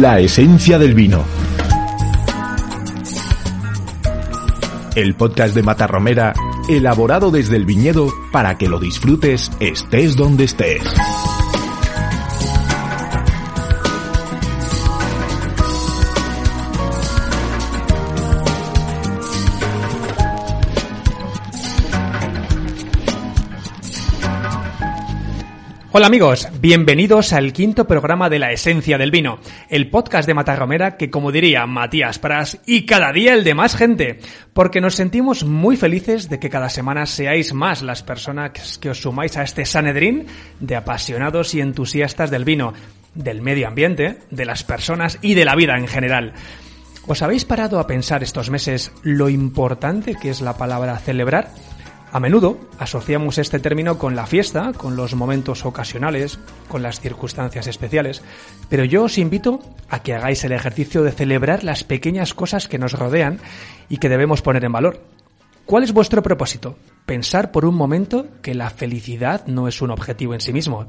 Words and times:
La 0.00 0.20
esencia 0.20 0.78
del 0.78 0.94
vino. 0.94 1.24
El 4.94 5.16
podcast 5.16 5.56
de 5.56 5.64
Matarromera, 5.64 6.34
elaborado 6.68 7.32
desde 7.32 7.56
el 7.56 7.66
viñedo 7.66 8.12
para 8.30 8.56
que 8.56 8.68
lo 8.68 8.78
disfrutes 8.78 9.50
estés 9.58 10.14
donde 10.14 10.44
estés. 10.44 10.84
Hola 25.98 26.06
amigos, 26.06 26.46
bienvenidos 26.60 27.32
al 27.32 27.52
quinto 27.52 27.88
programa 27.88 28.30
de 28.30 28.38
La 28.38 28.52
Esencia 28.52 28.98
del 28.98 29.10
Vino, 29.10 29.40
el 29.68 29.90
podcast 29.90 30.28
de 30.28 30.34
Matarromera 30.34 30.96
que 30.96 31.10
como 31.10 31.32
diría 31.32 31.66
Matías 31.66 32.20
Pras 32.20 32.60
y 32.66 32.86
cada 32.86 33.12
día 33.12 33.34
el 33.34 33.42
de 33.42 33.54
más 33.54 33.74
gente, 33.74 34.20
porque 34.52 34.80
nos 34.80 34.94
sentimos 34.94 35.42
muy 35.42 35.76
felices 35.76 36.28
de 36.28 36.38
que 36.38 36.50
cada 36.50 36.68
semana 36.68 37.04
seáis 37.04 37.52
más 37.52 37.82
las 37.82 38.04
personas 38.04 38.78
que 38.78 38.90
os 38.90 39.02
sumáis 39.02 39.36
a 39.36 39.42
este 39.42 39.66
Sanedrín 39.66 40.26
de 40.60 40.76
apasionados 40.76 41.52
y 41.56 41.60
entusiastas 41.60 42.30
del 42.30 42.44
vino, 42.44 42.74
del 43.16 43.42
medio 43.42 43.66
ambiente, 43.66 44.20
de 44.30 44.44
las 44.44 44.62
personas 44.62 45.18
y 45.20 45.34
de 45.34 45.44
la 45.44 45.56
vida 45.56 45.76
en 45.76 45.88
general. 45.88 46.32
¿Os 47.08 47.22
habéis 47.22 47.44
parado 47.44 47.80
a 47.80 47.88
pensar 47.88 48.22
estos 48.22 48.50
meses 48.50 48.92
lo 49.02 49.28
importante 49.28 50.14
que 50.14 50.30
es 50.30 50.42
la 50.42 50.56
palabra 50.56 50.96
celebrar? 50.98 51.50
A 52.10 52.20
menudo 52.20 52.58
asociamos 52.78 53.36
este 53.36 53.58
término 53.58 53.98
con 53.98 54.16
la 54.16 54.26
fiesta, 54.26 54.72
con 54.72 54.96
los 54.96 55.14
momentos 55.14 55.66
ocasionales, 55.66 56.38
con 56.66 56.82
las 56.82 57.00
circunstancias 57.00 57.66
especiales, 57.66 58.22
pero 58.70 58.84
yo 58.84 59.04
os 59.04 59.18
invito 59.18 59.60
a 59.90 60.02
que 60.02 60.14
hagáis 60.14 60.42
el 60.44 60.52
ejercicio 60.52 61.02
de 61.02 61.12
celebrar 61.12 61.64
las 61.64 61.84
pequeñas 61.84 62.32
cosas 62.32 62.66
que 62.66 62.78
nos 62.78 62.92
rodean 62.92 63.40
y 63.90 63.98
que 63.98 64.08
debemos 64.08 64.40
poner 64.40 64.64
en 64.64 64.72
valor. 64.72 65.02
¿Cuál 65.66 65.84
es 65.84 65.92
vuestro 65.92 66.22
propósito? 66.22 66.78
Pensar 67.04 67.52
por 67.52 67.66
un 67.66 67.74
momento 67.74 68.26
que 68.40 68.54
la 68.54 68.70
felicidad 68.70 69.46
no 69.46 69.68
es 69.68 69.82
un 69.82 69.90
objetivo 69.90 70.32
en 70.32 70.40
sí 70.40 70.54
mismo. 70.54 70.86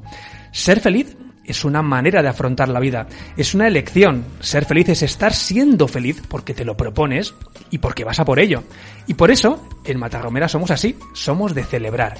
Ser 0.52 0.80
feliz 0.80 1.18
es 1.50 1.64
una 1.64 1.82
manera 1.82 2.22
de 2.22 2.28
afrontar 2.28 2.68
la 2.68 2.80
vida, 2.80 3.06
es 3.36 3.54
una 3.54 3.66
elección. 3.66 4.24
Ser 4.40 4.64
feliz 4.64 4.88
es 4.90 5.02
estar 5.02 5.32
siendo 5.32 5.88
feliz 5.88 6.22
porque 6.28 6.54
te 6.54 6.64
lo 6.64 6.76
propones 6.76 7.34
y 7.70 7.78
porque 7.78 8.04
vas 8.04 8.20
a 8.20 8.24
por 8.24 8.40
ello. 8.40 8.62
Y 9.06 9.14
por 9.14 9.30
eso, 9.30 9.68
en 9.84 9.98
Matarromera 9.98 10.48
somos 10.48 10.70
así, 10.70 10.96
somos 11.12 11.54
de 11.54 11.64
celebrar. 11.64 12.18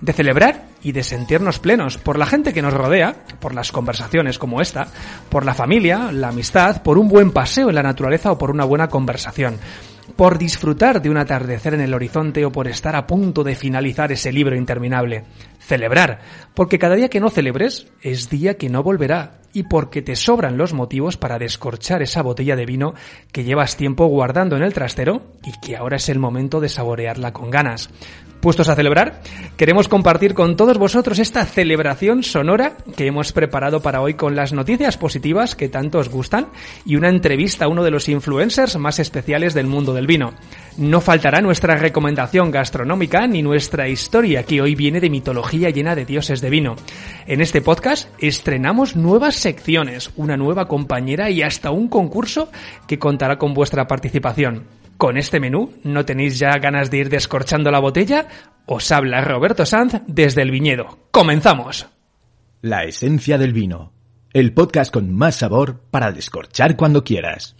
De 0.00 0.12
celebrar 0.12 0.66
y 0.82 0.92
de 0.92 1.04
sentirnos 1.04 1.60
plenos 1.60 1.96
por 1.96 2.18
la 2.18 2.26
gente 2.26 2.52
que 2.52 2.62
nos 2.62 2.74
rodea, 2.74 3.24
por 3.40 3.54
las 3.54 3.70
conversaciones 3.70 4.38
como 4.38 4.60
esta, 4.60 4.88
por 5.28 5.44
la 5.44 5.54
familia, 5.54 6.10
la 6.10 6.28
amistad, 6.28 6.82
por 6.82 6.98
un 6.98 7.08
buen 7.08 7.30
paseo 7.30 7.68
en 7.68 7.76
la 7.76 7.84
naturaleza 7.84 8.32
o 8.32 8.38
por 8.38 8.50
una 8.50 8.64
buena 8.64 8.88
conversación 8.88 9.58
por 10.16 10.38
disfrutar 10.38 11.00
de 11.00 11.10
un 11.10 11.16
atardecer 11.16 11.74
en 11.74 11.80
el 11.80 11.94
horizonte 11.94 12.44
o 12.44 12.52
por 12.52 12.68
estar 12.68 12.96
a 12.96 13.06
punto 13.06 13.44
de 13.44 13.54
finalizar 13.54 14.12
ese 14.12 14.32
libro 14.32 14.56
interminable. 14.56 15.24
Celebrar, 15.66 16.20
porque 16.54 16.78
cada 16.78 16.96
día 16.96 17.08
que 17.08 17.20
no 17.20 17.30
celebres 17.30 17.86
es 18.00 18.28
día 18.30 18.56
que 18.56 18.68
no 18.68 18.82
volverá 18.82 19.41
y 19.52 19.64
porque 19.64 20.02
te 20.02 20.16
sobran 20.16 20.56
los 20.56 20.72
motivos 20.72 21.16
para 21.16 21.38
descorchar 21.38 22.02
esa 22.02 22.22
botella 22.22 22.56
de 22.56 22.66
vino 22.66 22.94
que 23.32 23.44
llevas 23.44 23.76
tiempo 23.76 24.06
guardando 24.06 24.56
en 24.56 24.62
el 24.62 24.72
trastero 24.72 25.22
y 25.44 25.52
que 25.60 25.76
ahora 25.76 25.96
es 25.96 26.08
el 26.08 26.18
momento 26.18 26.60
de 26.60 26.68
saborearla 26.68 27.32
con 27.32 27.50
ganas. 27.50 27.90
Puestos 28.42 28.68
a 28.68 28.74
celebrar, 28.74 29.22
queremos 29.56 29.86
compartir 29.86 30.34
con 30.34 30.56
todos 30.56 30.76
vosotros 30.76 31.20
esta 31.20 31.44
celebración 31.44 32.24
sonora 32.24 32.72
que 32.96 33.06
hemos 33.06 33.30
preparado 33.30 33.80
para 33.82 34.00
hoy 34.00 34.14
con 34.14 34.34
las 34.34 34.52
noticias 34.52 34.96
positivas 34.96 35.54
que 35.54 35.68
tanto 35.68 36.00
os 36.00 36.08
gustan 36.08 36.48
y 36.84 36.96
una 36.96 37.08
entrevista 37.08 37.66
a 37.66 37.68
uno 37.68 37.84
de 37.84 37.92
los 37.92 38.08
influencers 38.08 38.76
más 38.78 38.98
especiales 38.98 39.54
del 39.54 39.68
mundo 39.68 39.94
del 39.94 40.08
vino. 40.08 40.34
No 40.76 41.00
faltará 41.00 41.40
nuestra 41.40 41.76
recomendación 41.76 42.50
gastronómica 42.50 43.28
ni 43.28 43.42
nuestra 43.42 43.88
historia 43.88 44.42
que 44.42 44.60
hoy 44.60 44.74
viene 44.74 44.98
de 44.98 45.10
mitología 45.10 45.70
llena 45.70 45.94
de 45.94 46.04
dioses 46.04 46.40
de 46.40 46.50
vino. 46.50 46.74
En 47.28 47.42
este 47.42 47.62
podcast 47.62 48.08
estrenamos 48.18 48.96
nuevas 48.96 49.36
secciones, 49.42 50.10
una 50.16 50.36
nueva 50.36 50.66
compañera 50.66 51.30
y 51.30 51.42
hasta 51.42 51.70
un 51.70 51.88
concurso 51.88 52.50
que 52.86 52.98
contará 52.98 53.38
con 53.38 53.54
vuestra 53.54 53.86
participación. 53.86 54.64
Con 54.96 55.16
este 55.16 55.40
menú, 55.40 55.74
¿no 55.82 56.04
tenéis 56.04 56.38
ya 56.38 56.56
ganas 56.58 56.90
de 56.90 56.98
ir 56.98 57.08
descorchando 57.08 57.70
la 57.70 57.80
botella? 57.80 58.28
Os 58.66 58.90
habla 58.92 59.20
Roberto 59.20 59.66
Sanz 59.66 60.00
desde 60.06 60.42
el 60.42 60.52
viñedo. 60.52 60.98
¡Comenzamos! 61.10 61.88
La 62.60 62.84
esencia 62.84 63.36
del 63.38 63.52
vino. 63.52 63.92
El 64.32 64.54
podcast 64.54 64.92
con 64.92 65.12
más 65.12 65.34
sabor 65.34 65.80
para 65.90 66.12
descorchar 66.12 66.76
cuando 66.76 67.02
quieras. 67.02 67.56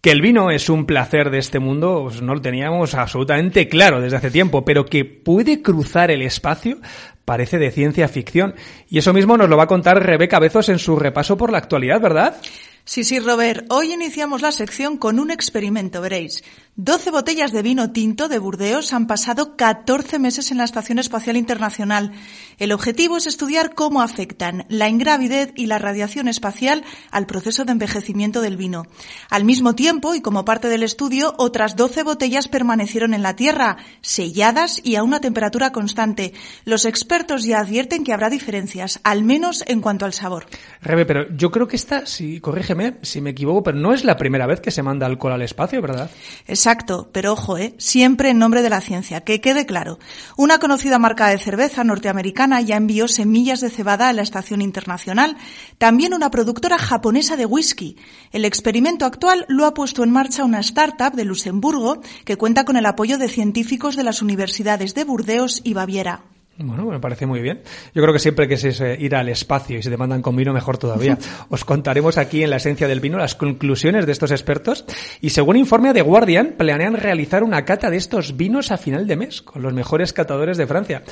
Que 0.00 0.10
el 0.10 0.22
vino 0.22 0.50
es 0.50 0.70
un 0.70 0.86
placer 0.86 1.30
de 1.30 1.38
este 1.38 1.58
mundo, 1.58 2.00
pues 2.04 2.22
no 2.22 2.34
lo 2.34 2.40
teníamos 2.40 2.94
absolutamente 2.94 3.68
claro 3.68 4.00
desde 4.00 4.16
hace 4.16 4.30
tiempo, 4.30 4.64
pero 4.64 4.86
que 4.86 5.04
puede 5.04 5.60
cruzar 5.60 6.10
el 6.10 6.22
espacio 6.22 6.78
parece 7.24 7.58
de 7.58 7.70
ciencia 7.70 8.08
ficción. 8.08 8.54
Y 8.88 8.98
eso 8.98 9.12
mismo 9.12 9.36
nos 9.36 9.48
lo 9.48 9.56
va 9.56 9.64
a 9.64 9.68
contar 9.68 10.04
Rebeca 10.04 10.38
Bezos 10.38 10.68
en 10.68 10.78
su 10.78 10.96
repaso 10.96 11.36
por 11.36 11.52
la 11.52 11.58
actualidad, 11.58 12.00
¿verdad? 12.00 12.36
Sí, 12.84 13.04
sí, 13.04 13.20
Robert. 13.20 13.66
Hoy 13.70 13.92
iniciamos 13.92 14.42
la 14.42 14.50
sección 14.50 14.96
con 14.96 15.20
un 15.20 15.30
experimento, 15.30 16.00
veréis. 16.00 16.42
12 16.76 17.10
botellas 17.10 17.52
de 17.52 17.62
vino 17.62 17.92
tinto 17.92 18.28
de 18.28 18.38
Burdeos 18.38 18.92
han 18.92 19.06
pasado 19.06 19.56
14 19.56 20.18
meses 20.18 20.50
en 20.50 20.58
la 20.58 20.64
Estación 20.64 20.98
Espacial 20.98 21.36
Internacional. 21.36 22.12
El 22.60 22.72
objetivo 22.72 23.16
es 23.16 23.26
estudiar 23.26 23.74
cómo 23.74 24.02
afectan 24.02 24.66
la 24.68 24.90
ingravidez 24.90 25.50
y 25.56 25.64
la 25.64 25.78
radiación 25.78 26.28
espacial 26.28 26.84
al 27.10 27.24
proceso 27.24 27.64
de 27.64 27.72
envejecimiento 27.72 28.42
del 28.42 28.58
vino. 28.58 28.86
Al 29.30 29.46
mismo 29.46 29.74
tiempo, 29.74 30.14
y 30.14 30.20
como 30.20 30.44
parte 30.44 30.68
del 30.68 30.82
estudio, 30.82 31.32
otras 31.38 31.74
12 31.74 32.02
botellas 32.02 32.48
permanecieron 32.48 33.14
en 33.14 33.22
la 33.22 33.34
Tierra, 33.34 33.78
selladas 34.02 34.78
y 34.84 34.96
a 34.96 35.02
una 35.02 35.22
temperatura 35.22 35.72
constante. 35.72 36.34
Los 36.66 36.84
expertos 36.84 37.44
ya 37.44 37.60
advierten 37.60 38.04
que 38.04 38.12
habrá 38.12 38.28
diferencias, 38.28 39.00
al 39.04 39.22
menos 39.24 39.64
en 39.66 39.80
cuanto 39.80 40.04
al 40.04 40.12
sabor. 40.12 40.44
Rebe, 40.82 41.06
pero 41.06 41.34
yo 41.34 41.50
creo 41.50 41.66
que 41.66 41.76
esta, 41.76 42.04
si 42.04 42.40
corrígeme 42.40 42.98
si 43.00 43.22
me 43.22 43.30
equivoco, 43.30 43.62
pero 43.62 43.78
no 43.78 43.94
es 43.94 44.04
la 44.04 44.18
primera 44.18 44.46
vez 44.46 44.60
que 44.60 44.70
se 44.70 44.82
manda 44.82 45.06
alcohol 45.06 45.32
al 45.32 45.40
espacio, 45.40 45.80
¿verdad? 45.80 46.10
Exacto, 46.46 47.08
pero 47.10 47.32
ojo, 47.32 47.56
¿eh? 47.56 47.74
siempre 47.78 48.28
en 48.28 48.38
nombre 48.38 48.60
de 48.60 48.68
la 48.68 48.82
ciencia, 48.82 49.22
que 49.22 49.40
quede 49.40 49.64
claro. 49.64 49.98
Una 50.36 50.58
conocida 50.58 50.98
marca 50.98 51.28
de 51.28 51.38
cerveza 51.38 51.84
norteamericana 51.84 52.49
ya 52.58 52.76
envió 52.76 53.06
semillas 53.06 53.60
de 53.60 53.68
cebada 53.68 54.08
a 54.08 54.12
la 54.14 54.22
Estación 54.22 54.62
Internacional, 54.62 55.36
también 55.76 56.14
una 56.14 56.30
productora 56.30 56.78
japonesa 56.78 57.36
de 57.36 57.44
whisky. 57.44 57.96
El 58.32 58.46
experimento 58.46 59.04
actual 59.04 59.44
lo 59.48 59.66
ha 59.66 59.74
puesto 59.74 60.02
en 60.02 60.10
marcha 60.10 60.44
una 60.44 60.60
startup 60.60 61.12
de 61.12 61.26
Luxemburgo 61.26 62.00
que 62.24 62.38
cuenta 62.38 62.64
con 62.64 62.76
el 62.76 62.86
apoyo 62.86 63.18
de 63.18 63.28
científicos 63.28 63.94
de 63.96 64.04
las 64.04 64.22
universidades 64.22 64.94
de 64.94 65.04
Burdeos 65.04 65.60
y 65.64 65.74
Baviera. 65.74 66.24
Bueno, 66.62 66.84
me 66.84 67.00
parece 67.00 67.24
muy 67.24 67.40
bien. 67.40 67.62
Yo 67.94 68.02
creo 68.02 68.12
que 68.12 68.18
siempre 68.18 68.46
que 68.46 68.58
se 68.58 68.94
ir 69.00 69.14
al 69.14 69.28
espacio 69.30 69.78
y 69.78 69.82
se 69.82 69.88
demandan 69.88 70.20
con 70.20 70.36
vino, 70.36 70.52
mejor 70.52 70.76
todavía. 70.76 71.18
Os 71.48 71.64
contaremos 71.64 72.18
aquí 72.18 72.42
en 72.42 72.50
la 72.50 72.56
esencia 72.56 72.86
del 72.86 73.00
vino 73.00 73.16
las 73.16 73.34
conclusiones 73.34 74.04
de 74.04 74.12
estos 74.12 74.30
expertos 74.30 74.84
y 75.22 75.30
según 75.30 75.56
informe 75.56 75.94
de 75.94 76.02
Guardian, 76.02 76.54
planean 76.58 76.94
realizar 76.94 77.42
una 77.42 77.64
cata 77.64 77.88
de 77.88 77.96
estos 77.96 78.36
vinos 78.36 78.70
a 78.70 78.76
final 78.76 79.06
de 79.06 79.16
mes 79.16 79.40
con 79.40 79.62
los 79.62 79.72
mejores 79.72 80.12
catadores 80.12 80.58
de 80.58 80.66
Francia. 80.66 81.02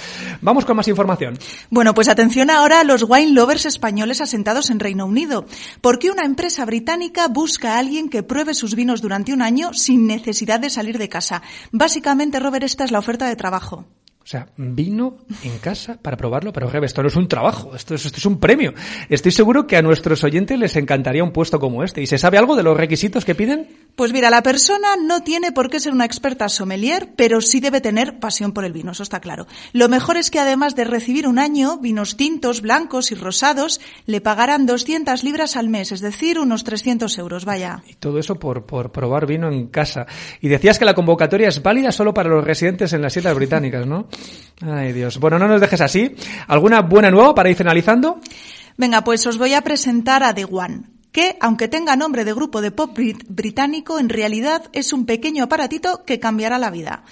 Vamos 0.42 0.66
con 0.66 0.76
más 0.76 0.88
información. 0.88 1.38
Bueno, 1.70 1.94
pues 1.94 2.08
atención 2.08 2.50
ahora 2.50 2.80
a 2.80 2.84
los 2.84 3.04
wine 3.08 3.32
lovers 3.32 3.64
españoles 3.64 4.20
asentados 4.20 4.68
en 4.68 4.80
Reino 4.80 5.06
Unido, 5.06 5.46
porque 5.80 6.10
una 6.10 6.24
empresa 6.24 6.64
británica 6.66 7.28
busca 7.28 7.74
a 7.74 7.78
alguien 7.78 8.10
que 8.10 8.22
pruebe 8.22 8.52
sus 8.52 8.74
vinos 8.74 9.00
durante 9.00 9.32
un 9.32 9.40
año 9.40 9.72
sin 9.72 10.06
necesidad 10.06 10.60
de 10.60 10.70
salir 10.70 10.98
de 10.98 11.08
casa. 11.08 11.42
Básicamente, 11.72 12.38
Robert, 12.38 12.64
esta 12.64 12.84
es 12.84 12.92
la 12.92 12.98
oferta 12.98 13.26
de 13.28 13.36
trabajo. 13.36 13.86
Sea, 14.30 14.48
vino 14.58 15.16
en 15.42 15.58
casa 15.58 15.98
para 16.02 16.18
probarlo, 16.18 16.52
pero 16.52 16.68
Rebe, 16.68 16.84
esto 16.84 17.02
no 17.02 17.08
es 17.08 17.16
un 17.16 17.28
trabajo, 17.28 17.74
esto 17.74 17.94
es, 17.94 18.04
esto 18.04 18.18
es 18.18 18.26
un 18.26 18.38
premio. 18.38 18.74
Estoy 19.08 19.32
seguro 19.32 19.66
que 19.66 19.76
a 19.78 19.82
nuestros 19.82 20.22
oyentes 20.22 20.58
les 20.58 20.76
encantaría 20.76 21.24
un 21.24 21.32
puesto 21.32 21.58
como 21.58 21.82
este. 21.82 22.02
¿Y 22.02 22.06
se 22.06 22.18
sabe 22.18 22.36
algo 22.36 22.54
de 22.54 22.62
los 22.62 22.76
requisitos 22.76 23.24
que 23.24 23.34
piden? 23.34 23.66
Pues 23.96 24.12
mira, 24.12 24.28
la 24.28 24.42
persona 24.42 24.96
no 25.02 25.22
tiene 25.22 25.50
por 25.50 25.70
qué 25.70 25.80
ser 25.80 25.92
una 25.92 26.04
experta 26.04 26.48
sommelier, 26.50 27.14
pero 27.16 27.40
sí 27.40 27.58
debe 27.58 27.80
tener 27.80 28.20
pasión 28.20 28.52
por 28.52 28.66
el 28.66 28.72
vino, 28.72 28.92
eso 28.92 29.02
está 29.02 29.20
claro. 29.20 29.46
Lo 29.72 29.88
mejor 29.88 30.18
es 30.18 30.30
que 30.30 30.38
además 30.38 30.76
de 30.76 30.84
recibir 30.84 31.26
un 31.26 31.38
año, 31.38 31.78
vinos 31.78 32.18
tintos, 32.18 32.60
blancos 32.60 33.10
y 33.12 33.14
rosados, 33.14 33.80
le 34.04 34.20
pagarán 34.20 34.66
200 34.66 35.24
libras 35.24 35.56
al 35.56 35.70
mes, 35.70 35.90
es 35.90 36.00
decir, 36.00 36.38
unos 36.38 36.64
300 36.64 37.16
euros, 37.16 37.46
vaya. 37.46 37.82
Y 37.88 37.94
todo 37.94 38.18
eso 38.18 38.34
por, 38.38 38.66
por 38.66 38.92
probar 38.92 39.26
vino 39.26 39.50
en 39.50 39.68
casa. 39.68 40.06
Y 40.42 40.48
decías 40.48 40.78
que 40.78 40.84
la 40.84 40.94
convocatoria 40.94 41.48
es 41.48 41.62
válida 41.62 41.92
solo 41.92 42.12
para 42.12 42.28
los 42.28 42.44
residentes 42.44 42.92
en 42.92 43.00
las 43.00 43.16
Islas 43.16 43.34
Británicas, 43.34 43.86
¿no? 43.86 44.06
Ay, 44.60 44.92
Dios. 44.92 45.18
Bueno, 45.18 45.38
no 45.38 45.48
nos 45.48 45.60
dejes 45.60 45.80
así. 45.80 46.14
¿Alguna 46.46 46.82
buena 46.82 47.10
nueva 47.10 47.34
para 47.34 47.50
ir 47.50 47.56
finalizando? 47.56 48.20
Venga, 48.76 49.02
pues 49.02 49.26
os 49.26 49.38
voy 49.38 49.54
a 49.54 49.62
presentar 49.62 50.22
a 50.22 50.34
The 50.34 50.44
One 50.44 50.98
que, 51.12 51.36
aunque 51.40 51.68
tenga 51.68 51.96
nombre 51.96 52.24
de 52.24 52.34
grupo 52.34 52.60
de 52.60 52.70
pop 52.70 52.96
británico, 53.28 53.98
en 53.98 54.08
realidad 54.08 54.64
es 54.72 54.92
un 54.92 55.06
pequeño 55.06 55.44
aparatito 55.44 56.04
que 56.04 56.20
cambiará 56.20 56.58
la 56.58 56.70
vida. 56.70 57.02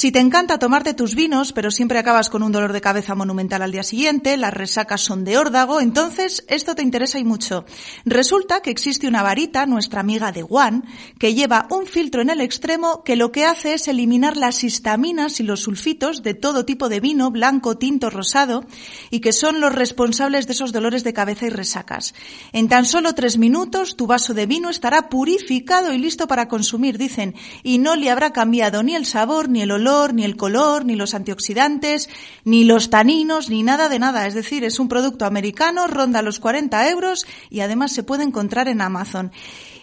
Si 0.00 0.10
te 0.10 0.18
encanta 0.18 0.58
tomarte 0.58 0.94
tus 0.94 1.14
vinos, 1.14 1.52
pero 1.52 1.70
siempre 1.70 1.98
acabas 1.98 2.30
con 2.30 2.42
un 2.42 2.52
dolor 2.52 2.72
de 2.72 2.80
cabeza 2.80 3.14
monumental 3.14 3.60
al 3.60 3.70
día 3.70 3.82
siguiente, 3.82 4.38
las 4.38 4.54
resacas 4.54 5.02
son 5.02 5.24
de 5.24 5.36
órdago, 5.36 5.78
entonces 5.78 6.42
esto 6.48 6.74
te 6.74 6.80
interesa 6.80 7.18
y 7.18 7.24
mucho. 7.24 7.66
Resulta 8.06 8.62
que 8.62 8.70
existe 8.70 9.06
una 9.06 9.22
varita, 9.22 9.66
nuestra 9.66 10.00
amiga 10.00 10.32
de 10.32 10.42
One, 10.48 10.84
que 11.18 11.34
lleva 11.34 11.66
un 11.68 11.86
filtro 11.86 12.22
en 12.22 12.30
el 12.30 12.40
extremo 12.40 13.04
que 13.04 13.14
lo 13.14 13.30
que 13.30 13.44
hace 13.44 13.74
es 13.74 13.88
eliminar 13.88 14.38
las 14.38 14.64
histaminas 14.64 15.38
y 15.38 15.42
los 15.42 15.60
sulfitos 15.60 16.22
de 16.22 16.32
todo 16.32 16.64
tipo 16.64 16.88
de 16.88 17.00
vino, 17.00 17.30
blanco, 17.30 17.76
tinto, 17.76 18.08
rosado, 18.08 18.64
y 19.10 19.20
que 19.20 19.34
son 19.34 19.60
los 19.60 19.74
responsables 19.74 20.46
de 20.46 20.54
esos 20.54 20.72
dolores 20.72 21.04
de 21.04 21.12
cabeza 21.12 21.44
y 21.44 21.50
resacas. 21.50 22.14
En 22.52 22.70
tan 22.70 22.86
solo 22.86 23.14
tres 23.14 23.36
minutos 23.36 23.96
tu 23.96 24.06
vaso 24.06 24.32
de 24.32 24.46
vino 24.46 24.70
estará 24.70 25.10
purificado 25.10 25.92
y 25.92 25.98
listo 25.98 26.26
para 26.26 26.48
consumir, 26.48 26.96
dicen, 26.96 27.34
y 27.62 27.76
no 27.76 27.96
le 27.96 28.08
habrá 28.08 28.32
cambiado 28.32 28.82
ni 28.82 28.94
el 28.94 29.04
sabor, 29.04 29.50
ni 29.50 29.60
el 29.60 29.72
olor, 29.72 29.89
ni 30.14 30.24
el 30.24 30.36
color, 30.36 30.84
ni 30.84 30.96
los 30.96 31.14
antioxidantes, 31.14 32.08
ni 32.44 32.64
los 32.64 32.90
taninos, 32.90 33.50
ni 33.50 33.62
nada 33.62 33.88
de 33.88 33.98
nada. 33.98 34.26
Es 34.26 34.34
decir, 34.34 34.64
es 34.64 34.78
un 34.78 34.88
producto 34.88 35.26
americano, 35.26 35.86
ronda 35.86 36.22
los 36.22 36.38
40 36.38 36.88
euros 36.90 37.26
y 37.50 37.60
además 37.60 37.92
se 37.92 38.02
puede 38.02 38.24
encontrar 38.24 38.68
en 38.68 38.80
Amazon. 38.80 39.32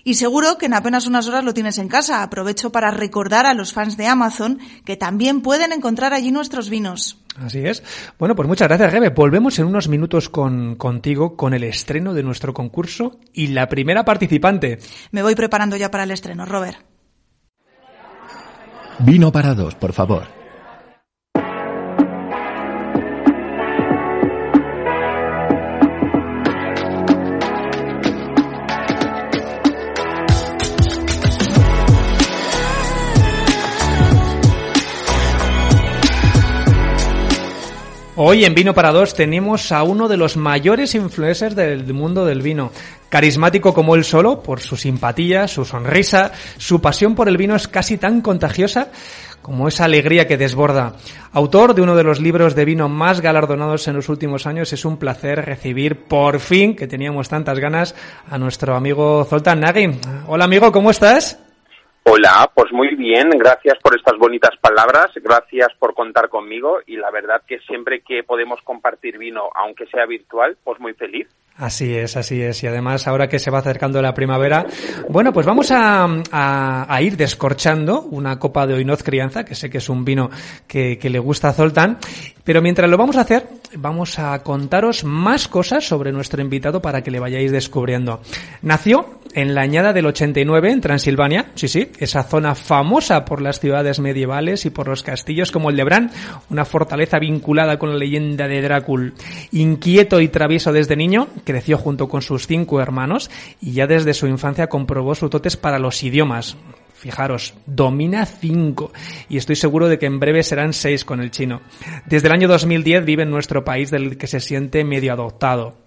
Y 0.03 0.13
seguro 0.13 0.57
que 0.57 0.67
en 0.67 0.73
apenas 0.73 1.05
unas 1.05 1.27
horas 1.27 1.43
lo 1.43 1.53
tienes 1.53 1.77
en 1.77 1.89
casa. 1.89 2.23
Aprovecho 2.23 2.71
para 2.71 2.91
recordar 2.91 3.45
a 3.45 3.53
los 3.53 3.73
fans 3.73 3.97
de 3.97 4.07
Amazon 4.07 4.59
que 4.85 4.95
también 4.95 5.41
pueden 5.41 5.73
encontrar 5.73 6.13
allí 6.13 6.31
nuestros 6.31 6.69
vinos. 6.69 7.19
Así 7.35 7.59
es. 7.59 7.83
Bueno, 8.17 8.35
pues 8.35 8.47
muchas 8.47 8.67
gracias, 8.67 8.91
Rebe. 8.91 9.09
Volvemos 9.09 9.59
en 9.59 9.65
unos 9.65 9.89
minutos 9.89 10.29
con, 10.29 10.75
contigo 10.75 11.35
con 11.35 11.53
el 11.53 11.63
estreno 11.63 12.13
de 12.13 12.23
nuestro 12.23 12.53
concurso 12.53 13.19
y 13.33 13.47
la 13.47 13.67
primera 13.67 14.05
participante. 14.05 14.79
Me 15.11 15.23
voy 15.23 15.35
preparando 15.35 15.75
ya 15.75 15.91
para 15.91 16.05
el 16.05 16.11
estreno, 16.11 16.45
Robert. 16.45 16.96
Vino 18.99 19.31
para 19.31 19.53
dos, 19.53 19.75
por 19.75 19.93
favor. 19.93 20.37
Hoy 38.19 38.45
en 38.45 38.55
Vino 38.55 38.73
para 38.73 38.91
Dos 38.91 39.13
tenemos 39.13 39.71
a 39.71 39.83
uno 39.83 40.07
de 40.07 40.17
los 40.17 40.37
mayores 40.37 40.95
influencers 40.95 41.55
del 41.55 41.93
mundo 41.93 42.25
del 42.25 42.41
vino. 42.41 42.71
Carismático 43.09 43.73
como 43.73 43.95
él 43.95 44.03
solo, 44.03 44.41
por 44.43 44.59
su 44.59 44.75
simpatía, 44.75 45.47
su 45.47 45.65
sonrisa, 45.65 46.31
su 46.57 46.81
pasión 46.81 47.15
por 47.15 47.27
el 47.29 47.37
vino 47.37 47.55
es 47.55 47.67
casi 47.67 47.97
tan 47.97 48.21
contagiosa 48.21 48.89
como 49.41 49.69
esa 49.69 49.85
alegría 49.85 50.27
que 50.27 50.35
desborda. 50.35 50.95
Autor 51.31 51.73
de 51.73 51.81
uno 51.81 51.95
de 51.95 52.03
los 52.03 52.19
libros 52.19 52.53
de 52.53 52.65
vino 52.65 52.89
más 52.89 53.21
galardonados 53.21 53.87
en 53.87 53.95
los 53.95 54.09
últimos 54.09 54.45
años, 54.45 54.73
es 54.73 54.83
un 54.83 54.97
placer 54.97 55.45
recibir 55.45 56.03
por 56.03 56.41
fin, 56.41 56.75
que 56.75 56.87
teníamos 56.87 57.29
tantas 57.29 57.57
ganas, 57.57 57.95
a 58.29 58.37
nuestro 58.37 58.75
amigo 58.75 59.23
Zoltán 59.23 59.61
Nagy. 59.61 60.01
Hola 60.27 60.43
amigo, 60.43 60.71
¿cómo 60.73 60.91
estás? 60.91 61.39
Hola, 62.09 62.49
pues 62.55 62.71
muy 62.71 62.95
bien, 62.95 63.31
gracias 63.31 63.77
por 63.83 63.93
estas 63.93 64.17
bonitas 64.17 64.51
palabras, 64.61 65.07
gracias 65.15 65.67
por 65.77 65.93
contar 65.93 66.29
conmigo 66.29 66.77
y 66.87 66.95
la 66.95 67.11
verdad 67.11 67.41
que 67.45 67.59
siempre 67.59 67.99
que 67.99 68.23
podemos 68.23 68.61
compartir 68.61 69.17
vino, 69.17 69.49
aunque 69.53 69.87
sea 69.87 70.05
virtual, 70.05 70.55
pues 70.63 70.79
muy 70.79 70.93
feliz. 70.93 71.27
Así 71.57 71.95
es, 71.95 72.15
así 72.15 72.41
es. 72.41 72.63
Y 72.63 72.67
además, 72.67 73.07
ahora 73.07 73.27
que 73.27 73.39
se 73.39 73.49
va 73.49 73.59
acercando 73.59 73.99
la 74.01 74.13
primavera, 74.13 74.65
bueno, 75.09 75.33
pues 75.33 75.45
vamos 75.45 75.71
a, 75.71 76.07
a, 76.31 77.01
ir 77.01 77.17
descorchando 77.17 78.01
una 78.01 78.37
copa 78.37 78.67
de 78.67 78.75
Oinoz 78.75 79.01
Crianza, 79.01 79.43
que 79.43 79.55
sé 79.55 79.69
que 79.69 79.79
es 79.79 79.89
un 79.89 80.05
vino 80.05 80.29
que, 80.67 80.99
que, 80.99 81.09
le 81.09 81.17
gusta 81.17 81.49
a 81.49 81.53
Zoltán. 81.53 81.97
Pero 82.43 82.61
mientras 82.61 82.87
lo 82.89 82.95
vamos 82.95 83.17
a 83.17 83.21
hacer, 83.21 83.47
vamos 83.75 84.19
a 84.19 84.43
contaros 84.43 85.03
más 85.03 85.47
cosas 85.47 85.83
sobre 85.83 86.11
nuestro 86.11 86.41
invitado 86.41 86.79
para 86.79 87.01
que 87.01 87.09
le 87.09 87.19
vayáis 87.19 87.51
descubriendo. 87.51 88.21
Nació 88.61 89.17
en 89.33 89.55
la 89.55 89.61
añada 89.61 89.93
del 89.93 90.05
89 90.05 90.71
en 90.71 90.81
Transilvania, 90.81 91.47
sí, 91.55 91.67
sí, 91.67 91.91
esa 91.97 92.23
zona 92.23 92.55
famosa 92.55 93.25
por 93.25 93.41
las 93.41 93.59
ciudades 93.59 93.99
medievales 93.99 94.65
y 94.65 94.69
por 94.69 94.87
los 94.87 95.03
castillos 95.03 95.51
como 95.51 95.69
el 95.69 95.77
de 95.77 95.83
Bran, 95.83 96.11
una 96.49 96.65
fortaleza 96.65 97.19
vinculada 97.19 97.77
con 97.79 97.91
la 97.91 97.97
leyenda 97.97 98.47
de 98.47 98.61
Drácula. 98.61 99.13
Inquieto 99.51 100.21
y 100.21 100.27
travieso 100.27 100.71
desde 100.71 100.95
niño, 100.95 101.27
creció 101.43 101.77
junto 101.77 102.07
con 102.07 102.21
sus 102.21 102.47
cinco 102.47 102.81
hermanos 102.81 103.29
y 103.61 103.73
ya 103.73 103.87
desde 103.87 104.13
su 104.13 104.27
infancia 104.27 104.67
comprobó 104.67 105.15
sus 105.15 105.29
dotes 105.29 105.57
para 105.57 105.79
los 105.79 106.03
idiomas. 106.03 106.57
Fijaros, 106.93 107.53
domina 107.67 108.25
cinco 108.25 108.91
y 109.29 109.37
estoy 109.37 109.55
seguro 109.55 109.87
de 109.87 109.99
que 109.99 110.07
en 110.07 110.19
breve 110.19 110.41
serán 110.41 110.73
seis 110.73 111.05
con 111.05 111.21
el 111.21 111.29
chino. 111.29 111.61
Desde 112.07 112.27
el 112.27 112.33
año 112.33 112.47
2010 112.47 113.05
vive 113.05 113.23
en 113.23 113.29
nuestro 113.29 113.63
país 113.63 113.91
del 113.91 114.17
que 114.17 114.25
se 114.25 114.39
siente 114.39 114.83
medio 114.83 115.13
adoptado. 115.13 115.86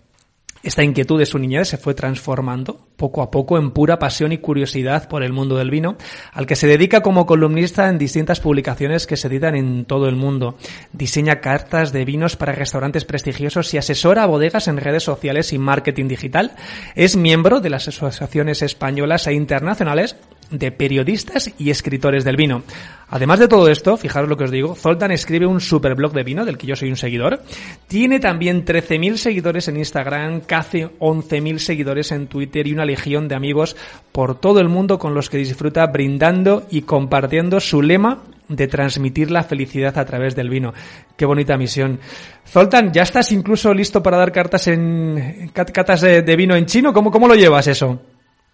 Esta 0.63 0.85
inquietud 0.85 1.19
de 1.19 1.25
su 1.25 1.39
niñez 1.39 1.69
se 1.69 1.79
fue 1.79 1.95
transformando 1.95 2.87
poco 2.97 3.23
a 3.23 3.31
poco 3.31 3.57
en 3.57 3.71
pura 3.71 3.99
pasión 3.99 4.31
y 4.31 4.39
curiosidad 4.39 5.09
por 5.09 5.23
el 5.23 5.33
mundo 5.33 5.57
del 5.57 5.71
vino, 5.71 5.97
al 6.33 6.45
que 6.45 6.55
se 6.55 6.67
dedica 6.67 7.01
como 7.01 7.25
columnista 7.25 7.89
en 7.89 7.97
distintas 7.97 8.41
publicaciones 8.41 9.07
que 9.07 9.17
se 9.17 9.29
editan 9.29 9.55
en 9.55 9.87
todo 9.87 10.07
el 10.07 10.17
mundo. 10.17 10.57
Diseña 10.93 11.41
cartas 11.41 11.93
de 11.93 12.05
vinos 12.05 12.37
para 12.37 12.53
restaurantes 12.53 13.07
prestigiosos 13.07 13.73
y 13.73 13.79
asesora 13.79 14.25
a 14.25 14.27
bodegas 14.27 14.69
en 14.69 14.77
redes 14.77 15.03
sociales 15.03 15.55
y 15.55 15.59
marketing 15.59 16.09
digital. 16.09 16.53
Es 16.95 17.17
miembro 17.17 17.61
de 17.61 17.71
las 17.71 17.89
asociaciones 17.89 18.61
españolas 18.61 19.27
e 19.27 19.33
internacionales 19.33 20.17
de 20.51 20.73
periodistas 20.73 21.53
y 21.59 21.71
escritores 21.71 22.25
del 22.25 22.37
vino. 22.37 22.63
Además 23.09 23.41
de 23.41 23.49
todo 23.49 23.69
esto, 23.69 23.97
fijaros 23.97 24.29
lo 24.29 24.37
que 24.37 24.45
os 24.45 24.51
digo, 24.51 24.77
Zoltan 24.77 25.11
escribe 25.11 25.47
un 25.47 25.61
superblog 25.61 26.13
de 26.13 26.23
vino 26.23 26.45
del 26.45 26.57
que 26.57 26.67
yo 26.67 26.77
soy 26.77 26.91
un 26.91 26.97
seguidor. 26.97 27.41
Tiene 27.89 28.21
también 28.21 28.65
13.000 28.65 29.17
seguidores 29.17 29.67
en 29.69 29.79
Instagram, 29.79 30.43
casi 30.43 30.83
11.000 30.83 31.59
seguidores 31.59 32.13
en 32.13 32.29
Twitter 32.29 32.67
y 32.67 32.73
una 32.73 32.85
legión 32.85 33.27
de 33.27 33.35
amigos 33.35 33.77
por 34.13 34.39
todo 34.39 34.61
el 34.61 34.69
mundo 34.69 34.99
con 34.99 35.15
los 35.15 35.29
que 35.29 35.39
disfruta 35.39 35.87
brindando 35.87 36.67
y 36.71 36.83
compartiendo 36.83 37.59
su 37.59 37.83
lema 37.83 38.23
de 38.49 38.67
transmitir 38.67 39.31
la 39.31 39.45
felicidad 39.45 39.97
a 39.97 40.05
través 40.05 40.35
del 40.37 40.51
vino. 40.51 40.73
Qué 41.17 41.25
bonita 41.25 41.57
misión. 41.57 42.01
Zoltan, 42.47 42.93
¿ya 42.93 43.03
estás 43.03 43.31
incluso 43.33 43.73
listo 43.73 44.03
para 44.03 44.19
dar 44.19 44.33
cartas 44.33 44.67
en 44.67 45.51
catas 45.53 46.01
de, 46.01 46.37
vino 46.37 46.57
en 46.57 46.67
chino? 46.67 46.93
¿Cómo, 46.93 47.11
¿Cómo 47.11 47.29
lo 47.29 47.35
llevas 47.35 47.69
eso? 47.69 48.01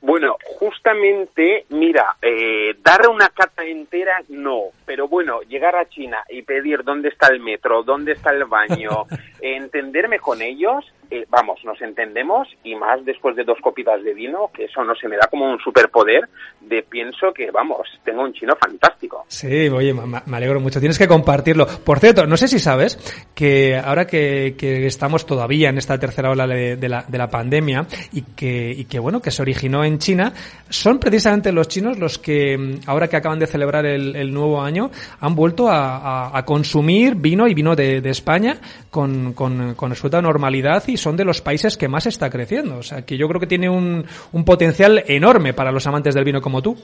Bueno, 0.03 0.37
justamente, 0.67 1.65
mira, 1.69 2.17
eh, 2.21 2.75
dar 2.83 3.09
una 3.09 3.29
cata 3.29 3.65
entera 3.65 4.21
no, 4.29 4.65
pero 4.85 5.07
bueno, 5.07 5.41
llegar 5.43 5.77
a 5.77 5.89
China 5.89 6.25
y 6.29 6.43
pedir 6.43 6.83
dónde 6.83 7.09
está 7.09 7.29
el 7.29 7.39
metro, 7.39 7.85
dónde 7.85 8.13
está 8.13 8.31
el 8.31 8.45
baño, 8.47 9.05
entenderme 9.41 10.19
con 10.19 10.43
ellos, 10.43 10.93
eh, 11.11 11.27
vamos, 11.29 11.65
nos 11.65 11.81
entendemos 11.81 12.49
y 12.65 12.75
más 12.75 13.05
después 13.05 13.37
de 13.37 13.45
dos 13.45 13.59
copitas 13.61 14.03
de 14.03 14.15
vino, 14.15 14.51
que 14.53 14.65
eso 14.65 14.85
no 14.85 14.95
se 14.95 15.09
me 15.09 15.17
da 15.17 15.29
como 15.29 15.51
un 15.51 15.59
superpoder, 15.61 16.29
de 16.61 16.83
pienso 16.83 17.33
que, 17.33 17.51
vamos, 17.51 17.89
tengo 18.05 18.23
un 18.23 18.33
chino 18.33 18.55
fantástico. 18.57 19.25
Sí, 19.29 19.69
oye, 19.69 19.95
me 19.95 20.37
alegro 20.37 20.61
mucho, 20.61 20.81
tienes 20.81 20.99
que 20.99 21.07
compartirlo. 21.07 21.67
Por 21.67 22.01
cierto, 22.01 22.27
no 22.27 22.37
sé 22.37 22.49
si 22.49 22.59
sabes 22.59 22.99
que 23.35 23.77
ahora 23.77 24.07
que, 24.07 24.55
estamos 24.87 25.27
todavía 25.27 25.69
en 25.69 25.79
esta 25.79 25.99
tercera 25.99 26.31
ola 26.31 26.47
de, 26.47 26.89
la, 26.89 27.05
de 27.07 27.19
la 27.19 27.29
pandemia 27.29 27.87
y 28.13 28.23
que, 28.23 28.73
y 28.73 28.85
que, 28.87 28.99
bueno, 28.99 29.21
que 29.21 29.31
se 29.31 29.43
originó 29.43 29.85
en 29.85 29.99
China, 29.99 30.33
son 30.69 30.99
precisamente 30.99 31.53
los 31.53 31.69
chinos 31.69 31.99
los 31.99 32.19
que, 32.19 32.57
mm, 32.57 32.89
ahora 32.89 33.09
que 33.09 33.17
acaban 33.17 33.39
de 33.39 33.47
celebrar 33.47 33.87
el, 33.87 34.33
nuevo 34.33 34.61
año, 34.61 34.91
han 35.21 35.35
vuelto 35.35 35.69
a, 35.69 36.43
consumir 36.45 37.15
vino 37.15 37.49
y 37.49 37.55
vino 37.55 37.75
de, 37.75 37.99
España 38.07 38.57
con, 38.91 39.33
con, 39.33 39.75
con 39.75 39.93
normalidad 40.23 40.83
y 40.87 40.96
son 40.97 41.17
de 41.17 41.25
los 41.25 41.41
países 41.41 41.77
que 41.77 41.89
más 41.89 42.07
está 42.07 42.31
creciendo. 42.31 42.79
O 42.79 42.83
sea, 42.83 43.05
que 43.05 43.17
yo 43.17 43.29
creo 43.29 43.41
que 43.41 43.47
tiene 43.47 43.69
un, 43.69 44.05
un 44.33 44.45
potencial 44.45 45.05
enorme 45.07 45.53
para 45.53 45.73
los 45.73 45.87
amantes 45.87 46.15
del 46.15 46.25
vino 46.25 46.41
como 46.41 46.63
tú. 46.63 46.77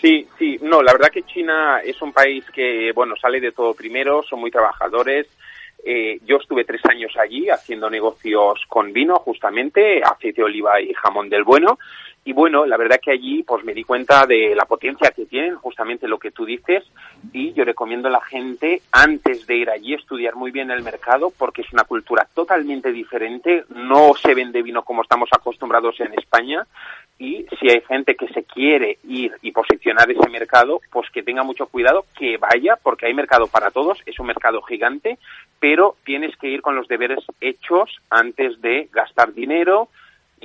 Sí, 0.00 0.26
sí, 0.38 0.58
no, 0.60 0.82
la 0.82 0.92
verdad 0.92 1.08
que 1.08 1.22
China 1.22 1.80
es 1.82 2.00
un 2.02 2.12
país 2.12 2.44
que, 2.52 2.92
bueno, 2.94 3.14
sale 3.16 3.40
de 3.40 3.52
todo 3.52 3.74
primero, 3.74 4.22
son 4.22 4.40
muy 4.40 4.50
trabajadores. 4.50 5.26
Eh, 5.84 6.18
yo 6.26 6.36
estuve 6.36 6.64
tres 6.64 6.80
años 6.90 7.12
allí 7.16 7.48
haciendo 7.48 7.88
negocios 7.88 8.60
con 8.68 8.92
vino, 8.92 9.16
justamente, 9.16 10.02
aceite 10.02 10.42
de 10.42 10.44
oliva 10.44 10.80
y 10.80 10.92
jamón 10.94 11.28
del 11.28 11.44
bueno. 11.44 11.78
Y 12.26 12.32
bueno, 12.32 12.66
la 12.66 12.76
verdad 12.76 12.98
que 13.00 13.12
allí 13.12 13.44
pues 13.44 13.64
me 13.64 13.72
di 13.72 13.84
cuenta 13.84 14.26
de 14.26 14.52
la 14.56 14.64
potencia 14.64 15.12
que 15.12 15.26
tienen, 15.26 15.54
justamente 15.54 16.08
lo 16.08 16.18
que 16.18 16.32
tú 16.32 16.44
dices, 16.44 16.82
y 17.32 17.52
yo 17.52 17.64
recomiendo 17.64 18.08
a 18.08 18.10
la 18.10 18.20
gente 18.20 18.82
antes 18.90 19.46
de 19.46 19.56
ir 19.56 19.70
allí 19.70 19.94
estudiar 19.94 20.34
muy 20.34 20.50
bien 20.50 20.72
el 20.72 20.82
mercado 20.82 21.32
porque 21.38 21.62
es 21.62 21.72
una 21.72 21.84
cultura 21.84 22.26
totalmente 22.34 22.90
diferente, 22.90 23.64
no 23.68 24.14
se 24.20 24.34
vende 24.34 24.62
vino 24.62 24.82
como 24.82 25.02
estamos 25.02 25.28
acostumbrados 25.32 26.00
en 26.00 26.14
España 26.14 26.66
y 27.16 27.46
si 27.60 27.70
hay 27.70 27.80
gente 27.82 28.16
que 28.16 28.26
se 28.28 28.42
quiere 28.42 28.98
ir 29.04 29.32
y 29.40 29.52
posicionar 29.52 30.10
ese 30.10 30.28
mercado, 30.28 30.80
pues 30.90 31.08
que 31.10 31.22
tenga 31.22 31.44
mucho 31.44 31.66
cuidado, 31.66 32.06
que 32.18 32.38
vaya 32.38 32.76
porque 32.82 33.06
hay 33.06 33.14
mercado 33.14 33.46
para 33.46 33.70
todos, 33.70 34.02
es 34.04 34.18
un 34.18 34.26
mercado 34.26 34.60
gigante, 34.62 35.18
pero 35.60 35.94
tienes 36.04 36.36
que 36.36 36.48
ir 36.48 36.60
con 36.60 36.74
los 36.74 36.88
deberes 36.88 37.24
hechos 37.40 37.88
antes 38.10 38.60
de 38.60 38.88
gastar 38.92 39.32
dinero, 39.32 39.88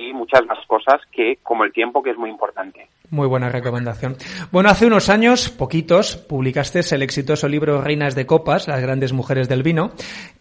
y 0.02 0.12
muchas 0.12 0.44
más 0.46 0.64
cosas 0.66 1.00
que 1.10 1.38
como 1.42 1.64
el 1.64 1.72
tiempo 1.72 2.02
que 2.02 2.10
es 2.10 2.16
muy 2.16 2.30
importante. 2.30 2.88
Muy 3.12 3.28
buena 3.28 3.50
recomendación. 3.50 4.16
Bueno, 4.52 4.70
hace 4.70 4.86
unos 4.86 5.10
años, 5.10 5.50
poquitos, 5.50 6.16
publicaste 6.16 6.80
el 6.94 7.02
exitoso 7.02 7.46
libro 7.46 7.82
Reinas 7.82 8.14
de 8.14 8.24
Copas, 8.24 8.68
las 8.68 8.80
grandes 8.80 9.12
mujeres 9.12 9.50
del 9.50 9.62
vino, 9.62 9.92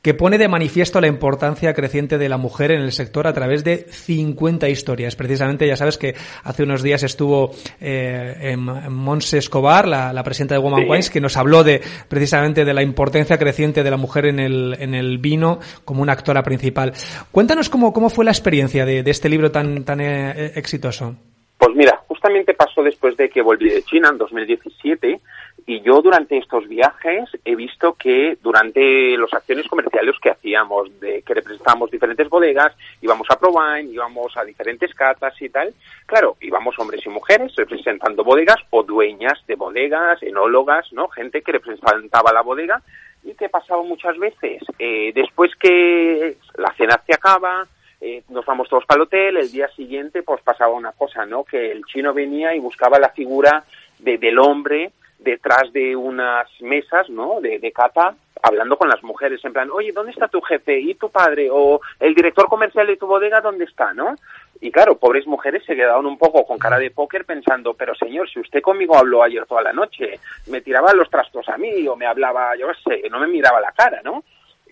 que 0.01 0.13
pone 0.13 0.38
de 0.38 0.48
manifiesto 0.48 1.01
la 1.01 1.08
importancia 1.08 1.74
creciente 1.74 2.18
de 2.18 2.30
la 2.30 2.38
mujer 2.38 2.72
en 2.72 2.80
el 2.80 2.94
sector 2.94 3.28
a 3.28 3.34
través 3.34 3.66
de 3.66 3.88
50 3.90 4.70
historias. 4.70 5.18
Precisamente, 5.18 5.68
ya 5.68 5.75
sabes 5.75 5.98
que 5.98 6.16
hace 6.46 6.63
unos 6.63 6.82
días 6.82 7.04
estuvo 7.04 7.51
eh, 7.82 8.38
en, 8.40 8.62
Monse 8.63 9.40
Escobar, 9.40 9.86
la, 9.86 10.24
presidenta 10.24 10.56
de 10.56 10.62
Woman 10.62 10.90
Wines, 10.90 11.10
que 11.10 11.20
nos 11.20 11.36
habló 11.36 11.66
de 11.66 11.82
precisamente 12.08 12.63
de 12.63 12.74
la 12.74 12.84
importancia 12.84 13.38
creciente 13.38 13.84
de 13.84 13.92
la 13.92 13.98
mujer 13.98 14.28
en 14.28 14.40
el, 14.40 14.78
en 14.80 14.96
el 14.96 15.18
vino 15.18 15.60
como 15.84 16.01
una 16.01 16.13
actora 16.13 16.42
principal. 16.42 16.94
Cuéntanos 17.34 17.68
cómo, 17.68 17.92
cómo 17.92 18.10
fue 18.10 18.24
la 18.24 18.32
experiencia 18.32 18.86
de, 18.86 19.04
de 19.04 19.12
este 19.12 19.28
libro 19.28 19.51
tan, 19.51 19.84
tan 19.84 20.00
eh, 20.00 20.54
exitoso. 20.56 21.18
Pues 21.62 21.75
mira, 21.75 22.01
justamente 22.08 22.56
pasó 22.56 22.82
después 22.82 23.15
de 23.18 23.30
que 23.30 23.44
volví 23.44 23.70
de 23.70 23.84
China 23.84 24.10
en 24.10 24.18
2017 24.18 25.22
y 25.68 25.82
yo 25.82 26.01
durante 26.01 26.36
estos 26.36 26.68
viajes 26.68 27.30
he 27.46 27.56
visto 27.56 27.94
que 27.94 28.36
durante 28.41 29.15
las 29.15 29.32
acciones 29.32 29.68
comerciales 29.68 30.15
que 30.20 30.32
hacíamos, 30.32 31.00
de 31.00 31.22
que 31.22 31.36
representábamos 31.36 31.91
diferentes 31.91 32.27
bodegas, 32.30 32.75
íbamos 33.00 33.27
a 33.30 33.38
Provine, 33.38 33.94
íbamos 33.94 34.36
a 34.38 34.44
diferentes 34.44 34.91
catas 34.96 35.39
y 35.39 35.50
tal, 35.50 35.72
claro, 36.08 36.36
íbamos 36.41 36.80
hombres 36.80 37.06
y 37.06 37.10
mujeres 37.10 37.53
representando 37.56 38.24
bodegas 38.24 38.58
o 38.72 38.82
dueñas 38.82 39.38
de 39.46 39.53
bodegas, 39.53 40.24
enólogas, 40.24 40.91
¿no? 40.94 41.10
Gente 41.10 41.44
que 41.44 41.51
representaba 41.51 42.34
la 42.34 42.41
bodega 42.41 42.82
y 43.24 43.36
que 43.36 43.50
pasaba 43.50 43.84
muchas 43.84 44.18
veces. 44.18 44.63
Eh, 44.80 45.12
después 45.13 45.51
que 45.60 46.38
la 46.56 46.74
cena 46.74 47.00
se 47.06 47.13
acaba, 47.13 47.68
eh, 48.01 48.24
nos 48.29 48.46
vamos 48.46 48.67
todos 48.67 48.86
para 48.86 48.98
el 48.98 49.03
hotel, 49.03 49.38
el 49.38 49.51
día 49.51 49.67
siguiente 49.70 50.24
pues 50.24 50.41
pasaba 50.41 50.74
una 50.74 50.91
cosa, 50.91 51.25
¿no? 51.25 51.43
Que 51.43 51.72
el 51.72 51.86
chino 51.86 52.13
venía 52.13 52.55
y 52.55 52.60
buscaba 52.60 53.00
la 53.00 53.10
figura 53.10 53.63
de, 54.00 54.17
del 54.17 54.39
hombre 54.39 54.91
detrás 55.20 55.72
de 55.72 55.96
unas 55.96 56.50
mesas, 56.62 57.10
¿no? 57.10 57.39
De, 57.39 57.60
de 57.60 57.72
cata, 57.72 58.15
hablando 58.41 58.75
con 58.75 58.89
las 58.89 59.03
mujeres, 59.03 59.43
en 59.46 59.53
plan, 59.53 59.70
oye, 59.72 59.91
¿dónde 59.91 60.12
está 60.12 60.27
tu 60.27 60.41
jefe? 60.41 60.79
¿Y 60.79 60.96
tu 60.96 61.10
padre? 61.10 61.50
O 61.51 61.79
el 62.00 62.15
director 62.15 62.48
comercial 62.48 62.88
de 62.88 62.98
tu 62.98 63.05
bodega, 63.05 63.39
¿dónde 63.39 63.65
está? 63.65 63.93
¿No? 63.93 64.15
Y 64.60 64.72
claro, 64.72 64.98
pobres 64.98 65.25
mujeres 65.27 65.63
se 65.65 65.75
quedaban 65.75 66.05
un 66.05 66.17
poco 66.17 66.46
con 66.46 66.60
cara 66.60 66.77
de 66.77 66.91
póker 66.91 67.25
pensando, 67.25 67.74
pero 67.74 67.96
señor, 67.96 68.29
si 68.29 68.39
usted 68.39 68.62
conmigo 68.62 68.96
habló 68.96 69.24
ayer 69.24 69.46
toda 69.46 69.62
la 69.63 69.74
noche, 69.74 70.20
me 70.48 70.62
tiraba 70.62 70.93
los 70.93 71.10
trastos 71.10 71.48
a 71.50 71.58
mí 71.58 71.88
o 71.88 71.96
me 71.96 72.05
hablaba, 72.05 72.55
yo 72.55 72.67
qué 72.67 73.01
sé, 73.01 73.10
no 73.10 73.20
me 73.20 73.27
miraba 73.27 73.60
la 73.60 73.72
cara, 73.72 74.01
¿no? 74.03 74.24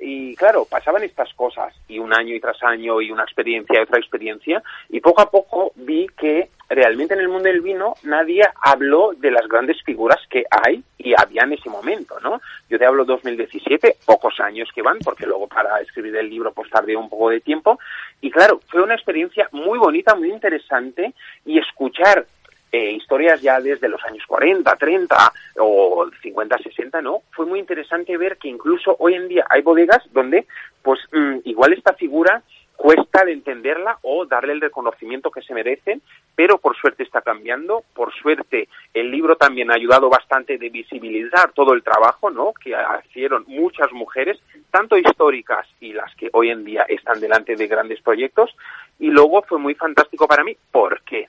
Y 0.01 0.35
claro, 0.35 0.65
pasaban 0.65 1.03
estas 1.03 1.33
cosas, 1.33 1.73
y 1.87 1.99
un 1.99 2.13
año 2.13 2.33
y 2.33 2.39
tras 2.39 2.63
año, 2.63 3.01
y 3.01 3.11
una 3.11 3.23
experiencia 3.23 3.79
y 3.79 3.83
otra 3.83 3.99
experiencia, 3.99 4.63
y 4.89 5.01
poco 5.01 5.21
a 5.21 5.29
poco 5.29 5.73
vi 5.75 6.07
que 6.17 6.49
realmente 6.69 7.15
en 7.15 7.19
el 7.19 7.27
mundo 7.27 7.49
del 7.49 7.61
vino 7.61 7.95
nadie 8.03 8.43
habló 8.61 9.11
de 9.17 9.31
las 9.31 9.47
grandes 9.47 9.81
figuras 9.83 10.19
que 10.29 10.45
hay 10.49 10.83
y 10.97 11.13
había 11.17 11.43
en 11.43 11.53
ese 11.53 11.69
momento, 11.69 12.19
¿no? 12.21 12.41
Yo 12.69 12.77
te 12.77 12.85
hablo 12.85 13.03
2017, 13.05 13.97
pocos 14.05 14.39
años 14.39 14.69
que 14.73 14.81
van, 14.81 14.99
porque 14.99 15.25
luego 15.25 15.47
para 15.47 15.81
escribir 15.81 16.15
el 16.15 16.29
libro 16.29 16.53
pues 16.53 16.69
tardé 16.69 16.95
un 16.95 17.09
poco 17.09 17.29
de 17.29 17.41
tiempo, 17.41 17.79
y 18.21 18.31
claro, 18.31 18.61
fue 18.67 18.81
una 18.81 18.95
experiencia 18.95 19.49
muy 19.51 19.77
bonita, 19.79 20.15
muy 20.15 20.31
interesante, 20.31 21.13
y 21.45 21.59
escuchar 21.59 22.25
eh, 22.71 22.91
historias 22.91 23.41
ya 23.41 23.59
desde 23.59 23.89
los 23.89 24.03
años 24.03 24.23
40, 24.27 24.75
30 24.75 25.33
o 25.59 26.09
50, 26.21 26.57
60, 26.57 27.01
¿no? 27.01 27.23
Fue 27.31 27.45
muy 27.45 27.59
interesante 27.59 28.15
ver 28.17 28.37
que 28.37 28.47
incluso 28.47 28.95
hoy 28.99 29.15
en 29.15 29.27
día 29.27 29.45
hay 29.49 29.61
bodegas 29.61 30.03
donde, 30.11 30.45
pues, 30.81 30.99
mm, 31.11 31.37
igual 31.45 31.73
esta 31.73 31.93
figura 31.93 32.43
cuesta 32.79 33.25
de 33.25 33.33
entenderla 33.33 33.99
o 34.03 34.25
darle 34.25 34.53
el 34.53 34.61
reconocimiento 34.61 35.31
que 35.31 35.41
se 35.41 35.53
merecen, 35.53 36.01
pero 36.33 36.59
por 36.59 36.77
suerte 36.77 37.03
está 37.03 37.21
cambiando, 37.21 37.83
por 37.93 38.13
suerte 38.13 38.69
el 38.93 39.11
libro 39.11 39.35
también 39.35 39.69
ha 39.69 39.73
ayudado 39.73 40.09
bastante 40.09 40.57
de 40.57 40.69
visibilizar 40.69 41.51
todo 41.51 41.73
el 41.73 41.83
trabajo, 41.83 42.29
¿no? 42.29 42.53
que 42.53 42.73
hicieron 43.09 43.43
muchas 43.47 43.91
mujeres, 43.91 44.39
tanto 44.71 44.97
históricas 44.97 45.67
y 45.81 45.91
las 45.91 46.15
que 46.15 46.29
hoy 46.31 46.51
en 46.51 46.63
día 46.63 46.85
están 46.87 47.19
delante 47.19 47.57
de 47.57 47.67
grandes 47.67 48.01
proyectos, 48.01 48.55
y 48.97 49.09
luego 49.09 49.41
fue 49.41 49.59
muy 49.59 49.75
fantástico 49.75 50.25
para 50.25 50.45
mí, 50.45 50.55
¿por 50.71 51.01
qué? 51.01 51.27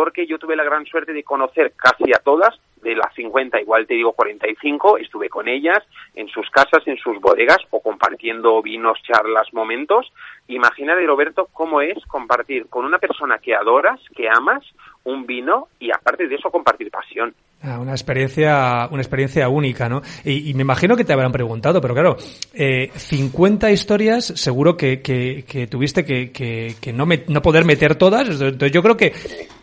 Porque 0.00 0.26
yo 0.26 0.38
tuve 0.38 0.56
la 0.56 0.64
gran 0.64 0.86
suerte 0.86 1.12
de 1.12 1.22
conocer 1.22 1.74
casi 1.76 2.10
a 2.14 2.20
todas, 2.20 2.58
de 2.80 2.94
las 2.94 3.12
50, 3.16 3.60
igual 3.60 3.86
te 3.86 3.92
digo 3.92 4.14
45, 4.14 4.96
estuve 4.96 5.28
con 5.28 5.46
ellas 5.46 5.80
en 6.14 6.26
sus 6.28 6.48
casas, 6.48 6.80
en 6.86 6.96
sus 6.96 7.20
bodegas 7.20 7.58
o 7.68 7.82
compartiendo 7.82 8.62
vinos, 8.62 8.98
charlas, 9.02 9.52
momentos. 9.52 10.10
Imagínate, 10.48 11.06
Roberto, 11.06 11.50
cómo 11.52 11.82
es 11.82 12.02
compartir 12.06 12.66
con 12.70 12.86
una 12.86 12.96
persona 12.96 13.40
que 13.40 13.54
adoras, 13.54 14.00
que 14.16 14.26
amas, 14.30 14.64
un 15.04 15.26
vino 15.26 15.68
y 15.78 15.90
aparte 15.92 16.28
de 16.28 16.36
eso 16.36 16.50
compartir 16.50 16.90
pasión. 16.90 17.34
Ah, 17.62 17.78
una 17.78 17.92
experiencia, 17.92 18.88
una 18.90 19.02
experiencia 19.02 19.46
única, 19.50 19.86
¿no? 19.86 20.00
Y, 20.24 20.54
me 20.54 20.62
imagino 20.62 20.96
que 20.96 21.04
te 21.04 21.12
habrán 21.12 21.30
preguntado, 21.30 21.78
pero 21.82 21.92
claro, 21.92 22.16
eh, 22.54 22.90
50 22.96 23.70
historias, 23.70 24.24
seguro 24.24 24.78
que, 24.78 25.02
que, 25.02 25.66
tuviste 25.66 26.02
que, 26.06 26.30
que, 26.32 26.92
no, 26.94 27.06
no 27.28 27.42
poder 27.42 27.66
meter 27.66 27.96
todas. 27.96 28.28
Entonces 28.30 28.72
yo 28.72 28.82
creo 28.82 28.96
que, 28.96 29.12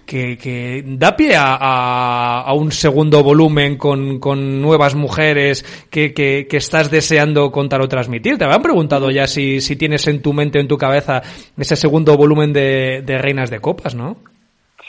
que, 0.06 0.84
da 0.86 1.16
pie 1.16 1.38
a, 1.38 2.42
a, 2.42 2.54
un 2.54 2.72
segundo 2.72 3.24
volumen 3.24 3.78
con, 3.78 4.20
con 4.20 4.62
nuevas 4.62 4.94
mujeres 4.94 5.66
que, 5.90 6.48
estás 6.52 6.92
deseando 6.92 7.52
contar 7.52 7.82
o 7.82 7.88
transmitir. 7.88 8.38
Te 8.38 8.44
habrán 8.44 8.62
preguntado 8.62 9.10
ya 9.10 9.26
si, 9.26 9.60
si 9.60 9.76
tienes 9.76 10.06
en 10.06 10.22
tu 10.22 10.34
mente 10.34 10.60
en 10.60 10.68
tu 10.68 10.78
cabeza 10.78 11.24
ese 11.58 11.76
segundo 11.76 12.16
volumen 12.16 12.54
de, 12.54 13.02
de 13.04 13.18
Reinas 13.18 13.50
de 13.50 13.60
Copas, 13.60 13.96
¿no? 13.96 14.37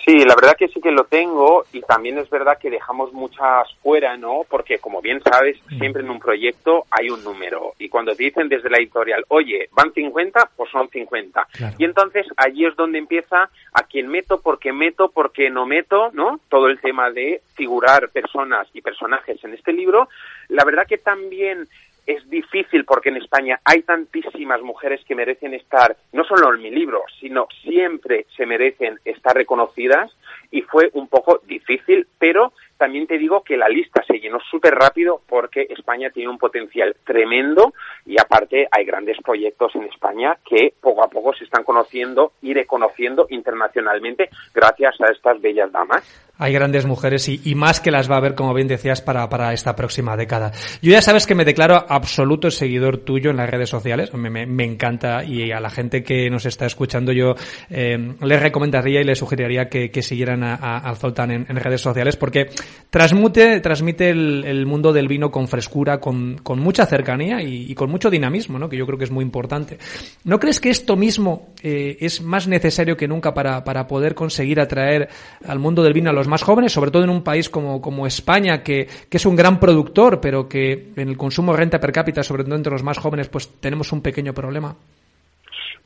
Sí, 0.08 0.24
la 0.24 0.34
verdad 0.36 0.56
que 0.56 0.68
sí 0.68 0.80
que 0.80 0.90
lo 0.90 1.04
tengo 1.04 1.66
y 1.70 1.82
también 1.82 2.16
es 2.16 2.30
verdad 2.30 2.56
que 2.58 2.70
dejamos 2.70 3.12
muchas 3.12 3.68
fuera, 3.82 4.16
¿no? 4.16 4.40
Porque 4.48 4.78
como 4.78 5.02
bien 5.02 5.20
sabes, 5.22 5.58
mm. 5.68 5.78
siempre 5.78 6.02
en 6.02 6.08
un 6.08 6.18
proyecto 6.18 6.86
hay 6.90 7.10
un 7.10 7.22
número 7.22 7.74
y 7.78 7.90
cuando 7.90 8.14
te 8.14 8.24
dicen 8.24 8.48
desde 8.48 8.70
la 8.70 8.78
editorial, 8.78 9.26
oye, 9.28 9.68
van 9.72 9.92
50, 9.92 10.52
pues 10.56 10.70
son 10.70 10.88
50. 10.88 11.46
Y 11.76 11.84
entonces 11.84 12.26
allí 12.38 12.64
es 12.64 12.74
donde 12.74 12.96
empieza 12.96 13.50
a 13.74 13.82
quién 13.82 14.08
meto, 14.08 14.40
por 14.40 14.58
qué 14.58 14.72
meto, 14.72 15.10
por 15.10 15.30
qué 15.30 15.50
no 15.50 15.66
meto, 15.66 16.08
¿no? 16.14 16.40
Todo 16.48 16.68
el 16.68 16.80
tema 16.80 17.10
de 17.10 17.42
figurar 17.54 18.08
personas 18.08 18.66
y 18.72 18.80
personajes 18.80 19.44
en 19.44 19.52
este 19.52 19.74
libro. 19.74 20.08
La 20.48 20.64
verdad 20.64 20.86
que 20.86 20.96
también 20.96 21.68
es 22.08 22.28
difícil 22.30 22.86
porque 22.86 23.10
en 23.10 23.18
España 23.18 23.60
hay 23.64 23.82
tantísimas 23.82 24.62
mujeres 24.62 25.04
que 25.06 25.14
merecen 25.14 25.52
estar, 25.52 25.94
no 26.12 26.24
solo 26.24 26.54
en 26.54 26.62
mi 26.62 26.70
libro, 26.70 27.02
sino 27.20 27.46
siempre 27.62 28.24
se 28.34 28.46
merecen 28.46 28.98
estar 29.04 29.36
reconocidas 29.36 30.10
y 30.50 30.62
fue 30.62 30.88
un 30.94 31.08
poco 31.08 31.42
difícil, 31.46 32.06
pero 32.18 32.54
también 32.78 33.06
te 33.06 33.18
digo 33.18 33.42
que 33.42 33.56
la 33.56 33.68
lista 33.68 34.02
se 34.06 34.18
llenó 34.18 34.38
súper 34.50 34.74
rápido 34.74 35.20
porque 35.28 35.66
España 35.68 36.10
tiene 36.10 36.30
un 36.30 36.38
potencial 36.38 36.96
tremendo 37.04 37.74
y 38.06 38.18
aparte 38.18 38.68
hay 38.70 38.84
grandes 38.84 39.18
proyectos 39.22 39.74
en 39.74 39.84
España 39.84 40.38
que 40.48 40.72
poco 40.80 41.02
a 41.02 41.08
poco 41.08 41.34
se 41.34 41.44
están 41.44 41.64
conociendo 41.64 42.32
y 42.40 42.54
reconociendo 42.54 43.26
internacionalmente 43.30 44.30
gracias 44.54 44.94
a 45.00 45.10
estas 45.12 45.40
bellas 45.40 45.70
damas. 45.72 46.28
Hay 46.40 46.52
grandes 46.52 46.86
mujeres 46.86 47.28
y, 47.28 47.54
más 47.56 47.80
que 47.80 47.90
las 47.90 48.08
va 48.08 48.14
a 48.14 48.18
haber, 48.18 48.36
como 48.36 48.54
bien 48.54 48.68
decías, 48.68 49.02
para, 49.02 49.28
para 49.28 49.52
esta 49.52 49.74
próxima 49.74 50.16
década. 50.16 50.52
Yo 50.80 50.92
ya 50.92 51.02
sabes 51.02 51.26
que 51.26 51.34
me 51.34 51.44
declaro 51.44 51.84
absoluto 51.88 52.52
seguidor 52.52 52.98
tuyo 52.98 53.30
en 53.30 53.38
las 53.38 53.50
redes 53.50 53.68
sociales. 53.68 54.14
Me, 54.14 54.64
encanta 54.64 55.24
y 55.24 55.50
a 55.50 55.58
la 55.58 55.68
gente 55.68 56.04
que 56.04 56.30
nos 56.30 56.46
está 56.46 56.66
escuchando 56.66 57.10
yo 57.10 57.34
eh, 57.70 58.14
les 58.20 58.40
recomendaría 58.40 59.00
y 59.00 59.04
les 59.04 59.18
sugeriría 59.18 59.68
que, 59.68 59.90
siguieran 60.00 60.44
a, 60.44 60.54
a, 60.54 60.78
al 60.78 60.96
Zoltán 60.96 61.32
en, 61.32 61.56
redes 61.56 61.80
sociales 61.80 62.16
porque 62.16 62.50
transmute, 62.90 63.60
transmite 63.60 64.10
el, 64.10 64.66
mundo 64.66 64.92
del 64.92 65.08
vino 65.08 65.30
con 65.30 65.48
frescura, 65.48 66.00
con, 66.00 66.38
con 66.42 66.58
mucha 66.58 66.86
cercanía 66.86 67.42
y, 67.42 67.74
con 67.74 67.90
mucho 67.90 68.10
dinamismo, 68.10 68.58
¿no? 68.58 68.68
que 68.68 68.76
yo 68.76 68.86
creo 68.86 68.98
que 68.98 69.04
es 69.04 69.10
muy 69.10 69.24
importante. 69.24 69.78
¿No 70.24 70.38
crees 70.38 70.60
que 70.60 70.70
esto 70.70 70.96
mismo 70.96 71.48
eh, 71.62 71.96
es 72.00 72.22
más 72.22 72.48
necesario 72.48 72.96
que 72.96 73.08
nunca 73.08 73.34
para, 73.34 73.64
para 73.64 73.86
poder 73.86 74.14
conseguir 74.14 74.60
atraer 74.60 75.08
al 75.46 75.58
mundo 75.58 75.82
del 75.82 75.92
vino 75.92 76.10
a 76.10 76.12
los 76.12 76.28
más 76.28 76.42
jóvenes, 76.42 76.72
sobre 76.72 76.90
todo 76.90 77.04
en 77.04 77.10
un 77.10 77.22
país 77.22 77.48
como, 77.48 77.80
como 77.80 78.06
España, 78.06 78.62
que, 78.62 78.88
que 79.08 79.16
es 79.16 79.26
un 79.26 79.36
gran 79.36 79.60
productor, 79.60 80.20
pero 80.20 80.48
que 80.48 80.92
en 80.96 81.08
el 81.08 81.16
consumo 81.16 81.52
de 81.52 81.58
renta 81.58 81.80
per 81.80 81.92
cápita, 81.92 82.22
sobre 82.22 82.44
todo 82.44 82.56
entre 82.56 82.72
los 82.72 82.82
más 82.82 82.98
jóvenes, 82.98 83.28
pues 83.28 83.48
tenemos 83.60 83.92
un 83.92 84.00
pequeño 84.00 84.32
problema? 84.32 84.76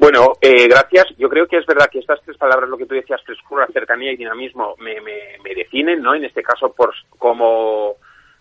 Bueno, 0.03 0.33
eh, 0.41 0.67
gracias. 0.67 1.07
Yo 1.17 1.29
creo 1.29 1.47
que 1.47 1.59
es 1.59 1.65
verdad 1.65 1.89
que 1.89 2.01
estas 2.01 2.21
tres 2.23 2.37
palabras, 2.37 2.69
lo 2.69 2.77
que 2.77 2.87
tú 2.87 2.95
decías, 2.97 3.23
frescura, 3.23 3.69
cercanía 3.73 4.11
y 4.11 4.17
dinamismo, 4.17 4.75
me, 4.81 5.01
me, 5.01 5.55
definen, 5.55 6.03
¿no? 6.03 6.13
En 6.13 6.25
este 6.25 6.43
caso, 6.43 6.73
por 6.73 6.93
cómo 7.19 7.95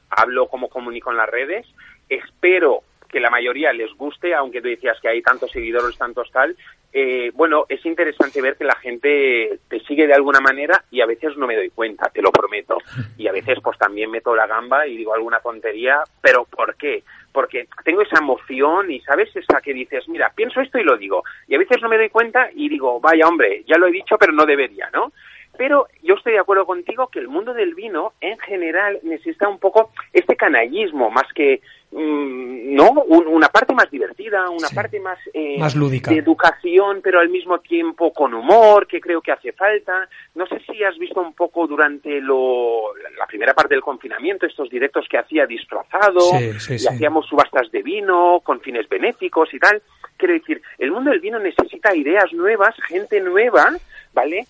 hablo, 0.09 0.47
cómo 0.47 0.69
comunico 0.69 1.11
en 1.11 1.17
las 1.17 1.29
redes. 1.29 1.67
Espero 2.09 2.81
que 3.07 3.19
la 3.19 3.29
mayoría 3.29 3.71
les 3.73 3.93
guste, 3.93 4.33
aunque 4.33 4.59
tú 4.59 4.69
decías 4.69 4.97
que 5.01 5.09
hay 5.09 5.21
tantos 5.21 5.51
seguidores, 5.51 5.95
tantos 5.99 6.31
tal. 6.31 6.57
Eh, 6.91 7.29
bueno, 7.35 7.65
es 7.69 7.85
interesante 7.85 8.41
ver 8.41 8.57
que 8.57 8.63
la 8.63 8.75
gente 8.75 9.59
te 9.69 9.81
sigue 9.81 10.07
de 10.07 10.15
alguna 10.15 10.39
manera 10.39 10.83
y 10.89 11.01
a 11.01 11.05
veces 11.05 11.37
no 11.37 11.45
me 11.45 11.55
doy 11.55 11.69
cuenta, 11.69 12.09
te 12.09 12.23
lo 12.23 12.31
prometo. 12.31 12.79
Y 13.17 13.27
a 13.27 13.31
veces 13.31 13.59
pues 13.61 13.77
también 13.77 14.09
meto 14.09 14.35
la 14.35 14.47
gamba 14.47 14.87
y 14.87 14.97
digo 14.97 15.13
alguna 15.13 15.39
tontería, 15.39 15.99
pero 16.21 16.43
¿por 16.45 16.75
qué? 16.75 17.03
Porque 17.31 17.67
tengo 17.83 18.01
esa 18.01 18.19
emoción 18.19 18.91
y 18.91 18.99
sabes 19.01 19.33
esa 19.35 19.61
que 19.61 19.73
dices, 19.73 20.07
mira, 20.09 20.31
pienso 20.35 20.61
esto 20.61 20.77
y 20.77 20.83
lo 20.83 20.97
digo. 20.97 21.23
Y 21.47 21.55
a 21.55 21.59
veces 21.59 21.81
no 21.81 21.89
me 21.89 21.97
doy 21.97 22.09
cuenta 22.09 22.49
y 22.53 22.69
digo, 22.69 22.99
vaya 22.99 23.27
hombre, 23.27 23.63
ya 23.67 23.77
lo 23.77 23.87
he 23.87 23.91
dicho, 23.91 24.17
pero 24.17 24.33
no 24.33 24.45
debería, 24.45 24.89
¿no? 24.93 25.11
Pero 25.57 25.87
yo 26.01 26.15
estoy 26.15 26.33
de 26.33 26.39
acuerdo 26.39 26.65
contigo 26.65 27.07
que 27.07 27.19
el 27.19 27.27
mundo 27.27 27.53
del 27.53 27.75
vino 27.75 28.13
en 28.21 28.37
general 28.39 28.99
necesita 29.03 29.47
un 29.47 29.59
poco 29.59 29.91
este 30.13 30.35
canallismo, 30.35 31.09
más 31.09 31.31
que 31.33 31.61
no 31.91 32.91
una 32.91 33.49
parte 33.49 33.73
más 33.73 33.91
divertida, 33.91 34.49
una 34.49 34.69
parte 34.69 34.99
más, 34.99 35.19
eh, 35.33 35.57
más 35.59 35.75
lúdica. 35.75 36.09
de 36.09 36.19
educación, 36.19 37.01
pero 37.03 37.19
al 37.19 37.29
mismo 37.29 37.59
tiempo 37.59 38.13
con 38.13 38.33
humor, 38.33 38.87
que 38.87 39.01
creo 39.01 39.21
que 39.21 39.31
hace 39.31 39.51
falta. 39.51 40.07
No 40.35 40.45
sé 40.47 40.61
si 40.65 40.81
has 40.83 40.97
visto 40.97 41.19
un 41.19 41.33
poco 41.33 41.67
durante 41.67 42.21
lo, 42.21 42.95
la 43.17 43.27
primera 43.27 43.53
parte 43.53 43.73
del 43.73 43.83
confinamiento 43.83 44.45
estos 44.45 44.69
directos 44.69 45.05
que 45.09 45.17
hacía 45.17 45.45
disfrazado 45.45 46.21
y 46.39 46.87
hacíamos 46.87 47.27
subastas 47.27 47.69
de 47.71 47.81
vino 47.81 48.39
con 48.41 48.61
fines 48.61 48.87
benéficos 48.87 49.53
y 49.53 49.59
tal. 49.59 49.81
Quiero 50.15 50.33
decir, 50.33 50.61
el 50.77 50.91
mundo 50.91 51.11
del 51.11 51.19
vino 51.19 51.39
necesita 51.39 51.95
ideas 51.95 52.31
nuevas, 52.31 52.75
gente 52.87 53.19
nueva, 53.19 53.69
¿vale? 54.13 54.47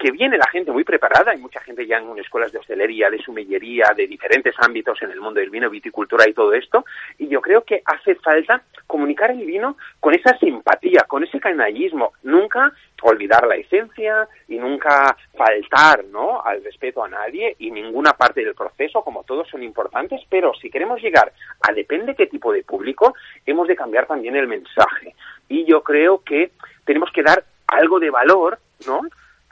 Que 0.00 0.10
viene 0.10 0.38
la 0.38 0.48
gente 0.48 0.72
muy 0.72 0.82
preparada, 0.82 1.32
hay 1.32 1.38
mucha 1.38 1.60
gente 1.60 1.86
ya 1.86 1.98
en 1.98 2.18
escuelas 2.18 2.50
de 2.50 2.58
hostelería, 2.58 3.10
de 3.10 3.18
sumillería, 3.18 3.92
de 3.94 4.06
diferentes 4.06 4.54
ámbitos 4.58 5.00
en 5.02 5.10
el 5.10 5.20
mundo 5.20 5.40
del 5.40 5.50
vino, 5.50 5.68
viticultura 5.68 6.26
y 6.26 6.32
todo 6.32 6.54
esto, 6.54 6.86
y 7.18 7.28
yo 7.28 7.42
creo 7.42 7.62
que 7.64 7.82
hace 7.84 8.14
falta 8.14 8.62
comunicar 8.86 9.30
el 9.30 9.44
vino 9.44 9.76
con 10.00 10.14
esa 10.14 10.36
simpatía, 10.38 11.04
con 11.06 11.22
ese 11.22 11.38
canallismo, 11.38 12.14
nunca 12.22 12.72
olvidar 13.02 13.46
la 13.46 13.56
esencia 13.56 14.26
y 14.48 14.56
nunca 14.56 15.16
faltar, 15.36 16.04
¿no? 16.04 16.42
al 16.42 16.64
respeto 16.64 17.04
a 17.04 17.08
nadie 17.08 17.56
y 17.58 17.70
ninguna 17.70 18.12
parte 18.14 18.42
del 18.42 18.54
proceso, 18.54 19.02
como 19.02 19.24
todos 19.24 19.48
son 19.48 19.62
importantes, 19.62 20.22
pero 20.30 20.54
si 20.54 20.70
queremos 20.70 21.02
llegar 21.02 21.30
a 21.60 21.72
depende 21.74 22.14
qué 22.14 22.26
tipo 22.26 22.52
de 22.52 22.62
público, 22.62 23.14
hemos 23.44 23.68
de 23.68 23.76
cambiar 23.76 24.06
también 24.06 24.34
el 24.36 24.48
mensaje. 24.48 25.14
Y 25.48 25.64
yo 25.66 25.82
creo 25.82 26.22
que 26.24 26.52
tenemos 26.84 27.10
que 27.12 27.22
dar 27.22 27.44
algo 27.66 28.00
de 28.00 28.10
valor, 28.10 28.58
¿no? 28.86 29.02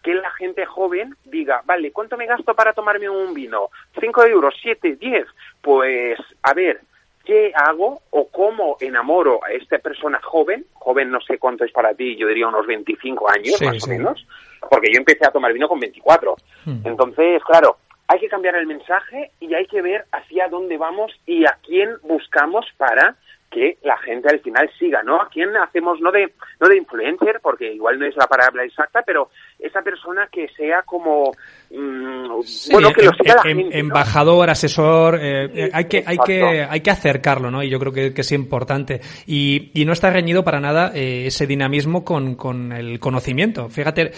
Que 0.09 0.15
la 0.15 0.31
gente 0.31 0.65
joven 0.65 1.15
diga, 1.27 1.61
vale, 1.67 1.93
¿cuánto 1.93 2.17
me 2.17 2.25
gasto 2.25 2.55
para 2.55 2.73
tomarme 2.73 3.11
un 3.11 3.35
vino? 3.35 3.69
¿Cinco 4.01 4.25
euros? 4.25 4.55
¿Siete? 4.63 4.97
¿Diez? 4.97 5.27
Pues, 5.61 6.19
a 6.43 6.55
ver, 6.55 6.81
¿qué 7.27 7.53
hago 7.55 8.01
o 8.09 8.27
cómo 8.29 8.79
enamoro 8.81 9.45
a 9.45 9.53
esta 9.53 9.79
persona 9.81 10.19
joven? 10.23 10.65
Joven 10.73 11.11
no 11.11 11.21
sé 11.21 11.37
cuánto 11.37 11.63
es 11.67 11.73
para 11.73 11.93
ti, 11.93 12.17
yo 12.17 12.27
diría 12.27 12.49
unos 12.49 12.67
25 12.67 13.31
años 13.31 13.61
más 13.61 13.85
o 13.85 13.87
menos, 13.87 14.27
porque 14.71 14.91
yo 14.91 14.97
empecé 14.97 15.27
a 15.27 15.31
tomar 15.31 15.53
vino 15.53 15.69
con 15.69 15.79
24. 15.79 16.37
Hmm. 16.65 16.81
Entonces, 16.85 17.45
claro, 17.45 17.77
hay 18.07 18.19
que 18.19 18.31
cambiar 18.31 18.57
el 18.57 18.67
mensaje 18.67 19.31
y 19.41 19.53
hay 19.53 19.67
que 19.67 19.83
ver 19.83 20.07
hacia 20.11 20.49
dónde 20.49 20.79
vamos 20.79 21.13
y 21.27 21.45
a 21.45 21.59
quién 21.67 21.91
buscamos 22.03 22.65
para 22.79 23.15
que 23.51 23.79
la 23.83 23.97
gente 23.99 24.29
al 24.29 24.41
final 24.41 24.71
siga, 24.79 25.03
¿no? 25.03 25.21
¿A 25.21 25.29
quién 25.29 25.57
hacemos, 25.57 26.01
no 26.01 26.13
de, 26.13 26.35
no 26.61 26.69
de 26.69 26.77
influencer, 26.77 27.41
porque 27.43 27.73
igual 27.73 27.99
no 27.99 28.07
es 28.07 28.17
la 28.17 28.27
palabra 28.27 28.65
exacta, 28.65 29.03
pero 29.05 29.31
esa 29.59 29.81
persona 29.83 30.29
que 30.31 30.49
sea 30.49 30.83
como, 30.83 31.33
mm, 31.71 32.29
bueno, 32.71 32.93
que 32.93 33.05
lo 33.05 33.13
siga 33.13 33.37
la 33.43 33.51
em, 33.51 33.59
gente, 33.59 33.79
Embajador, 33.79 34.51
asesor, 34.51 35.19
eh, 35.21 35.45
eh, 35.55 35.71
hay 35.73 35.85
que, 35.87 36.05
hay 36.07 36.19
que, 36.19 36.67
hay 36.69 36.81
que 36.81 36.91
acercarlo, 36.91 37.51
¿no? 37.51 37.63
Y 37.63 37.71
yo 37.71 37.79
creo 37.79 37.93
que, 37.93 38.13
que 38.13 38.21
es 38.21 38.33
importante. 38.33 39.01
Y, 39.27 39.71
y, 39.75 39.85
no 39.85 39.93
está 39.93 40.11
reñido 40.11 40.45
para 40.45 40.61
nada 40.61 40.93
eh, 40.95 41.27
ese 41.27 41.47
dinamismo 41.47 42.05
con, 42.05 42.35
con 42.35 42.73
el 42.73 43.01
conocimiento. 43.01 43.69
Fíjate, 43.71 44.13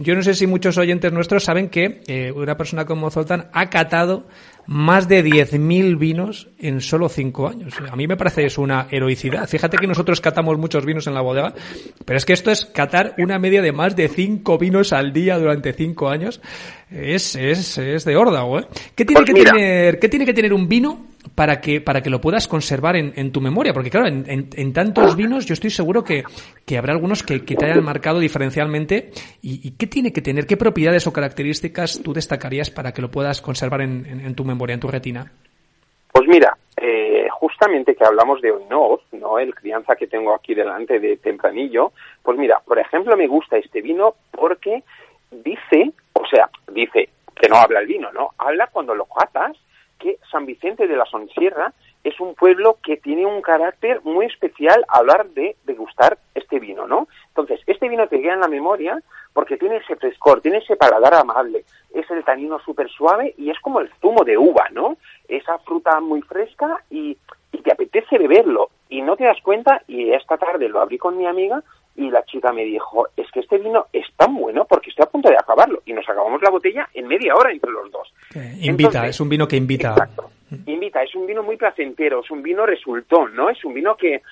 yo 0.00 0.14
no 0.14 0.22
sé 0.22 0.34
si 0.34 0.46
muchos 0.46 0.76
oyentes 0.78 1.12
nuestros 1.12 1.44
saben 1.44 1.68
que 1.68 2.32
una 2.34 2.56
persona 2.56 2.84
como 2.84 3.10
Zoltán 3.10 3.48
ha 3.52 3.70
catado 3.70 4.24
más 4.68 5.08
de 5.08 5.24
10.000 5.24 5.98
vinos 5.98 6.48
en 6.58 6.82
solo 6.82 7.08
5 7.08 7.48
años. 7.48 7.74
A 7.90 7.96
mí 7.96 8.06
me 8.06 8.18
parece 8.18 8.44
es 8.44 8.58
una 8.58 8.86
heroicidad. 8.90 9.48
Fíjate 9.48 9.78
que 9.78 9.86
nosotros 9.86 10.20
catamos 10.20 10.58
muchos 10.58 10.84
vinos 10.84 11.06
en 11.06 11.14
la 11.14 11.22
bodega, 11.22 11.54
pero 12.04 12.18
es 12.18 12.26
que 12.26 12.34
esto 12.34 12.50
es 12.50 12.66
catar 12.66 13.14
una 13.16 13.38
media 13.38 13.62
de 13.62 13.72
más 13.72 13.96
de 13.96 14.08
5 14.08 14.58
vinos 14.58 14.92
al 14.92 15.14
día 15.14 15.38
durante 15.38 15.72
5 15.72 16.10
años. 16.10 16.42
Es, 16.90 17.34
es, 17.34 17.78
es 17.78 18.04
de 18.04 18.16
órdago, 18.16 18.60
¿eh? 18.60 18.66
¿Qué 18.94 19.06
tiene, 19.06 19.22
pues 19.22 19.34
que 19.34 19.42
tener, 19.42 19.98
¿Qué 19.98 20.08
tiene 20.10 20.26
que 20.26 20.34
tener 20.34 20.52
un 20.52 20.68
vino 20.68 21.06
para 21.38 21.60
que, 21.60 21.80
para 21.80 22.00
que 22.00 22.10
lo 22.10 22.20
puedas 22.20 22.48
conservar 22.48 22.96
en, 22.96 23.12
en 23.14 23.30
tu 23.30 23.40
memoria. 23.40 23.72
Porque 23.72 23.90
claro, 23.90 24.08
en, 24.08 24.24
en, 24.26 24.72
tantos 24.72 25.14
vinos 25.14 25.46
yo 25.46 25.52
estoy 25.52 25.70
seguro 25.70 26.02
que, 26.02 26.24
que 26.66 26.76
habrá 26.76 26.92
algunos 26.92 27.22
que, 27.22 27.38
te 27.38 27.64
hayan 27.64 27.84
marcado 27.84 28.18
diferencialmente. 28.18 29.12
¿Y, 29.40 29.70
qué 29.78 29.86
tiene 29.86 30.12
que 30.12 30.20
tener? 30.20 30.48
¿Qué 30.48 30.56
propiedades 30.56 31.06
o 31.06 31.12
características 31.12 32.02
tú 32.02 32.12
destacarías 32.12 32.70
para 32.70 32.90
que 32.90 33.02
lo 33.02 33.08
puedas 33.12 33.40
conservar 33.40 33.82
en, 33.82 34.34
tu 34.34 34.44
memoria, 34.44 34.74
en 34.74 34.80
tu 34.80 34.88
retina? 34.88 35.30
Pues 36.12 36.26
mira, 36.26 36.56
eh, 36.76 37.28
justamente 37.30 37.94
que 37.94 38.04
hablamos 38.04 38.42
de 38.42 38.50
Oinoz, 38.50 39.02
¿no? 39.12 39.38
El 39.38 39.54
crianza 39.54 39.94
que 39.94 40.08
tengo 40.08 40.34
aquí 40.34 40.56
delante 40.56 40.98
de 40.98 41.18
Tempranillo, 41.18 41.92
pues 42.20 42.36
mira, 42.36 42.60
por 42.66 42.80
ejemplo, 42.80 43.16
me 43.16 43.28
gusta 43.28 43.58
este 43.58 43.80
vino 43.80 44.16
porque 44.32 44.82
dice, 45.30 45.92
o 46.14 46.26
sea, 46.26 46.50
dice 46.72 47.10
que 47.40 47.48
no 47.48 47.54
habla 47.54 47.78
el 47.78 47.86
vino, 47.86 48.10
¿no? 48.10 48.30
Habla 48.38 48.66
cuando 48.72 48.92
lo 48.96 49.04
catas 49.04 49.56
que 49.98 50.18
San 50.30 50.46
Vicente 50.46 50.86
de 50.86 50.96
la 50.96 51.04
Sonsierra 51.06 51.72
es 52.04 52.18
un 52.20 52.34
pueblo 52.34 52.78
que 52.82 52.96
tiene 52.96 53.26
un 53.26 53.42
carácter 53.42 54.00
muy 54.04 54.26
especial 54.26 54.84
hablar 54.88 55.28
de 55.30 55.56
degustar 55.64 56.18
este 56.34 56.58
vino, 56.58 56.86
¿no? 56.86 57.08
Entonces, 57.28 57.60
este 57.66 57.88
vino 57.88 58.06
te 58.06 58.20
queda 58.20 58.34
en 58.34 58.40
la 58.40 58.48
memoria 58.48 59.02
porque 59.32 59.56
tiene 59.56 59.76
ese 59.76 59.96
frescor, 59.96 60.40
tiene 60.40 60.58
ese 60.58 60.76
paladar 60.76 61.14
amable, 61.14 61.64
es 61.92 62.10
el 62.10 62.24
tanino 62.24 62.58
súper 62.60 62.88
suave 62.88 63.34
y 63.36 63.50
es 63.50 63.58
como 63.60 63.80
el 63.80 63.90
zumo 64.00 64.24
de 64.24 64.38
uva, 64.38 64.68
¿no? 64.72 64.96
Esa 65.28 65.58
fruta 65.58 66.00
muy 66.00 66.22
fresca 66.22 66.82
y 66.90 67.16
te 67.68 67.72
apetece 67.72 68.18
beberlo 68.18 68.70
y 68.88 69.02
no 69.02 69.16
te 69.16 69.24
das 69.24 69.40
cuenta 69.42 69.82
y 69.86 70.10
esta 70.12 70.38
tarde 70.38 70.68
lo 70.68 70.80
abrí 70.80 70.96
con 70.96 71.18
mi 71.18 71.26
amiga 71.26 71.62
y 71.98 72.10
la 72.10 72.24
chica 72.24 72.52
me 72.52 72.64
dijo, 72.64 73.08
es 73.16 73.28
que 73.32 73.40
este 73.40 73.58
vino 73.58 73.86
es 73.92 74.06
tan 74.16 74.34
bueno 74.36 74.64
porque 74.64 74.90
estoy 74.90 75.02
a 75.04 75.10
punto 75.10 75.28
de 75.28 75.36
acabarlo. 75.36 75.82
Y 75.84 75.92
nos 75.92 76.08
acabamos 76.08 76.40
la 76.40 76.50
botella 76.50 76.88
en 76.94 77.08
media 77.08 77.34
hora 77.34 77.50
entre 77.50 77.72
los 77.72 77.90
dos. 77.90 78.14
invita, 78.60 79.06
es 79.08 79.20
un 79.20 79.28
vino 79.28 79.48
que 79.48 79.56
invita. 79.56 79.90
Exacto, 79.90 80.30
invita, 80.66 81.02
es 81.02 81.12
un 81.16 81.26
vino 81.26 81.42
muy 81.42 81.56
placentero, 81.56 82.20
es 82.20 82.30
un 82.30 82.40
vino 82.40 82.64
resultón, 82.64 83.34
¿no? 83.34 83.50
Es 83.50 83.64
un 83.64 83.74
vino 83.74 83.96
que 83.96 84.22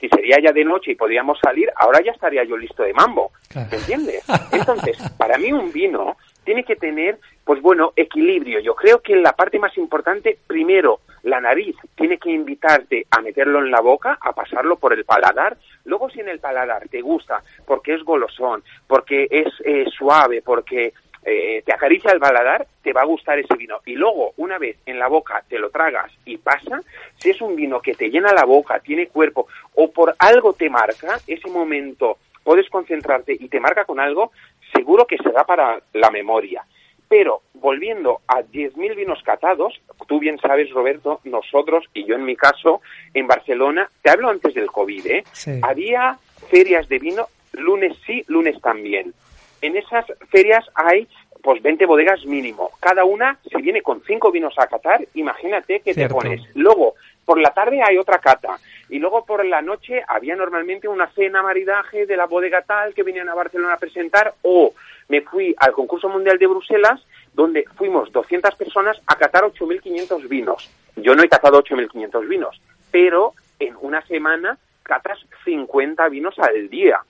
si 0.00 0.08
sería 0.08 0.38
ya 0.42 0.52
de 0.52 0.64
noche 0.64 0.92
y 0.92 0.94
podíamos 0.96 1.38
salir, 1.40 1.70
ahora 1.76 2.00
ya 2.04 2.10
estaría 2.10 2.42
yo 2.42 2.56
listo 2.56 2.82
de 2.82 2.92
mambo, 2.92 3.30
¿me 3.54 3.76
entiendes? 3.76 4.24
Entonces, 4.52 4.98
para 5.16 5.38
mí 5.38 5.52
un 5.52 5.72
vino 5.72 6.16
tiene 6.44 6.64
que 6.64 6.74
tener, 6.74 7.18
pues 7.44 7.62
bueno, 7.62 7.92
equilibrio. 7.94 8.58
Yo 8.58 8.74
creo 8.74 9.00
que 9.00 9.14
la 9.14 9.32
parte 9.32 9.60
más 9.60 9.76
importante, 9.78 10.38
primero, 10.46 11.00
la 11.22 11.40
nariz 11.40 11.76
tiene 11.94 12.18
que 12.18 12.30
invitarte 12.30 13.06
a 13.10 13.20
meterlo 13.20 13.60
en 13.60 13.70
la 13.70 13.80
boca, 13.80 14.18
a 14.20 14.32
pasarlo 14.32 14.76
por 14.76 14.92
el 14.92 15.04
paladar. 15.04 15.56
Luego, 15.84 16.10
si 16.10 16.20
en 16.20 16.28
el 16.28 16.40
paladar 16.40 16.88
te 16.88 17.00
gusta 17.00 17.42
porque 17.66 17.94
es 17.94 18.02
golosón, 18.02 18.62
porque 18.86 19.26
es 19.30 19.48
eh, 19.64 19.84
suave, 19.96 20.42
porque 20.42 20.92
eh, 21.24 21.62
te 21.64 21.72
acaricia 21.72 22.10
el 22.12 22.18
paladar, 22.18 22.66
te 22.82 22.92
va 22.92 23.02
a 23.02 23.06
gustar 23.06 23.38
ese 23.38 23.54
vino. 23.56 23.80
Y 23.86 23.94
luego, 23.94 24.32
una 24.36 24.58
vez 24.58 24.76
en 24.86 24.98
la 24.98 25.08
boca 25.08 25.44
te 25.48 25.58
lo 25.58 25.70
tragas 25.70 26.10
y 26.24 26.36
pasa, 26.38 26.82
si 27.16 27.30
es 27.30 27.40
un 27.40 27.54
vino 27.54 27.80
que 27.80 27.94
te 27.94 28.10
llena 28.10 28.32
la 28.32 28.44
boca, 28.44 28.80
tiene 28.80 29.08
cuerpo 29.08 29.46
o 29.74 29.90
por 29.90 30.14
algo 30.18 30.52
te 30.52 30.68
marca, 30.68 31.20
ese 31.26 31.48
momento 31.48 32.18
puedes 32.42 32.68
concentrarte 32.68 33.36
y 33.38 33.48
te 33.48 33.60
marca 33.60 33.84
con 33.84 34.00
algo, 34.00 34.32
seguro 34.74 35.06
que 35.06 35.18
será 35.18 35.44
para 35.44 35.80
la 35.92 36.10
memoria. 36.10 36.64
Pero 37.12 37.42
volviendo 37.52 38.22
a 38.26 38.40
10.000 38.40 38.96
vinos 38.96 39.22
catados, 39.22 39.78
tú 40.08 40.18
bien 40.18 40.38
sabes, 40.38 40.70
Roberto, 40.70 41.20
nosotros 41.24 41.84
y 41.92 42.06
yo 42.06 42.14
en 42.14 42.24
mi 42.24 42.36
caso, 42.36 42.80
en 43.12 43.26
Barcelona, 43.26 43.90
te 44.00 44.08
hablo 44.08 44.30
antes 44.30 44.54
del 44.54 44.68
COVID, 44.68 45.06
¿eh? 45.08 45.24
había 45.60 46.16
ferias 46.48 46.88
de 46.88 46.98
vino 46.98 47.26
lunes 47.52 47.98
sí, 48.06 48.24
lunes 48.28 48.58
también. 48.62 49.12
En 49.60 49.76
esas 49.76 50.06
ferias 50.30 50.64
hay 50.74 51.06
pues 51.42 51.60
20 51.60 51.84
bodegas 51.84 52.24
mínimo. 52.24 52.70
Cada 52.80 53.04
una, 53.04 53.38
si 53.42 53.60
viene 53.60 53.82
con 53.82 54.02
cinco 54.06 54.32
vinos 54.32 54.54
a 54.56 54.66
catar, 54.66 55.06
imagínate 55.12 55.80
que 55.80 55.92
Cierto. 55.92 56.14
te 56.14 56.20
pones. 56.22 56.40
Luego, 56.54 56.94
por 57.26 57.38
la 57.38 57.52
tarde 57.52 57.82
hay 57.86 57.98
otra 57.98 58.20
cata. 58.20 58.58
Y 58.92 58.98
luego 58.98 59.24
por 59.24 59.42
la 59.46 59.62
noche 59.62 60.02
había 60.06 60.36
normalmente 60.36 60.86
una 60.86 61.10
cena 61.12 61.42
maridaje 61.42 62.04
de 62.04 62.14
la 62.14 62.26
bodega 62.26 62.60
tal 62.60 62.92
que 62.92 63.02
venían 63.02 63.26
a 63.30 63.34
Barcelona 63.34 63.72
a 63.72 63.78
presentar. 63.78 64.34
O 64.42 64.74
me 65.08 65.22
fui 65.22 65.54
al 65.56 65.72
concurso 65.72 66.10
mundial 66.10 66.36
de 66.36 66.46
Bruselas, 66.46 67.00
donde 67.32 67.64
fuimos 67.78 68.12
200 68.12 68.54
personas 68.54 69.00
a 69.06 69.16
catar 69.16 69.44
8.500 69.44 70.28
vinos. 70.28 70.70
Yo 70.96 71.14
no 71.14 71.22
he 71.22 71.28
catado 71.30 71.64
8.500 71.64 72.28
vinos, 72.28 72.60
pero 72.90 73.32
en 73.58 73.76
una 73.80 74.02
semana 74.02 74.58
catas 74.82 75.18
50 75.46 76.06
vinos 76.10 76.38
al 76.38 76.68
día. 76.68 77.00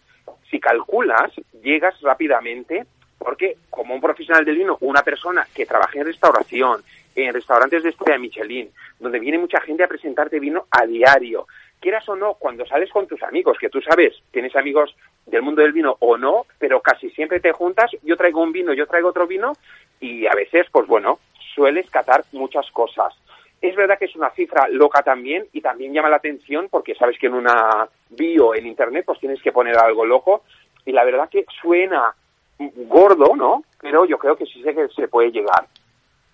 Si 0.53 0.61
calculas, 0.61 1.33
llegas 1.65 2.01
rápidamente 2.01 2.87
porque 3.19 3.57
como 3.71 3.95
un 3.95 4.01
profesional 4.01 4.45
del 4.45 4.59
vino, 4.59 4.79
una 4.83 5.03
persona 5.03 5.49
que 5.53 5.67
trabaja 5.67 5.99
en 5.99 6.07
restauración, 6.07 6.83
en 7.17 7.35
restaurantes 7.35 7.83
de 7.83 7.91
estrella 7.91 8.19
Michelin, 8.19 8.71
donde 9.01 9.19
viene 9.19 9.39
mucha 9.39 9.61
gente 9.61 9.83
a 9.85 9.89
presentarte 9.89 10.41
vino 10.41 10.67
a 10.71 10.87
diario, 10.87 11.47
quieras 11.83 12.09
o 12.09 12.17
no, 12.17 12.35
cuando 12.35 12.65
sales 12.65 12.91
con 12.91 13.07
tus 13.07 13.23
amigos, 13.23 13.59
que 13.59 13.69
tú 13.69 13.83
sabes, 13.83 14.15
tienes 14.31 14.57
amigos 14.57 14.95
del 15.27 15.43
mundo 15.43 15.61
del 15.61 15.73
vino 15.73 15.97
o 15.99 16.17
no, 16.17 16.47
pero 16.59 16.81
casi 16.81 17.11
siempre 17.11 17.41
te 17.41 17.53
juntas, 17.53 17.91
yo 18.03 18.17
traigo 18.17 18.41
un 18.41 18.53
vino, 18.53 18.73
yo 18.73 18.87
traigo 18.87 19.09
otro 19.09 19.27
vino, 19.27 19.53
y 20.01 20.27
a 20.27 20.33
veces, 20.33 20.67
pues 20.73 20.87
bueno, 20.87 21.19
sueles 21.55 21.91
catar 21.91 22.25
muchas 22.33 22.71
cosas. 22.71 23.13
Es 23.61 23.77
verdad 23.77 23.99
que 23.99 24.07
es 24.07 24.17
una 24.17 24.31
cifra 24.31 24.69
loca 24.69 25.03
también 25.03 25.47
y 25.53 25.61
también 25.61 25.93
llama 25.93 26.09
la 26.09 26.17
atención 26.17 26.69
porque 26.71 26.95
sabes 26.95 27.19
que 27.19 27.27
en 27.27 27.35
una 27.35 27.87
bio 28.11 28.55
en 28.55 28.67
internet 28.67 29.05
pues 29.07 29.21
tienes 29.21 29.41
que 29.41 29.53
poner 29.53 29.77
algo 29.79 30.05
loco 30.05 30.43
y 30.85 30.91
la 30.91 31.05
verdad 31.05 31.29
que 31.29 31.45
suena 31.61 32.13
gordo, 32.59 33.37
¿no? 33.37 33.63
Pero 33.81 34.05
yo 34.05 34.19
creo 34.19 34.37
que 34.37 34.47
sí 34.47 34.63
sé 34.63 34.75
que 34.75 34.89
se 34.89 35.07
puede 35.07 35.31
llegar. 35.31 35.67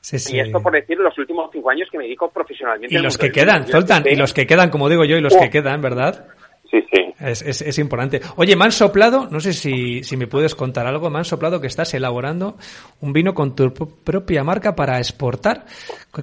Sí, 0.00 0.18
sí. 0.18 0.37
Y 0.37 0.40
esto 0.40 0.62
por 0.62 0.72
decir 0.72 0.96
los 0.98 1.16
últimos 1.18 1.50
cinco 1.52 1.70
años 1.70 1.88
que 1.90 1.98
me 1.98 2.04
dedico 2.04 2.30
profesionalmente. 2.30 2.94
Y 2.94 2.98
los 2.98 3.18
que 3.18 3.30
quedan, 3.32 3.66
Zoltan, 3.66 4.04
y 4.06 4.14
los 4.16 4.32
que 4.32 4.46
quedan, 4.46 4.70
como 4.70 4.88
digo 4.88 5.04
yo, 5.04 5.16
y 5.16 5.20
los 5.20 5.34
Oh. 5.34 5.40
que 5.40 5.50
quedan, 5.50 5.80
¿verdad? 5.82 6.26
Sí, 6.70 6.78
sí. 6.92 7.04
Es, 7.18 7.42
es, 7.42 7.62
es 7.62 7.78
importante. 7.78 8.20
Oye, 8.37 8.54
me 8.54 8.64
han 8.64 8.72
soplado, 8.72 9.26
no 9.30 9.40
sé 9.40 9.52
si, 9.52 10.04
si 10.04 10.16
me 10.16 10.26
puedes 10.28 10.54
contar 10.54 10.87
algo, 10.87 11.11
me 11.11 11.18
han 11.18 11.24
soplado 11.24 11.61
que 11.61 11.66
estás 11.66 11.92
elaborando 11.94 12.56
un 13.00 13.12
vino 13.12 13.34
con 13.34 13.56
tu 13.56 13.72
pro- 13.72 13.88
propia 13.88 14.44
marca 14.44 14.76
para 14.76 14.98
exportar. 14.98 15.64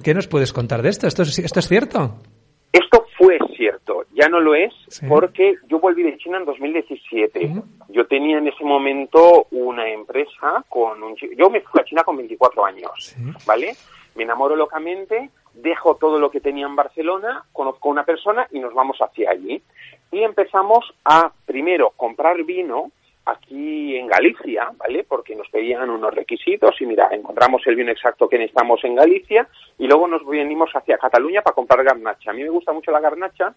¿Qué 0.02 0.14
nos 0.14 0.26
puedes 0.28 0.52
contar 0.52 0.82
de 0.82 0.88
esto? 0.88 1.06
¿Esto 1.06 1.22
es, 1.22 1.38
esto 1.40 1.58
es 1.60 1.68
cierto? 1.68 2.18
Esto 2.72 3.05
cierto, 3.56 4.04
ya 4.12 4.28
no 4.28 4.40
lo 4.40 4.54
es 4.54 4.72
Sí. 4.88 5.06
porque 5.08 5.56
yo 5.68 5.78
volví 5.80 6.02
de 6.02 6.16
China 6.18 6.38
en 6.38 6.44
2017. 6.44 7.46
Ujú. 7.46 7.64
Yo 7.88 8.06
tenía 8.06 8.38
en 8.38 8.48
ese 8.48 8.64
momento 8.64 9.46
una 9.50 9.88
empresa 9.88 10.64
con 10.68 11.02
un 11.02 11.16
yo 11.36 11.50
me 11.50 11.60
fui 11.62 11.80
a 11.80 11.84
China 11.84 12.04
con 12.04 12.16
24 12.16 12.64
años, 12.64 12.90
Sí. 12.98 13.16
¿vale? 13.46 13.74
Me 14.14 14.22
enamoro 14.22 14.56
locamente, 14.56 15.30
dejo 15.54 15.96
todo 15.96 16.18
lo 16.18 16.30
que 16.30 16.40
tenía 16.40 16.66
en 16.66 16.76
Barcelona, 16.76 17.44
conozco 17.52 17.88
a 17.88 17.92
una 17.92 18.04
persona 18.04 18.46
y 18.50 18.60
nos 18.60 18.72
vamos 18.74 18.98
hacia 19.00 19.30
allí. 19.30 19.62
Y 20.12 20.22
empezamos 20.22 20.84
a 21.04 21.32
primero 21.44 21.90
comprar 21.96 22.42
vino 22.44 22.90
aquí 23.26 23.96
en 23.96 24.06
Galicia, 24.06 24.70
¿vale? 24.76 25.04
Porque 25.04 25.34
nos 25.34 25.48
pedían 25.48 25.90
unos 25.90 26.14
requisitos 26.14 26.80
y 26.80 26.86
mira, 26.86 27.08
encontramos 27.10 27.62
el 27.66 27.74
vino 27.74 27.90
exacto 27.90 28.28
que 28.28 28.38
necesitamos 28.38 28.82
en 28.84 28.94
Galicia 28.94 29.48
y 29.78 29.86
luego 29.86 30.06
nos 30.06 30.24
venimos 30.26 30.70
hacia 30.72 30.96
Cataluña 30.96 31.42
para 31.42 31.54
comprar 31.54 31.84
garnacha. 31.84 32.30
A 32.30 32.34
mí 32.34 32.42
me 32.42 32.48
gusta 32.48 32.72
mucho 32.72 32.92
la 32.92 33.00
garnacha 33.00 33.54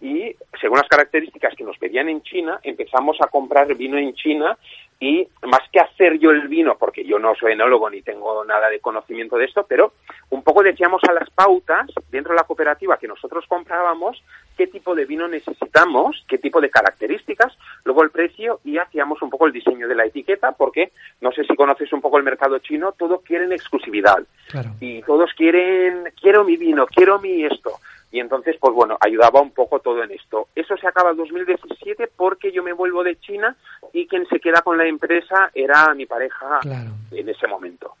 y 0.00 0.34
según 0.60 0.78
las 0.78 0.88
características 0.88 1.54
que 1.54 1.64
nos 1.64 1.78
pedían 1.78 2.08
en 2.08 2.22
China, 2.22 2.58
empezamos 2.62 3.18
a 3.20 3.28
comprar 3.28 3.74
vino 3.74 3.98
en 3.98 4.14
China 4.14 4.56
y 5.02 5.26
más 5.48 5.62
que 5.72 5.80
hacer 5.80 6.16
yo 6.20 6.30
el 6.30 6.46
vino, 6.46 6.76
porque 6.78 7.04
yo 7.04 7.18
no 7.18 7.34
soy 7.34 7.54
enólogo 7.54 7.90
ni 7.90 8.02
tengo 8.02 8.44
nada 8.44 8.68
de 8.68 8.78
conocimiento 8.78 9.36
de 9.36 9.46
esto, 9.46 9.66
pero 9.68 9.94
un 10.30 10.44
poco 10.44 10.62
decíamos 10.62 11.02
a 11.08 11.12
las 11.12 11.28
pautas 11.30 11.90
dentro 12.12 12.32
de 12.32 12.36
la 12.36 12.44
cooperativa 12.44 12.96
que 12.98 13.08
nosotros 13.08 13.44
comprábamos 13.48 14.22
qué 14.56 14.68
tipo 14.68 14.94
de 14.94 15.04
vino 15.04 15.26
necesitamos, 15.26 16.24
qué 16.28 16.38
tipo 16.38 16.60
de 16.60 16.70
características, 16.70 17.52
luego 17.82 18.04
el 18.04 18.10
precio 18.10 18.60
y 18.64 18.78
hacíamos 18.78 19.20
un 19.22 19.30
poco 19.30 19.46
el 19.48 19.52
diseño 19.52 19.88
de 19.88 19.96
la 19.96 20.04
etiqueta, 20.04 20.52
porque 20.52 20.92
no 21.20 21.32
sé 21.32 21.42
si 21.42 21.56
conoces 21.56 21.92
un 21.92 22.00
poco 22.00 22.18
el 22.18 22.22
mercado 22.22 22.60
chino, 22.60 22.92
todos 22.92 23.22
quieren 23.22 23.50
exclusividad 23.50 24.22
Claro. 24.52 24.70
y 24.78 25.02
todos 25.02 25.32
quieren, 25.34 26.12
quiero 26.20 26.44
mi 26.44 26.56
vino, 26.56 26.86
quiero 26.86 27.18
mi 27.18 27.44
esto. 27.44 27.72
Y 28.12 28.20
entonces, 28.20 28.56
pues 28.60 28.74
bueno, 28.74 28.96
ayudaba 29.00 29.40
un 29.40 29.50
poco 29.52 29.80
todo 29.80 30.04
en 30.04 30.12
esto. 30.12 30.48
Eso 30.54 30.76
se 30.76 30.86
acaba 30.86 31.10
en 31.10 31.16
2017 31.16 32.10
porque 32.16 32.52
yo 32.52 32.62
me 32.62 32.74
vuelvo 32.74 33.02
de 33.02 33.16
China 33.16 33.56
y 33.92 34.06
quien 34.06 34.26
se 34.28 34.38
queda 34.38 34.60
con 34.62 34.76
la 34.76 34.86
empresa 34.86 35.50
era 35.54 35.94
mi 35.94 36.04
pareja 36.06 36.60
Claro. 36.60 36.90
en 37.10 37.28
ese 37.28 37.46
momento. 37.48 37.94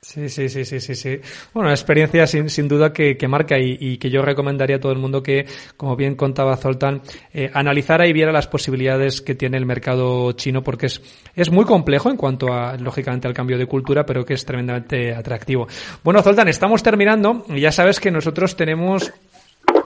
Sí, 0.00 0.28
sí, 0.28 0.48
sí, 0.48 0.64
sí, 0.64 0.78
sí, 0.78 0.94
sí. 0.94 1.20
Bueno, 1.52 1.70
experiencia 1.70 2.24
sin, 2.28 2.48
sin 2.48 2.68
duda 2.68 2.92
que, 2.92 3.16
que 3.16 3.26
marca 3.26 3.58
y, 3.58 3.76
y 3.80 3.98
que 3.98 4.10
yo 4.10 4.22
recomendaría 4.22 4.76
a 4.76 4.80
todo 4.80 4.92
el 4.92 4.98
mundo 4.98 5.24
que, 5.24 5.44
como 5.76 5.96
bien 5.96 6.14
contaba 6.14 6.56
Zoltán, 6.56 7.02
eh, 7.34 7.50
analizara 7.52 8.06
y 8.06 8.12
viera 8.12 8.30
las 8.30 8.46
posibilidades 8.46 9.20
que 9.20 9.34
tiene 9.34 9.56
el 9.58 9.66
mercado 9.66 10.30
chino 10.32 10.62
porque 10.62 10.86
es, 10.86 11.02
es 11.34 11.50
muy 11.50 11.64
complejo 11.64 12.10
en 12.10 12.16
cuanto 12.16 12.52
a, 12.52 12.76
lógicamente, 12.76 13.26
al 13.26 13.34
cambio 13.34 13.58
de 13.58 13.66
cultura, 13.66 14.06
pero 14.06 14.24
que 14.24 14.34
es 14.34 14.44
tremendamente 14.46 15.12
atractivo. 15.12 15.66
Bueno, 16.04 16.22
Zoltán, 16.22 16.46
estamos 16.46 16.80
terminando 16.82 17.44
y 17.48 17.60
ya 17.60 17.72
sabes 17.72 17.98
que 17.98 18.12
nosotros 18.12 18.54
tenemos 18.56 19.12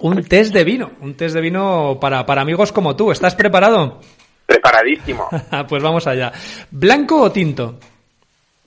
un 0.02 0.22
test 0.24 0.52
de 0.52 0.64
vino, 0.64 0.90
un 1.00 1.14
test 1.14 1.34
de 1.34 1.40
vino 1.40 1.98
para, 2.00 2.24
para 2.26 2.42
amigos 2.42 2.72
como 2.72 2.94
tú. 2.94 3.10
¿Estás 3.10 3.34
preparado? 3.34 4.00
Preparadísimo. 4.46 5.28
pues 5.68 5.82
vamos 5.82 6.06
allá. 6.06 6.32
¿Blanco 6.70 7.20
o 7.22 7.32
tinto? 7.32 7.78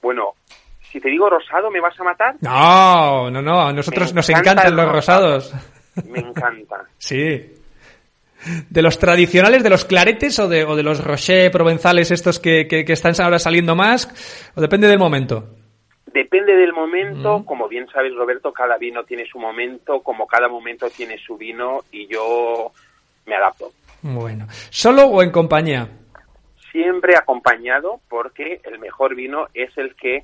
bueno, 0.01 0.33
si 0.91 0.99
te 1.01 1.09
digo 1.09 1.29
rosado, 1.29 1.69
¿me 1.71 1.81
vas 1.81 1.99
a 1.99 2.03
matar? 2.03 2.35
No, 2.41 3.29
no, 3.31 3.41
no. 3.41 3.61
A 3.67 3.73
nosotros 3.73 4.13
Me 4.13 4.17
nos 4.17 4.29
encanta 4.29 4.51
encantan 4.51 4.75
los 4.75 4.91
rosado. 4.91 5.35
rosados. 5.35 5.53
Me 6.05 6.19
encanta. 6.19 6.75
Sí. 6.97 7.51
¿De 8.69 8.81
los 8.83 8.99
tradicionales, 8.99 9.63
de 9.63 9.69
los 9.71 9.85
claretes 9.85 10.37
o 10.39 10.47
de, 10.47 10.63
o 10.65 10.75
de 10.75 10.83
los 10.83 11.03
rocher 11.03 11.49
provenzales 11.51 12.11
estos 12.11 12.39
que, 12.39 12.67
que, 12.67 12.85
que 12.85 12.93
están 12.93 13.13
ahora 13.19 13.39
saliendo 13.39 13.75
más? 13.75 14.07
¿O 14.55 14.61
depende 14.61 14.87
del 14.87 14.99
momento? 14.99 15.47
Depende 16.15 16.55
del 16.55 16.71
momento, 16.71 17.43
como 17.45 17.67
bien 17.67 17.87
sabes 17.91 18.15
Roberto, 18.15 18.53
cada 18.53 18.77
vino 18.77 19.03
tiene 19.03 19.25
su 19.25 19.37
momento, 19.37 19.99
como 19.99 20.25
cada 20.25 20.47
momento 20.47 20.89
tiene 20.89 21.17
su 21.17 21.35
vino 21.35 21.81
y 21.91 22.07
yo 22.07 22.71
me 23.25 23.35
adapto. 23.35 23.73
Bueno. 24.01 24.47
¿Solo 24.69 25.07
o 25.07 25.21
en 25.21 25.29
compañía? 25.31 25.89
Siempre 26.71 27.17
acompañado 27.17 27.99
porque 28.07 28.61
el 28.63 28.79
mejor 28.79 29.13
vino 29.13 29.47
es 29.53 29.77
el 29.77 29.93
que 29.97 30.23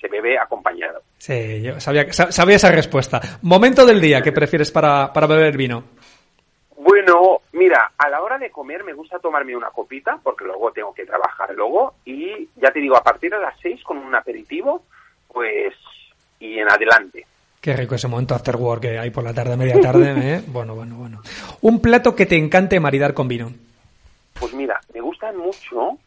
se 0.00 0.08
bebe 0.08 0.36
acompañado. 0.36 1.02
Sí, 1.18 1.62
yo 1.62 1.78
sabía, 1.78 2.12
sa- 2.12 2.32
sabía 2.32 2.56
esa 2.56 2.72
respuesta. 2.72 3.20
¿Momento 3.42 3.86
del 3.86 4.00
día 4.00 4.22
que 4.22 4.32
prefieres 4.32 4.72
para, 4.72 5.12
para 5.12 5.28
beber 5.28 5.56
vino? 5.56 5.84
Bueno, 6.76 7.42
mira, 7.52 7.92
a 7.96 8.08
la 8.08 8.20
hora 8.20 8.36
de 8.36 8.50
comer 8.50 8.82
me 8.82 8.94
gusta 8.94 9.20
tomarme 9.20 9.54
una 9.56 9.70
copita 9.70 10.18
porque 10.24 10.44
luego 10.44 10.72
tengo 10.72 10.92
que 10.92 11.06
trabajar 11.06 11.54
luego 11.54 11.94
y 12.04 12.48
ya 12.56 12.72
te 12.72 12.80
digo, 12.80 12.96
a 12.96 13.04
partir 13.04 13.30
de 13.30 13.38
las 13.38 13.54
seis 13.60 13.80
con 13.84 13.98
un 13.98 14.12
aperitivo, 14.14 14.82
pues 15.32 15.74
y 16.38 16.58
en 16.58 16.70
adelante. 16.70 17.26
Qué 17.60 17.76
rico 17.76 17.94
ese 17.94 18.08
momento 18.08 18.34
after 18.34 18.56
work 18.56 18.82
que 18.82 18.98
hay 18.98 19.10
por 19.10 19.22
la 19.24 19.34
tarde, 19.34 19.56
media 19.56 19.80
tarde, 19.80 20.12
¿eh? 20.36 20.42
Bueno, 20.46 20.74
bueno, 20.74 20.94
bueno. 20.96 21.20
Un 21.60 21.80
plato 21.82 22.14
que 22.16 22.26
te 22.26 22.36
encante 22.36 22.80
maridar 22.80 23.12
con 23.14 23.28
vino. 23.28 23.52
Pues 24.38 24.54
mira, 24.54 24.80
me 24.94 25.00
gustan 25.02 25.36
mucho. 25.36 25.98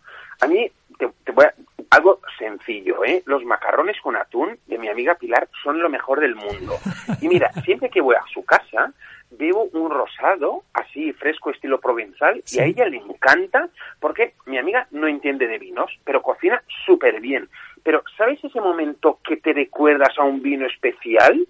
A 0.41 0.47
mí, 0.47 0.67
te, 0.97 1.07
te 1.23 1.31
voy 1.31 1.45
a- 1.45 1.53
algo 1.91 2.19
sencillo, 2.39 3.05
¿eh? 3.05 3.21
Los 3.27 3.43
macarrones 3.45 3.97
con 4.01 4.15
atún 4.15 4.57
de 4.65 4.79
mi 4.79 4.87
amiga 4.87 5.13
Pilar 5.13 5.47
son 5.63 5.79
lo 5.79 5.89
mejor 5.89 6.19
del 6.21 6.35
mundo. 6.35 6.79
Y 7.21 7.27
mira, 7.27 7.51
siempre 7.65 7.89
que 7.91 8.01
voy 8.01 8.15
a 8.15 8.23
su 8.33 8.43
casa, 8.43 8.91
bebo 9.29 9.65
un 9.73 9.91
rosado, 9.91 10.63
así 10.73 11.13
fresco, 11.13 11.51
estilo 11.51 11.79
provenzal, 11.79 12.41
Sí. 12.45 12.57
y 12.57 12.61
a 12.61 12.65
ella 12.65 12.85
le 12.87 12.97
encanta 12.97 13.69
porque 13.99 14.33
mi 14.47 14.57
amiga 14.57 14.87
no 14.89 15.07
entiende 15.07 15.45
de 15.45 15.59
vinos, 15.59 15.91
pero 16.03 16.23
cocina 16.23 16.63
súper 16.87 17.21
bien. 17.21 17.47
Pero, 17.83 18.03
¿sabes 18.17 18.43
ese 18.43 18.61
momento 18.61 19.19
que 19.27 19.37
te 19.37 19.53
recuerdas 19.53 20.17
a 20.17 20.23
un 20.23 20.41
vino 20.41 20.65
especial? 20.65 21.45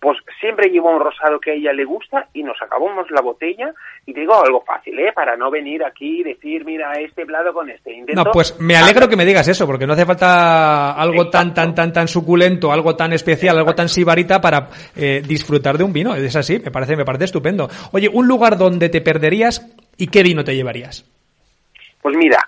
Pues 0.00 0.16
siempre 0.38 0.68
llevo 0.68 0.90
un 0.94 1.00
rosado 1.00 1.40
que 1.40 1.50
a 1.50 1.54
ella 1.54 1.72
le 1.72 1.84
gusta 1.84 2.28
y 2.32 2.44
nos 2.44 2.56
acabamos 2.62 3.10
la 3.10 3.20
botella. 3.20 3.72
Y 4.06 4.12
te 4.12 4.20
digo 4.20 4.40
algo 4.40 4.62
fácil, 4.64 4.96
¿eh? 5.00 5.12
Para 5.12 5.36
no 5.36 5.50
venir 5.50 5.82
aquí 5.82 6.20
y 6.20 6.22
decir, 6.22 6.64
mira, 6.64 6.92
este 6.92 7.26
plato 7.26 7.52
con 7.52 7.68
este. 7.68 7.92
Intento 7.92 8.22
No, 8.22 8.30
pues 8.30 8.60
me 8.60 8.76
alegro 8.76 9.08
que 9.08 9.16
me 9.16 9.24
digas 9.24 9.48
eso, 9.48 9.66
porque 9.66 9.88
no 9.88 9.94
hace 9.94 10.06
falta 10.06 10.92
algo 10.92 11.28
tan, 11.30 11.52
tan, 11.52 11.74
tan, 11.74 11.92
tan 11.92 12.06
suculento, 12.06 12.70
algo 12.70 12.94
tan 12.94 13.12
especial, 13.12 13.58
algo 13.58 13.74
tan 13.74 13.88
sibarita 13.88 14.40
para 14.40 14.68
eh, 14.94 15.20
disfrutar 15.26 15.76
de 15.76 15.82
un 15.82 15.92
vino. 15.92 16.14
Es 16.14 16.36
así, 16.36 16.60
me 16.60 16.70
parece, 16.70 16.94
me 16.94 17.04
parece 17.04 17.24
estupendo. 17.24 17.68
Oye, 17.90 18.08
un 18.12 18.28
lugar 18.28 18.56
donde 18.56 18.90
te 18.90 19.00
perderías 19.00 19.66
y 19.96 20.06
qué 20.06 20.22
vino 20.22 20.44
te 20.44 20.54
llevarías. 20.54 21.04
Pues 22.00 22.16
mira, 22.16 22.38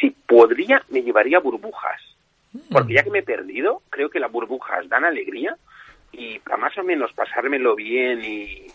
si 0.00 0.10
podría, 0.10 0.82
me 0.88 1.02
llevaría 1.02 1.40
burbujas. 1.40 2.15
Porque 2.70 2.94
ya 2.94 3.02
que 3.02 3.10
me 3.10 3.20
he 3.20 3.22
perdido, 3.22 3.82
creo 3.90 4.10
que 4.10 4.20
las 4.20 4.30
burbujas 4.30 4.88
dan 4.88 5.04
alegría 5.04 5.56
y 6.12 6.38
para 6.40 6.56
más 6.56 6.76
o 6.78 6.82
menos 6.82 7.12
pasármelo 7.12 7.74
bien 7.74 8.22
y, 8.24 8.66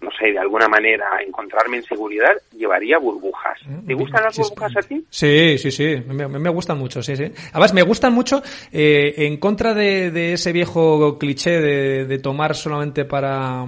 no 0.00 0.10
sé, 0.12 0.32
de 0.32 0.38
alguna 0.38 0.68
manera 0.68 1.06
encontrarme 1.26 1.78
en 1.78 1.82
seguridad, 1.82 2.32
llevaría 2.56 2.98
burbujas. 2.98 3.58
burbujas. 3.64 3.86
¿Te 3.86 3.94
gustan 3.94 4.24
las 4.24 4.38
burbujas 4.38 4.76
a 4.76 4.80
ti? 4.80 5.04
Sí, 5.10 5.58
sí, 5.58 5.70
sí, 5.70 6.02
me, 6.06 6.28
me 6.28 6.50
gustan 6.50 6.78
mucho, 6.78 7.02
sí, 7.02 7.16
sí. 7.16 7.24
Además, 7.52 7.74
me 7.74 7.82
gustan 7.82 8.12
mucho 8.12 8.42
eh, 8.72 9.14
en 9.18 9.38
contra 9.38 9.74
de, 9.74 10.32
ese 10.32 10.52
viejo 10.52 11.18
cliché 11.18 11.60
de, 11.60 12.18
tomar 12.18 12.54
solamente 12.54 13.04
para, 13.04 13.64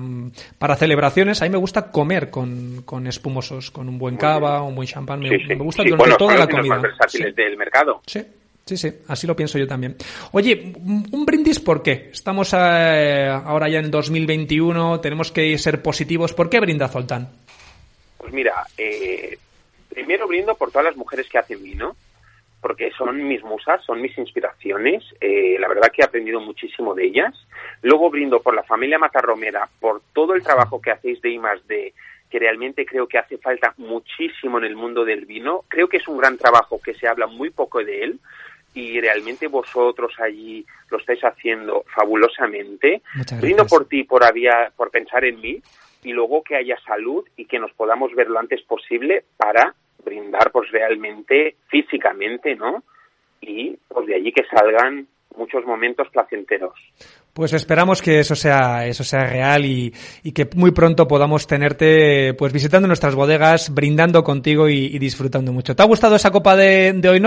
para 0.59 0.77
celebraciones. 0.77 1.41
A 1.43 1.45
mí 1.45 1.51
me 1.51 1.59
gusta 1.59 1.91
comer 1.91 2.31
con, 2.31 2.83
con 2.83 3.07
espumosos, 3.07 3.71
con 3.71 3.89
un 3.89 3.99
buen 3.99 4.17
cava, 4.17 4.63
un 4.63 4.75
buen 4.75 4.87
champán. 4.87 5.21
Me, 5.21 5.31
me 5.31 5.55
gusta 5.57 5.83
durante 5.85 6.17
toda 6.17 6.37
la 6.37 6.47
comida. 6.47 6.59
Los 6.59 6.69
más 6.69 6.83
versátiles 6.83 7.35
del 7.35 7.57
mercado. 7.57 8.03
Sí. 8.07 8.25
Sí, 8.71 8.77
sí, 8.77 8.89
así 9.09 9.27
lo 9.27 9.35
pienso 9.35 9.59
yo 9.59 9.67
también. 9.67 9.97
Oye, 10.31 10.73
un 11.11 11.27
brindis, 11.27 11.59
¿por 11.59 11.83
qué? 11.83 12.11
Estamos 12.13 12.55
eh, 12.57 13.27
ahora 13.29 13.69
ya 13.69 13.81
en 13.81 13.91
2021, 13.91 15.01
tenemos 15.01 15.33
que 15.33 15.59
ser 15.59 15.83
positivos. 15.83 16.33
¿Por 16.33 16.49
qué 16.49 16.61
brinda 16.61 16.87
Zoltán? 16.87 17.29
Pues 18.17 18.33
mira, 18.33 18.65
eh, 18.79 19.37
primero 19.89 20.29
brindo 20.29 20.55
por 20.55 20.71
todas 20.71 20.85
las 20.85 20.97
mujeres 20.97 21.29
que 21.29 21.39
hacen 21.39 21.61
vino, 21.61 21.97
porque 22.61 22.93
son 22.93 23.27
mis 23.27 23.43
musas, 23.43 23.85
son 23.85 24.01
mis 24.01 24.17
inspiraciones. 24.17 25.03
Eh, 25.21 25.57
la 25.59 25.67
verdad 25.67 25.91
que 25.93 26.03
he 26.03 26.05
aprendido 26.05 26.39
muchísimo 26.39 26.95
de 26.95 27.07
ellas. 27.07 27.35
Luego 27.83 28.09
brindo 28.09 28.41
por 28.41 28.55
la 28.55 28.63
familia 28.63 29.01
Matarromera, 29.01 29.69
por 29.81 30.01
todo 30.13 30.35
el 30.35 30.45
trabajo 30.45 30.81
que 30.81 30.93
hacéis 30.93 31.21
de 31.23 31.31
I 31.31 31.41
D, 31.67 31.93
que 32.31 32.39
realmente 32.39 32.87
creo 32.87 33.09
que 33.09 33.19
hace 33.19 33.37
falta 33.37 33.75
muchísimo 33.79 34.59
en 34.59 34.65
el 34.65 34.77
mundo 34.77 35.05
del 35.05 35.27
vino. 35.27 35.65
Creo 35.67 35.89
que 35.89 35.97
es 35.97 36.07
un 36.07 36.19
gran 36.19 36.39
trabajo 36.39 36.81
que 36.81 36.95
se 36.95 37.09
habla 37.09 37.27
muy 37.27 37.51
poco 37.51 37.83
de 37.83 38.05
él 38.05 38.21
y 38.75 39.01
realmente 39.01 39.49
vosotros 39.49 40.13
allí 40.21 40.65
lo 40.91 40.99
estáis 40.99 41.21
haciendo 41.23 41.85
fabulosamente. 41.95 43.03
Brindo 43.41 43.67
por 43.67 43.87
ti, 43.87 44.05
por, 44.05 44.25
había, 44.25 44.73
por 44.77 44.91
pensar 44.91 45.25
en 45.25 45.41
mí 45.41 45.61
y 46.03 46.13
luego 46.13 46.43
que 46.43 46.57
haya 46.57 46.77
salud 46.87 47.25
y 47.37 47.45
que 47.45 47.59
nos 47.59 47.73
podamos 47.73 48.15
ver 48.15 48.29
lo 48.29 48.39
antes 48.39 48.63
posible 48.63 49.25
para 49.37 49.75
brindar 50.05 50.51
pues 50.53 50.71
realmente 50.71 51.57
físicamente, 51.69 52.55
¿no? 52.55 52.83
Y 53.41 53.77
pues 53.89 54.07
de 54.07 54.15
allí 54.15 54.33
que 54.33 54.45
salgan 54.45 55.07
muchos 55.37 55.65
momentos 55.65 56.09
placenteros. 56.11 56.75
Pues 57.33 57.53
esperamos 57.53 58.03
que 58.03 58.21
eso 58.21 58.35
sea, 58.35 58.87
eso 58.87 59.05
sea 59.05 59.25
real 59.25 59.65
y, 59.65 59.93
y, 60.23 60.33
que 60.33 60.49
muy 60.57 60.73
pronto 60.73 61.07
podamos 61.07 61.47
tenerte 61.47 62.35
pues 62.35 62.53
visitando 62.53 62.89
nuestras 62.89 63.15
bodegas, 63.15 63.73
brindando 63.73 64.25
contigo 64.25 64.69
y, 64.69 64.99
disfrutando 64.99 65.53
mucho. 65.53 65.77
¿Te 65.77 65.83
ha 65.83 65.87
gustado 65.87 66.17
esa 66.17 66.31
copa 66.31 66.57
de, 66.57 66.93
de 66.93 67.09
hoy, 67.09 67.21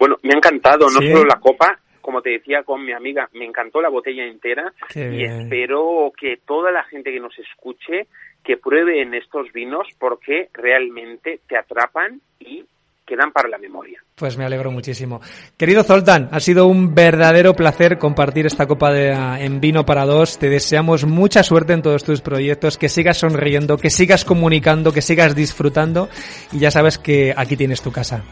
bueno, 0.00 0.16
me 0.22 0.32
ha 0.32 0.38
encantado, 0.38 0.86
no 0.86 1.00
solo 1.00 1.24
la 1.24 1.38
copa, 1.38 1.78
como 2.00 2.22
te 2.22 2.30
decía 2.30 2.62
con 2.62 2.82
mi 2.84 2.92
amiga, 2.92 3.28
me 3.34 3.44
encantó 3.44 3.82
la 3.82 3.90
botella 3.90 4.24
entera 4.24 4.72
y 4.94 5.24
espero 5.24 6.10
que 6.18 6.38
toda 6.46 6.72
la 6.72 6.82
gente 6.84 7.12
que 7.12 7.20
nos 7.20 7.38
escuche 7.38 8.06
que 8.42 8.56
prueben 8.56 9.12
estos 9.12 9.52
vinos 9.52 9.86
porque 9.98 10.48
realmente 10.54 11.40
te 11.46 11.58
atrapan 11.58 12.18
y 12.38 12.64
quedan 13.06 13.30
para 13.30 13.50
la 13.50 13.58
memoria. 13.58 14.02
Pues 14.14 14.38
me 14.38 14.44
alegro 14.44 14.70
muchísimo. 14.70 15.20
Querido 15.58 15.82
Zoltán, 15.82 16.30
ha 16.32 16.40
sido 16.40 16.66
un 16.66 16.94
verdadero 16.94 17.52
placer 17.52 17.98
compartir 17.98 18.46
esta 18.46 18.66
copa 18.66 18.90
de, 18.90 19.10
en 19.10 19.60
vino 19.60 19.84
para 19.84 20.06
dos. 20.06 20.38
Te 20.38 20.48
deseamos 20.48 21.04
mucha 21.04 21.42
suerte 21.42 21.74
en 21.74 21.82
todos 21.82 22.04
tus 22.04 22.22
proyectos, 22.22 22.78
que 22.78 22.88
sigas 22.88 23.18
sonriendo, 23.18 23.76
que 23.76 23.90
sigas 23.90 24.24
comunicando, 24.24 24.92
que 24.92 25.02
sigas 25.02 25.34
disfrutando 25.34 26.08
y 26.52 26.60
ya 26.60 26.70
sabes 26.70 26.96
que 26.96 27.34
aquí 27.36 27.56
tienes 27.56 27.82
tu 27.82 27.92
casa. 27.92 28.24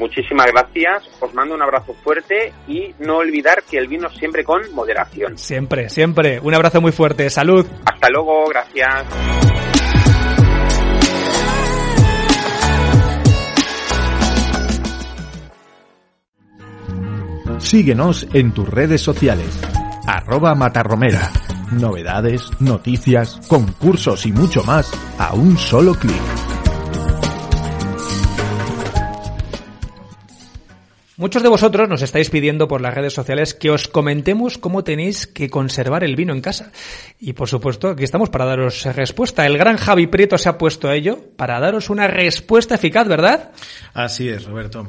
Muchísimas 0.00 0.46
gracias, 0.46 1.10
os 1.20 1.34
mando 1.34 1.54
un 1.54 1.60
abrazo 1.60 1.92
fuerte 2.02 2.54
y 2.66 2.94
no 3.00 3.18
olvidar 3.18 3.62
que 3.70 3.76
el 3.76 3.86
vino 3.86 4.08
siempre 4.08 4.42
con 4.42 4.62
moderación. 4.72 5.36
Siempre, 5.36 5.90
siempre. 5.90 6.40
Un 6.40 6.54
abrazo 6.54 6.80
muy 6.80 6.90
fuerte. 6.90 7.28
Salud. 7.28 7.66
Hasta 7.84 8.08
luego, 8.08 8.48
gracias. 8.48 9.04
Síguenos 17.58 18.26
en 18.32 18.54
tus 18.54 18.66
redes 18.66 19.02
sociales. 19.02 19.60
Arroba 20.06 20.54
Matarromera. 20.54 21.30
Novedades, 21.72 22.50
noticias, 22.58 23.38
concursos 23.48 24.24
y 24.24 24.32
mucho 24.32 24.64
más 24.64 24.90
a 25.18 25.34
un 25.34 25.58
solo 25.58 25.92
clic. 25.92 26.39
Muchos 31.20 31.42
de 31.42 31.50
vosotros 31.50 31.86
nos 31.86 32.00
estáis 32.00 32.30
pidiendo 32.30 32.66
por 32.66 32.80
las 32.80 32.94
redes 32.94 33.12
sociales 33.12 33.52
que 33.52 33.70
os 33.70 33.88
comentemos 33.88 34.56
cómo 34.56 34.84
tenéis 34.84 35.26
que 35.26 35.50
conservar 35.50 36.02
el 36.02 36.16
vino 36.16 36.32
en 36.32 36.40
casa. 36.40 36.72
Y 37.18 37.34
por 37.34 37.46
supuesto, 37.46 37.90
aquí 37.90 38.04
estamos 38.04 38.30
para 38.30 38.46
daros 38.46 38.86
respuesta. 38.96 39.44
El 39.44 39.58
gran 39.58 39.76
Javi 39.76 40.06
Prieto 40.06 40.38
se 40.38 40.48
ha 40.48 40.56
puesto 40.56 40.88
a 40.88 40.94
ello 40.94 41.18
para 41.36 41.60
daros 41.60 41.90
una 41.90 42.08
respuesta 42.08 42.76
eficaz, 42.76 43.06
¿verdad? 43.06 43.50
Así 43.92 44.30
es, 44.30 44.46
Roberto. 44.46 44.88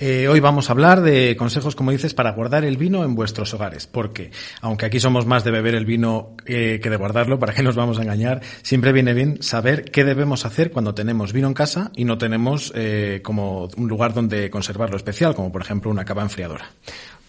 Eh, 0.00 0.26
hoy 0.26 0.40
vamos 0.40 0.68
a 0.68 0.72
hablar 0.72 1.00
de 1.00 1.36
consejos, 1.36 1.76
como 1.76 1.92
dices, 1.92 2.12
para 2.12 2.32
guardar 2.32 2.64
el 2.64 2.76
vino 2.76 3.04
en 3.04 3.14
vuestros 3.14 3.54
hogares. 3.54 3.86
Porque, 3.86 4.32
aunque 4.60 4.84
aquí 4.84 4.98
somos 4.98 5.26
más 5.26 5.44
de 5.44 5.52
beber 5.52 5.76
el 5.76 5.86
vino 5.86 6.34
eh, 6.44 6.80
que 6.82 6.90
de 6.90 6.96
guardarlo, 6.96 7.38
¿para 7.38 7.54
qué 7.54 7.62
nos 7.62 7.76
vamos 7.76 8.00
a 8.00 8.02
engañar? 8.02 8.40
Siempre 8.62 8.90
viene 8.90 9.14
bien 9.14 9.44
saber 9.44 9.92
qué 9.92 10.02
debemos 10.02 10.44
hacer 10.44 10.72
cuando 10.72 10.92
tenemos 10.92 11.32
vino 11.32 11.46
en 11.46 11.54
casa 11.54 11.92
y 11.94 12.04
no 12.04 12.18
tenemos 12.18 12.72
eh, 12.74 13.20
como 13.22 13.68
un 13.76 13.86
lugar 13.86 14.12
donde 14.12 14.50
conservarlo 14.50 14.96
especial, 14.96 15.36
como 15.36 15.52
por 15.52 15.62
ejemplo 15.62 15.67
ejemplo, 15.68 15.90
una 15.90 16.04
cava 16.04 16.22
enfriadora. 16.22 16.64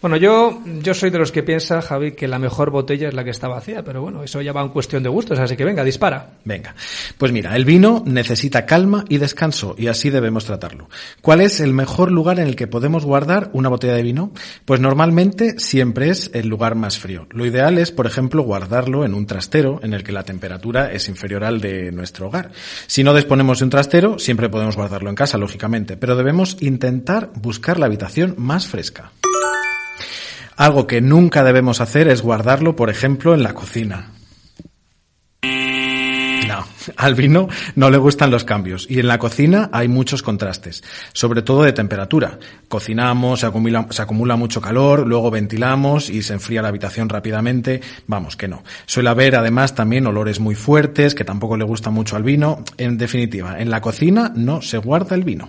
Bueno, 0.00 0.16
yo, 0.16 0.62
yo 0.82 0.94
soy 0.94 1.10
de 1.10 1.18
los 1.18 1.30
que 1.30 1.42
piensa, 1.42 1.82
Javi, 1.82 2.12
que 2.12 2.26
la 2.26 2.38
mejor 2.38 2.70
botella 2.70 3.08
es 3.08 3.14
la 3.14 3.22
que 3.22 3.28
está 3.28 3.48
vacía, 3.48 3.84
pero 3.84 4.00
bueno, 4.00 4.22
eso 4.22 4.40
ya 4.40 4.50
va 4.50 4.62
en 4.62 4.70
cuestión 4.70 5.02
de 5.02 5.10
gustos, 5.10 5.38
así 5.38 5.58
que 5.58 5.64
venga, 5.66 5.84
dispara. 5.84 6.38
Venga. 6.42 6.74
Pues 7.18 7.32
mira, 7.32 7.54
el 7.54 7.66
vino 7.66 8.02
necesita 8.06 8.64
calma 8.64 9.04
y 9.10 9.18
descanso, 9.18 9.74
y 9.76 9.88
así 9.88 10.08
debemos 10.08 10.46
tratarlo. 10.46 10.88
¿Cuál 11.20 11.42
es 11.42 11.60
el 11.60 11.74
mejor 11.74 12.12
lugar 12.12 12.38
en 12.38 12.46
el 12.46 12.56
que 12.56 12.66
podemos 12.66 13.04
guardar 13.04 13.50
una 13.52 13.68
botella 13.68 13.92
de 13.92 14.02
vino? 14.02 14.32
Pues 14.64 14.80
normalmente 14.80 15.58
siempre 15.58 16.08
es 16.08 16.30
el 16.32 16.48
lugar 16.48 16.76
más 16.76 16.98
frío. 16.98 17.26
Lo 17.32 17.44
ideal 17.44 17.76
es, 17.76 17.92
por 17.92 18.06
ejemplo, 18.06 18.42
guardarlo 18.42 19.04
en 19.04 19.12
un 19.12 19.26
trastero 19.26 19.80
en 19.82 19.92
el 19.92 20.02
que 20.02 20.12
la 20.12 20.22
temperatura 20.22 20.90
es 20.90 21.10
inferior 21.10 21.44
al 21.44 21.60
de 21.60 21.92
nuestro 21.92 22.28
hogar. 22.28 22.52
Si 22.86 23.04
no 23.04 23.12
disponemos 23.12 23.58
de 23.58 23.64
un 23.64 23.70
trastero, 23.70 24.18
siempre 24.18 24.48
podemos 24.48 24.76
guardarlo 24.76 25.10
en 25.10 25.16
casa, 25.16 25.36
lógicamente, 25.36 25.98
pero 25.98 26.16
debemos 26.16 26.56
intentar 26.60 27.30
buscar 27.34 27.78
la 27.78 27.84
habitación 27.84 28.34
más 28.38 28.66
fresca. 28.66 29.12
Algo 30.60 30.86
que 30.86 31.00
nunca 31.00 31.42
debemos 31.42 31.80
hacer 31.80 32.06
es 32.06 32.20
guardarlo, 32.20 32.76
por 32.76 32.90
ejemplo, 32.90 33.32
en 33.32 33.42
la 33.42 33.54
cocina. 33.54 34.10
No, 35.42 36.66
al 36.98 37.14
vino 37.14 37.48
no 37.76 37.88
le 37.88 37.96
gustan 37.96 38.30
los 38.30 38.44
cambios 38.44 38.86
y 38.86 39.00
en 39.00 39.08
la 39.08 39.18
cocina 39.18 39.70
hay 39.72 39.88
muchos 39.88 40.22
contrastes, 40.22 40.84
sobre 41.14 41.40
todo 41.40 41.62
de 41.62 41.72
temperatura. 41.72 42.38
Cocinamos, 42.68 43.40
se 43.40 43.46
acumula, 43.46 43.86
se 43.88 44.02
acumula, 44.02 44.36
mucho 44.36 44.60
calor, 44.60 45.06
luego 45.06 45.30
ventilamos 45.30 46.10
y 46.10 46.20
se 46.20 46.34
enfría 46.34 46.60
la 46.60 46.68
habitación 46.68 47.08
rápidamente. 47.08 47.80
Vamos, 48.06 48.36
que 48.36 48.46
no. 48.46 48.62
Suele 48.84 49.08
haber 49.08 49.36
además 49.36 49.74
también 49.74 50.06
olores 50.06 50.40
muy 50.40 50.56
fuertes 50.56 51.14
que 51.14 51.24
tampoco 51.24 51.56
le 51.56 51.64
gusta 51.64 51.88
mucho 51.88 52.16
al 52.16 52.22
vino. 52.22 52.62
En 52.76 52.98
definitiva, 52.98 53.58
en 53.58 53.70
la 53.70 53.80
cocina 53.80 54.30
no 54.36 54.60
se 54.60 54.76
guarda 54.76 55.16
el 55.16 55.24
vino. 55.24 55.48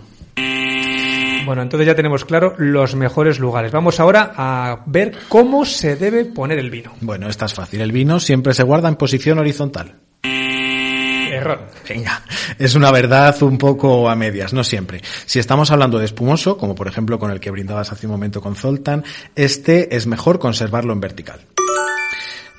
Bueno, 1.45 1.61
entonces 1.61 1.87
ya 1.87 1.95
tenemos 1.95 2.25
claro 2.25 2.55
los 2.57 2.95
mejores 2.95 3.39
lugares. 3.39 3.71
Vamos 3.71 3.99
ahora 3.99 4.33
a 4.35 4.83
ver 4.85 5.13
cómo 5.27 5.65
se 5.65 5.95
debe 5.95 6.25
poner 6.25 6.59
el 6.59 6.69
vino. 6.69 6.93
Bueno, 7.01 7.29
esta 7.29 7.45
es 7.45 7.53
fácil. 7.53 7.81
El 7.81 7.91
vino 7.91 8.19
siempre 8.19 8.53
se 8.53 8.63
guarda 8.63 8.89
en 8.89 8.95
posición 8.95 9.39
horizontal. 9.39 9.95
Error. 10.23 11.67
Venga, 11.87 12.21
es 12.59 12.75
una 12.75 12.91
verdad 12.91 13.41
un 13.43 13.57
poco 13.57 14.09
a 14.09 14.15
medias, 14.15 14.53
no 14.53 14.63
siempre. 14.63 15.01
Si 15.25 15.39
estamos 15.39 15.71
hablando 15.71 15.97
de 15.97 16.05
espumoso, 16.05 16.57
como 16.57 16.75
por 16.75 16.87
ejemplo 16.87 17.19
con 17.19 17.31
el 17.31 17.39
que 17.39 17.51
brindabas 17.51 17.91
hace 17.91 18.05
un 18.05 18.11
momento 18.11 18.41
con 18.41 18.55
Zoltan, 18.55 19.03
este 19.35 19.95
es 19.95 20.07
mejor 20.07 20.39
conservarlo 20.39 20.93
en 20.93 20.99
vertical. 20.99 21.39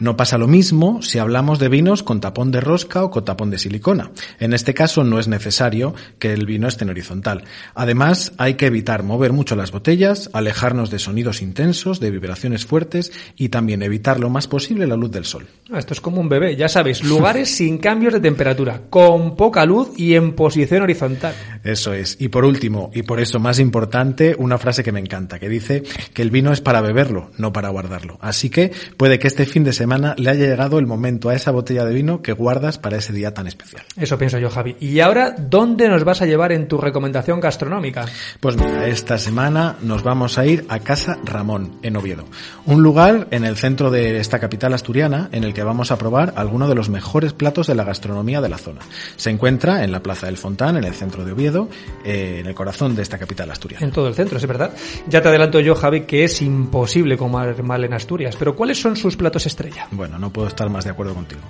No 0.03 0.17
pasa 0.17 0.37
lo 0.37 0.49
mismo 0.49 1.01
si 1.01 1.21
hablamos 1.21 1.61
de 1.61 1.69
vinos 1.69 2.03
con 2.03 2.21
tapón 2.21 2.51
de 2.51 2.61
rosca 2.61 3.05
o 3.05 3.11
con 3.13 3.25
tapón 3.25 3.51
de 3.51 3.59
silicona. 3.61 4.11
En 4.41 4.53
este 4.53 4.75
caso 4.75 5.05
no 5.05 5.21
es 5.21 5.29
necesario 5.29 5.95
que 6.19 6.33
el 6.33 6.45
vino 6.45 6.67
esté 6.67 6.83
en 6.83 6.91
horizontal. 6.91 7.45
Además, 7.77 8.33
hay 8.37 8.55
que 8.55 8.67
evitar 8.67 9.05
mover 9.05 9.33
mucho 9.33 9.55
las 9.55 9.71
botellas, 9.71 10.29
alejarnos 10.33 10.91
de 10.91 10.99
sonidos 10.99 11.41
intensos, 11.41 12.01
de 12.01 12.11
vibraciones 12.11 12.67
fuertes 12.67 13.13
y 13.37 13.51
también 13.51 13.81
evitar 13.81 14.19
lo 14.19 14.29
más 14.29 14.49
posible 14.49 14.89
la 14.89 14.97
luz 14.97 15.13
del 15.13 15.25
sol. 15.25 15.47
Ah, 15.71 15.79
esto 15.79 15.95
es 15.95 16.01
como 16.01 16.21
un 16.21 16.29
bebé, 16.29 16.57
ya 16.57 16.69
sabéis, 16.69 17.05
lugares 17.05 17.49
sin 17.57 17.79
cambios 17.79 18.13
de 18.13 18.19
temperatura, 18.19 18.81
con 18.91 19.37
poca 19.37 19.65
luz 19.65 19.93
y 19.97 20.15
en 20.15 20.33
posición 20.33 20.83
horizontal. 20.83 21.33
Eso 21.63 21.95
es. 21.95 22.17
Y 22.19 22.27
por 22.27 22.45
último, 22.45 22.91
y 22.93 23.05
por 23.05 23.21
eso 23.21 23.39
más 23.39 23.61
importante, 23.61 24.35
una 24.37 24.59
frase 24.59 24.83
que 24.83 24.91
me 24.91 24.99
encanta, 24.99 25.39
que 25.39 25.49
dice 25.49 25.85
que 26.13 26.23
el 26.23 26.33
vino 26.33 26.53
es 26.53 26.61
para 26.61 26.81
beberlo, 26.81 27.31
no 27.39 27.53
para 27.53 27.69
guardarlo. 27.69 28.19
Así 28.21 28.51
que 28.51 28.73
puede 28.97 29.21
que 29.21 29.29
este 29.29 29.47
fin 29.47 29.63
de 29.63 29.73
semana 29.73 29.92
semana 29.93 30.15
le 30.17 30.31
haya 30.31 30.47
llegado 30.47 30.79
el 30.79 30.87
momento 30.87 31.29
a 31.29 31.35
esa 31.35 31.51
botella 31.51 31.85
de 31.85 31.93
vino 31.93 32.23
que 32.23 32.33
guardas 32.33 32.79
para 32.79 32.97
ese 32.97 33.13
día 33.13 33.35
tan 33.35 33.47
especial. 33.47 33.83
Eso 33.95 34.17
pienso 34.17 34.39
yo, 34.39 34.49
Javi. 34.49 34.75
¿Y 34.81 35.01
ahora 35.01 35.35
dónde 35.37 35.87
nos 35.89 36.03
vas 36.05 36.23
a 36.23 36.27
llevar 36.27 36.51
en 36.53 36.67
tu 36.67 36.79
recomendación 36.79 37.41
gastronómica? 37.41 38.07
Pues 38.41 38.57
mira, 38.57 38.87
esta 38.87 39.19
semana 39.19 39.77
nos 39.83 40.03
vamos 40.03 40.39
a 40.39 40.47
ir 40.47 40.65
a 40.71 40.79
Casa 40.79 41.19
Ramón, 41.25 41.79
en 41.83 41.97
Oviedo. 41.97 42.25
Un 42.65 42.83
lugar 42.83 43.29
en 43.33 43.45
el 43.45 43.57
centro 43.59 43.91
de 43.91 44.19
esta 44.19 44.39
capital 44.39 44.73
asturiana 44.73 45.29
en 45.31 45.45
el 45.45 45.53
que 45.53 45.63
vamos 45.63 45.91
a 45.91 45.99
probar 45.99 46.33
algunos 46.37 46.71
de 46.71 46.75
los 46.75 46.89
mejores 46.89 47.35
platos 47.35 47.67
de 47.67 47.75
la 47.75 47.85
gastronomía 47.85 48.41
de 48.41 48.49
la 48.49 48.57
zona. 48.57 48.81
Se 49.17 49.29
encuentra 49.29 49.85
en 49.85 49.93
la 49.93 50.03
Plaza 50.03 50.25
del 50.25 50.39
Fontán, 50.39 50.79
en 50.79 50.85
el 50.85 50.95
centro 50.95 51.23
de 51.23 51.33
Oviedo, 51.33 51.69
eh, 52.03 52.39
en 52.41 52.47
el 52.47 52.55
corazón 52.55 52.97
de 52.97 53.03
esta 53.03 53.19
capital 53.19 53.51
asturiana. 53.51 53.85
En 53.85 53.93
todo 53.93 54.09
el 54.09 54.15
centro, 54.15 54.39
es 54.39 54.47
verdad. 54.47 54.73
Ya 55.07 55.21
te 55.21 55.29
adelanto 55.29 55.61
yo, 55.61 55.75
Javi, 55.75 56.03
que 56.03 56.25
es 56.25 56.41
imposible 56.41 57.19
comer 57.19 57.63
mal 57.63 57.85
en 57.85 57.93
Asturias, 57.93 58.37
pero 58.39 58.57
¿cuáles 58.57 58.81
son 58.81 58.97
sus 58.97 59.17
platos 59.17 59.45
estrella? 59.45 59.82
Bueno, 59.91 60.19
no 60.19 60.31
puedo 60.31 60.49
estar 60.49 60.71
más 60.71 60.85
de 60.85 60.91
acuerdo 60.91 61.15
contigo. 61.15 61.43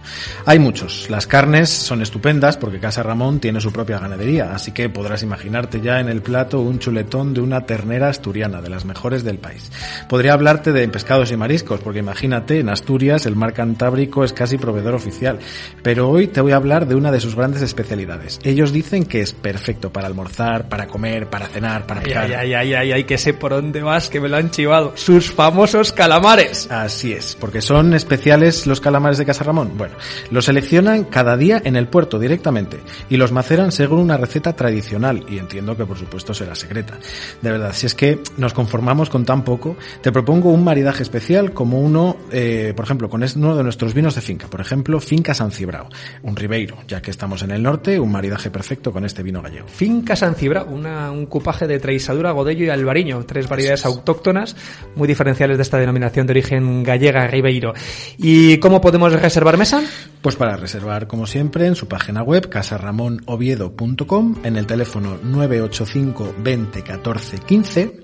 Hay 0.47 0.59
muchos. 0.59 1.09
Las 1.11 1.27
carnes 1.27 1.68
son 1.68 2.03
estupendas 2.03 2.57
porque 2.57 2.81
Casa 2.81 3.03
Ramón 3.03 3.40
tiene 3.40 3.61
su 3.61 3.73
propia 3.73 3.99
ganadería, 3.99 4.55
así 4.55 4.73
que 4.73 4.88
podrás 4.88 5.23
imaginarte 5.23 5.81
ya 5.81 6.01
en 6.01 6.09
el 6.09 6.23
plato 6.23 6.61
un 6.61 6.79
chuletón 6.79 7.35
de 7.35 7.40
una 7.40 7.66
ternera 7.66 8.09
asturiana, 8.09 8.61
de 8.61 8.71
las 8.71 8.85
mejores 8.85 9.25
del 9.25 9.38
país. 9.38 9.71
Podría 10.09 10.33
hablarte 10.33 10.73
de 10.73 10.88
pescados 10.88 11.31
y 11.33 11.37
mariscos, 11.37 11.81
porque 11.81 12.01
imagínate, 12.01 12.61
en 12.61 12.68
Asturias 12.68 13.27
el 13.27 13.37
mar 13.37 13.53
Cantábrico 13.53 14.25
es 14.25 14.33
casi 14.33 14.59
proveedor 14.59 14.95
oficial. 14.95 15.38
Pero 15.83 16.09
hoy 16.09 16.29
te 16.29 16.40
voy 16.40 16.53
a 16.53 16.57
hablar 16.57 16.87
de 16.87 16.95
una 16.95 17.11
de 17.11 17.21
sus 17.21 17.35
grandes 17.35 17.62
especialidades. 17.62 18.40
Ellos 18.45 18.73
dicen 18.73 19.05
que 19.05 19.21
es 19.21 19.33
perfecto 19.33 19.92
para 19.92 20.07
almorzar, 20.07 20.68
para 20.68 20.87
comer, 20.87 21.29
para 21.29 21.47
cenar, 21.47 21.87
para 21.87 22.03
picar. 22.03 22.25
Ay, 22.25 22.33
ay, 22.33 22.55
ay, 22.55 22.75
ay, 22.75 22.92
ay, 22.92 23.05
que 23.05 23.18
sé 23.18 23.35
por 23.35 23.53
dónde 23.53 23.83
vas, 23.83 24.09
que 24.09 24.21
me 24.21 24.29
lo 24.29 24.37
han 24.37 24.51
chivado. 24.51 24.92
Sus 24.97 25.33
famosos 25.33 25.92
calamares. 25.92 26.71
Así 26.71 27.12
es, 27.12 27.37
porque 27.38 27.61
son 27.61 27.95
especiales 28.12 28.66
los 28.66 28.81
calamares 28.81 29.16
de 29.16 29.25
Casa 29.25 29.42
Ramón. 29.42 29.72
Bueno, 29.79 29.94
los 30.31 30.44
seleccionan 30.44 31.05
cada 31.05 31.35
día 31.38 31.62
en 31.64 31.77
el 31.77 31.88
puerto 31.88 32.18
directamente 32.18 32.79
y 33.09 33.16
los 33.16 33.33
maceran 33.33 33.72
según 33.72 34.01
una 34.01 34.18
receta 34.18 34.53
tradicional 34.55 35.25
y 35.31 35.38
entiendo 35.38 35.79
que 35.79 35.87
por 35.87 35.96
supuesto 35.96 36.35
será 36.35 36.55
secreta. 36.55 36.98
De 37.40 37.51
verdad, 37.51 37.72
si 37.72 37.87
es 37.87 37.94
que 37.94 38.20
nos 38.37 38.53
conformamos 38.53 39.09
con 39.09 39.25
tan 39.25 39.44
poco, 39.44 39.77
te 40.03 40.12
propongo 40.12 40.51
un 40.51 40.62
maridaje 40.62 41.03
especial 41.03 41.55
como 41.55 41.81
uno, 41.81 42.18
eh, 42.31 42.75
por 42.77 42.85
ejemplo, 42.85 43.09
con 43.09 43.22
uno 43.22 43.57
de 43.57 43.62
nuestros 43.62 43.94
vinos 43.94 44.14
de 44.14 44.20
finca, 44.20 44.46
por 44.48 44.61
ejemplo, 44.61 45.01
Finca 45.01 45.33
San 45.33 45.51
Cibrao, 45.51 45.88
un 46.22 46.37
ribeiro, 46.37 46.77
ya 46.87 47.01
que 47.01 47.11
estamos 47.11 47.42
en 47.42 47.53
el 47.53 47.62
norte, 47.62 47.98
un 47.98 48.12
maridaje 48.12 48.51
perfecto 48.51 48.92
con 48.92 49.07
este 49.07 49.22
vino 49.22 49.40
gallego. 49.40 49.68
Finca 49.68 50.16
San 50.16 50.35
Cibrao, 50.35 50.66
una, 50.66 51.11
un 51.11 51.25
cupaje 51.25 51.66
de 51.66 51.79
Traisadura, 51.79 52.33
Godello 52.33 52.66
y 52.66 52.68
Albariño, 52.68 53.25
tres 53.25 53.48
variedades 53.48 53.87
autóctonas 53.87 54.55
muy 54.96 55.09
diferenciales 55.09 55.57
de 55.57 55.62
esta 55.62 55.79
denominación 55.79 56.27
de 56.27 56.33
origen 56.33 56.83
gallega 56.83 57.27
ribeiro. 57.27 57.72
¿Y 58.19 58.59
cómo 58.59 58.81
podemos 58.81 59.12
reservar 59.12 59.57
mesa? 59.57 59.83
Pues 60.21 60.37
para 60.37 60.57
reservar, 60.57 61.07
como 61.07 61.27
siempre, 61.27 61.67
en 61.67 61.75
su 61.75 61.88
página 61.88 62.23
web 62.23 62.49
casarramonoviedo.com, 62.49 64.37
en 64.45 64.57
el 64.57 64.67
teléfono 64.67 65.19
985 65.23 66.35
20 66.38 66.83
14 66.83 67.38
15 67.38 68.01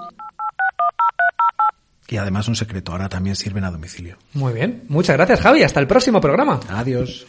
y 2.11 2.17
además 2.17 2.49
un 2.49 2.57
secreto, 2.57 2.93
ahora 2.93 3.09
también 3.09 3.37
sirven 3.37 3.65
a 3.65 3.71
domicilio. 3.71 4.17
Muy 4.33 4.55
bien, 4.55 4.85
muchas 4.89 5.17
gracias 5.17 5.41
Javi, 5.41 5.63
hasta 5.63 5.81
el 5.81 5.87
próximo 5.87 6.21
programa. 6.21 6.59
Adiós. 6.71 7.27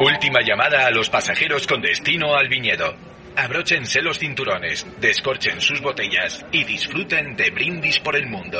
Última 0.00 0.40
llamada 0.44 0.86
a 0.86 0.90
los 0.90 1.08
pasajeros 1.08 1.66
con 1.68 1.80
destino 1.80 2.34
al 2.34 2.48
viñedo. 2.48 3.13
Abróchense 3.36 4.00
los 4.00 4.18
cinturones, 4.18 4.86
descorchen 5.00 5.60
sus 5.60 5.80
botellas 5.80 6.44
y 6.52 6.62
disfruten 6.64 7.36
de 7.36 7.50
brindis 7.50 7.98
por 7.98 8.14
el 8.14 8.28
mundo. 8.28 8.58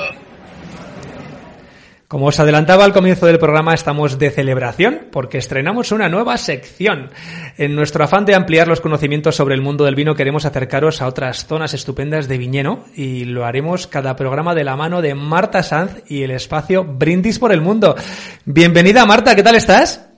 Como 2.09 2.27
os 2.27 2.39
adelantaba 2.39 2.85
al 2.85 2.93
comienzo 2.93 3.27
del 3.27 3.39
programa, 3.39 3.73
estamos 3.73 4.19
de 4.19 4.31
celebración 4.31 5.07
porque 5.11 5.39
estrenamos 5.39 5.91
una 5.93 6.09
nueva 6.09 6.37
sección. 6.39 7.11
En 7.57 7.77
nuestro 7.77 8.05
afán 8.05 8.25
de 8.25 8.35
ampliar 8.35 8.69
los 8.69 8.81
conocimientos 8.81 9.37
sobre 9.37 9.55
el 9.55 9.63
mundo 9.63 9.85
del 9.85 9.95
vino, 9.95 10.15
queremos 10.15 10.45
acercaros 10.45 11.01
a 11.01 11.07
otras 11.07 11.47
zonas 11.47 11.73
estupendas 11.73 12.29
de 12.29 12.39
Viñeno 12.39 12.85
y 12.95 13.25
lo 13.25 13.47
haremos 13.47 13.87
cada 13.87 14.17
programa 14.17 14.55
de 14.55 14.65
la 14.65 14.77
mano 14.77 15.03
de 15.03 15.15
Marta 15.15 15.63
Sanz 15.63 16.03
y 16.09 16.23
el 16.23 16.33
espacio 16.33 16.85
Brindis 16.85 17.39
por 17.39 17.53
el 17.53 17.61
Mundo. 17.61 17.97
Bienvenida 18.45 19.07
Marta, 19.07 19.35
¿qué 19.35 19.43
tal 19.43 19.55
estás? 19.55 20.14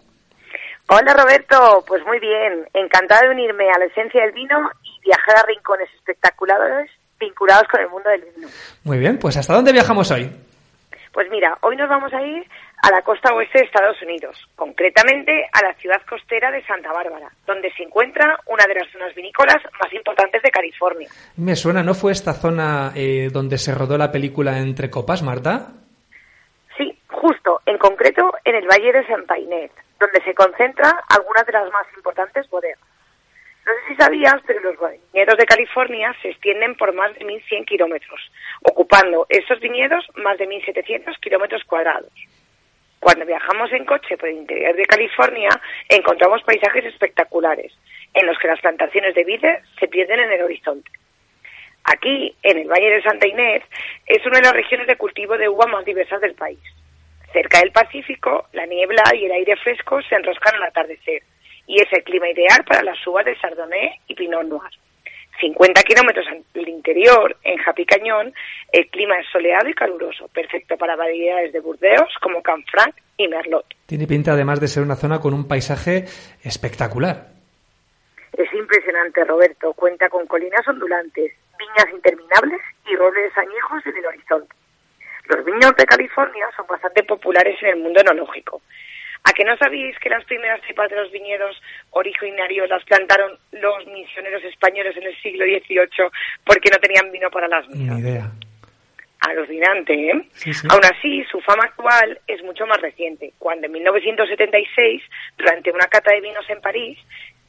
Hola 0.88 1.14
Roberto, 1.14 1.84
pues 1.86 2.04
muy 2.06 2.20
bien, 2.20 2.64
encantada 2.72 3.22
de 3.22 3.30
unirme 3.30 3.68
a 3.70 3.78
la 3.78 3.86
esencia 3.86 4.22
del 4.22 4.30
vino 4.30 4.70
y 4.84 5.00
viajar 5.04 5.38
a 5.38 5.42
rincones 5.42 5.88
espectaculares 5.96 6.88
vinculados 7.18 7.66
con 7.68 7.80
el 7.80 7.88
mundo 7.88 8.08
del 8.08 8.24
vino. 8.36 8.48
Muy 8.84 8.98
bien, 8.98 9.18
pues 9.18 9.36
¿hasta 9.36 9.54
dónde 9.54 9.72
viajamos 9.72 10.12
hoy? 10.12 10.30
Pues 11.12 11.28
mira, 11.28 11.58
hoy 11.62 11.76
nos 11.76 11.88
vamos 11.88 12.12
a 12.12 12.22
ir 12.22 12.46
a 12.84 12.90
la 12.92 13.02
costa 13.02 13.34
oeste 13.34 13.58
de 13.58 13.64
Estados 13.64 14.00
Unidos, 14.02 14.36
concretamente 14.54 15.48
a 15.52 15.62
la 15.64 15.74
ciudad 15.74 16.00
costera 16.08 16.52
de 16.52 16.62
Santa 16.66 16.92
Bárbara, 16.92 17.32
donde 17.46 17.72
se 17.72 17.82
encuentra 17.82 18.38
una 18.46 18.64
de 18.66 18.74
las 18.74 18.92
zonas 18.92 19.12
vinícolas 19.14 19.56
más 19.82 19.92
importantes 19.92 20.40
de 20.40 20.50
California. 20.50 21.08
Me 21.36 21.56
suena, 21.56 21.82
¿no 21.82 21.94
fue 21.94 22.12
esta 22.12 22.34
zona 22.34 22.92
eh, 22.94 23.30
donde 23.32 23.58
se 23.58 23.74
rodó 23.74 23.98
la 23.98 24.12
película 24.12 24.58
Entre 24.58 24.88
Copas, 24.88 25.22
Marta? 25.22 25.68
Sí, 26.76 26.96
justo, 27.08 27.60
en 27.66 27.78
concreto 27.78 28.34
en 28.44 28.54
el 28.54 28.68
Valle 28.68 28.92
de 28.92 29.06
Santa 29.06 29.36
Inés, 29.38 29.72
donde 29.98 30.22
se 30.22 30.34
concentran 30.34 30.92
algunas 31.08 31.46
de 31.46 31.52
las 31.52 31.70
más 31.70 31.86
importantes 31.96 32.48
bodegas. 32.48 32.78
No 33.66 33.72
sé 33.72 33.80
si 33.88 33.96
sabías, 33.96 34.36
pero 34.46 34.60
los 34.60 34.76
viñedos 35.12 35.36
de 35.36 35.44
California 35.44 36.14
se 36.22 36.30
extienden 36.30 36.76
por 36.76 36.94
más 36.94 37.12
de 37.14 37.26
1.100 37.26 37.64
kilómetros, 37.66 38.20
ocupando 38.62 39.26
esos 39.28 39.58
viñedos 39.58 40.06
más 40.14 40.38
de 40.38 40.48
1.700 40.48 41.18
kilómetros 41.18 41.64
cuadrados. 41.64 42.12
Cuando 43.00 43.26
viajamos 43.26 43.72
en 43.72 43.84
coche 43.84 44.16
por 44.16 44.28
el 44.28 44.36
interior 44.36 44.76
de 44.76 44.84
California, 44.86 45.50
encontramos 45.88 46.44
paisajes 46.44 46.84
espectaculares, 46.84 47.72
en 48.14 48.26
los 48.26 48.38
que 48.38 48.48
las 48.48 48.60
plantaciones 48.60 49.14
de 49.16 49.24
vides 49.24 49.64
se 49.80 49.88
pierden 49.88 50.20
en 50.20 50.32
el 50.32 50.42
horizonte. 50.42 50.90
Aquí, 51.84 52.36
en 52.42 52.58
el 52.58 52.68
Valle 52.68 52.90
de 52.90 53.02
Santa 53.02 53.26
Inés, 53.26 53.62
es 54.06 54.24
una 54.26 54.38
de 54.38 54.44
las 54.44 54.52
regiones 54.52 54.86
de 54.86 54.96
cultivo 54.96 55.36
de 55.36 55.48
uva 55.48 55.66
más 55.66 55.84
diversas 55.84 56.20
del 56.20 56.34
país. 56.34 56.60
Cerca 57.32 57.60
del 57.60 57.72
Pacífico, 57.72 58.46
la 58.52 58.66
niebla 58.66 59.02
y 59.14 59.26
el 59.26 59.32
aire 59.32 59.56
fresco 59.56 60.00
se 60.02 60.14
enroscan 60.14 60.54
al 60.54 60.64
atardecer, 60.64 61.22
y 61.66 61.80
es 61.80 61.92
el 61.92 62.02
clima 62.04 62.28
ideal 62.28 62.64
para 62.64 62.82
las 62.82 63.04
uvas 63.06 63.24
de 63.24 63.36
Chardonnay 63.36 64.00
y 64.08 64.14
Pinot 64.14 64.44
Noir. 64.44 64.70
50 65.40 65.82
kilómetros 65.82 66.26
al 66.28 66.68
interior, 66.68 67.36
en 67.42 67.58
Japi 67.58 67.84
Cañón, 67.84 68.32
el 68.72 68.88
clima 68.88 69.18
es 69.18 69.26
soleado 69.30 69.68
y 69.68 69.74
caluroso, 69.74 70.28
perfecto 70.28 70.76
para 70.76 70.96
variedades 70.96 71.52
de 71.52 71.60
Burdeos 71.60 72.14
como 72.22 72.42
Canfranc 72.42 72.94
y 73.18 73.28
Merlot. 73.28 73.66
Tiene 73.86 74.06
pinta 74.06 74.32
además 74.32 74.60
de 74.60 74.68
ser 74.68 74.82
una 74.82 74.96
zona 74.96 75.20
con 75.20 75.34
un 75.34 75.46
paisaje 75.46 76.04
espectacular. 76.42 77.28
Es 78.32 78.52
impresionante, 78.52 79.24
Roberto. 79.24 79.72
Cuenta 79.72 80.08
con 80.08 80.26
colinas 80.26 80.66
ondulantes, 80.68 81.32
viñas 81.58 81.94
interminables 81.94 82.60
y 82.86 82.94
robles 82.96 83.36
añejos 83.36 83.86
en 83.86 83.96
el 83.96 84.06
horizonte. 84.06 84.54
Los 85.28 85.44
viños 85.44 85.74
de 85.76 85.86
California 85.86 86.46
son 86.56 86.66
bastante 86.66 87.02
populares 87.02 87.56
en 87.62 87.68
el 87.68 87.76
mundo 87.76 88.00
enológico. 88.00 88.62
¿A 89.24 89.32
que 89.32 89.44
no 89.44 89.56
sabíais 89.56 89.98
que 89.98 90.08
las 90.08 90.24
primeras 90.24 90.60
cepas 90.66 90.88
de 90.88 90.96
los 90.96 91.10
viñedos 91.10 91.60
originarios 91.90 92.68
las 92.68 92.84
plantaron 92.84 93.36
los 93.50 93.86
misioneros 93.86 94.44
españoles 94.44 94.96
en 94.96 95.02
el 95.02 95.20
siglo 95.20 95.44
XVIII 95.44 96.10
porque 96.44 96.70
no 96.70 96.78
tenían 96.78 97.10
vino 97.10 97.28
para 97.30 97.48
las 97.48 97.66
misas? 97.68 97.98
Ni 97.98 98.08
idea. 98.08 98.30
Alucinante, 99.20 99.92
¿eh? 99.94 100.28
Sí, 100.32 100.54
sí. 100.54 100.68
Aún 100.70 100.84
así, 100.84 101.24
su 101.24 101.40
fama 101.40 101.64
actual 101.64 102.20
es 102.28 102.40
mucho 102.44 102.66
más 102.66 102.80
reciente, 102.80 103.32
cuando 103.38 103.66
en 103.66 103.72
1976, 103.72 105.02
durante 105.36 105.72
una 105.72 105.86
cata 105.86 106.12
de 106.12 106.20
vinos 106.20 106.48
en 106.48 106.60
París, 106.60 106.98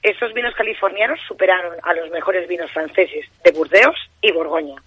estos 0.01 0.33
vinos 0.33 0.55
californianos 0.55 1.19
superaron 1.27 1.75
a 1.83 1.93
los 1.93 2.09
mejores 2.09 2.47
vinos 2.47 2.71
franceses 2.71 3.25
de 3.43 3.51
Burdeos 3.51 3.97
y 4.21 4.31
Borgoña. 4.31 4.81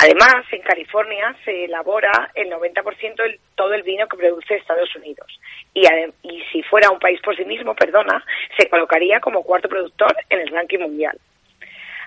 Además, 0.00 0.44
en 0.52 0.62
California 0.62 1.34
se 1.44 1.64
elabora 1.64 2.30
el 2.36 2.48
90% 2.48 3.16
de 3.16 3.40
todo 3.56 3.74
el 3.74 3.82
vino 3.82 4.06
que 4.06 4.16
produce 4.16 4.54
Estados 4.54 4.94
Unidos. 4.94 5.26
Y, 5.74 5.82
si 6.52 6.62
fuera 6.62 6.88
un 6.90 7.00
país 7.00 7.20
por 7.20 7.36
sí 7.36 7.44
mismo, 7.44 7.74
perdona, 7.74 8.24
se 8.56 8.68
colocaría 8.68 9.18
como 9.18 9.42
cuarto 9.42 9.68
productor 9.68 10.14
en 10.30 10.38
el 10.38 10.48
ranking 10.50 10.78
mundial. 10.78 11.18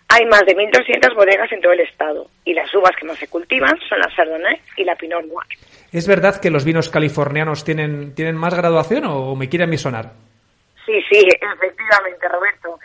Hay 0.07 0.25
más 0.25 0.45
de 0.45 0.55
1.200 0.55 1.13
bodegas 1.15 1.51
en 1.51 1.59
todo 1.59 1.73
el 1.73 1.81
estado 1.81 2.27
y 2.45 2.53
las 2.53 2.73
uvas 2.73 2.91
que 2.97 3.05
más 3.05 3.17
se 3.17 3.27
cultivan 3.27 3.77
son 3.89 3.99
la 3.99 4.07
Chardonnay 4.15 4.61
y 4.77 4.85
la 4.85 4.95
Pinot 4.95 5.25
Noir. 5.25 5.47
¿Es 5.91 6.07
verdad 6.07 6.39
que 6.39 6.49
los 6.49 6.63
vinos 6.63 6.89
californianos 6.89 7.65
tienen, 7.65 8.15
tienen 8.15 8.37
más 8.37 8.55
graduación 8.55 9.03
o 9.05 9.35
me 9.35 9.49
quieren 9.49 9.69
misonar? 9.69 10.13
Sí, 10.85 10.93
sí, 11.09 11.27
efectivamente, 11.27 12.27
Roberto. 12.29 12.79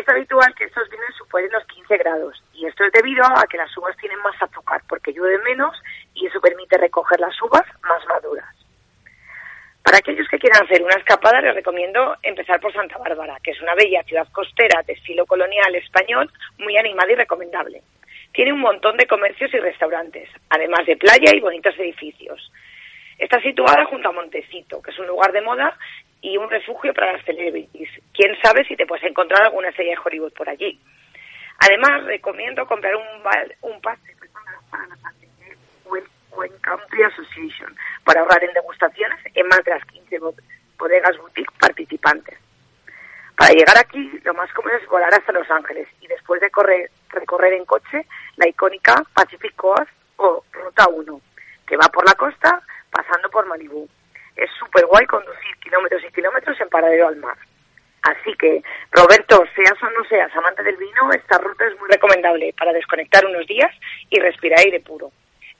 Es 0.00 0.08
habitual 0.08 0.54
que 0.54 0.64
estos 0.64 0.88
vinos 0.88 1.14
superen 1.18 1.52
los 1.52 1.62
15 1.66 1.98
grados 1.98 2.42
y 2.54 2.64
esto 2.64 2.84
es 2.84 2.92
debido 2.92 3.22
a 3.22 3.46
que 3.46 3.58
las 3.58 3.76
uvas 3.76 3.94
tienen 3.98 4.18
más 4.20 4.34
azúcar 4.40 4.80
porque 4.88 5.12
llueve 5.12 5.36
menos 5.44 5.76
y 6.14 6.26
eso 6.26 6.40
permite 6.40 6.78
recoger 6.78 7.20
las 7.20 7.34
uvas 7.42 7.66
más 7.82 8.02
maduras. 8.06 8.48
Para 9.84 9.98
aquellos 9.98 10.26
que 10.28 10.38
quieran 10.38 10.64
hacer 10.64 10.82
una 10.82 10.96
escapada, 10.96 11.42
les 11.42 11.54
recomiendo 11.54 12.16
empezar 12.22 12.58
por 12.60 12.72
Santa 12.72 12.96
Bárbara, 12.96 13.36
que 13.44 13.50
es 13.50 13.60
una 13.60 13.74
bella 13.74 14.02
ciudad 14.04 14.26
costera 14.32 14.82
de 14.86 14.94
estilo 14.94 15.26
colonial 15.26 15.74
español, 15.74 16.32
muy 16.56 16.78
animada 16.78 17.12
y 17.12 17.16
recomendable. 17.16 17.82
tiene 18.32 18.54
un 18.54 18.60
montón 18.60 18.96
de 18.96 19.06
comercios 19.06 19.52
y 19.52 19.58
restaurantes, 19.58 20.30
además 20.48 20.86
de 20.86 20.96
playa 20.96 21.34
y 21.34 21.40
bonitos 21.40 21.78
edificios. 21.78 22.50
Está 23.18 23.38
situada 23.42 23.84
junto 23.84 24.08
a 24.08 24.12
Montecito, 24.12 24.80
que 24.80 24.92
es 24.92 24.98
un 24.98 25.08
lugar 25.08 25.30
de 25.32 25.42
moda 25.42 25.76
y 26.20 26.36
un 26.36 26.50
refugio 26.50 26.92
para 26.94 27.12
las 27.12 27.24
celebrities. 27.24 27.90
Quién 28.12 28.36
sabe 28.42 28.64
si 28.64 28.76
te 28.76 28.86
puedes 28.86 29.04
encontrar 29.04 29.42
alguna 29.42 29.68
estrella 29.68 29.92
de 29.92 30.00
Hollywood 30.04 30.32
por 30.32 30.48
allí. 30.48 30.78
Además, 31.58 32.04
recomiendo 32.04 32.66
comprar 32.66 32.94
un, 32.96 33.04
un 33.62 33.80
pase 33.80 34.16
para 34.70 34.86
la 34.86 34.96
Wine 36.36 36.56
Country 36.62 37.02
Association 37.02 37.76
para 38.04 38.20
ahorrar 38.20 38.42
en 38.44 38.52
degustaciones 38.52 39.18
en 39.34 39.46
más 39.48 39.62
de 39.64 39.72
las 39.72 39.84
15 39.84 40.18
bodegas 40.78 41.18
boutique 41.18 41.52
participantes. 41.58 42.38
Para 43.36 43.52
llegar 43.52 43.78
aquí, 43.78 44.20
lo 44.24 44.34
más 44.34 44.52
cómodo 44.52 44.74
es 44.76 44.86
volar 44.86 45.12
hasta 45.14 45.32
Los 45.32 45.50
Ángeles 45.50 45.88
y 46.00 46.06
después 46.06 46.40
de 46.40 46.50
correr, 46.50 46.90
recorrer 47.08 47.54
en 47.54 47.64
coche 47.64 48.06
la 48.36 48.48
icónica 48.48 49.02
Pacific 49.14 49.54
Coast 49.56 49.90
o 50.16 50.44
Ruta 50.52 50.88
1, 50.88 51.20
que 51.66 51.76
va 51.76 51.88
por 51.88 52.06
la 52.06 52.14
costa 52.14 52.60
pasando 52.90 53.30
por 53.30 53.46
Malibú. 53.46 53.88
Es 54.40 54.50
súper 54.58 54.86
guay 54.86 55.04
conducir 55.04 55.54
kilómetros 55.58 56.02
y 56.02 56.12
kilómetros 56.12 56.58
en 56.58 56.68
paralelo 56.70 57.08
al 57.08 57.16
mar. 57.16 57.36
Así 58.02 58.34
que, 58.38 58.62
Roberto, 58.90 59.44
seas 59.54 59.76
o 59.82 59.90
no 59.90 60.02
seas 60.08 60.34
amante 60.34 60.62
del 60.62 60.78
vino, 60.78 61.12
esta 61.12 61.36
ruta 61.36 61.66
es 61.66 61.78
muy 61.78 61.90
recomendable 61.90 62.54
para 62.58 62.72
desconectar 62.72 63.26
unos 63.26 63.46
días 63.46 63.70
y 64.08 64.18
respirar 64.18 64.60
aire 64.60 64.80
puro. 64.80 65.12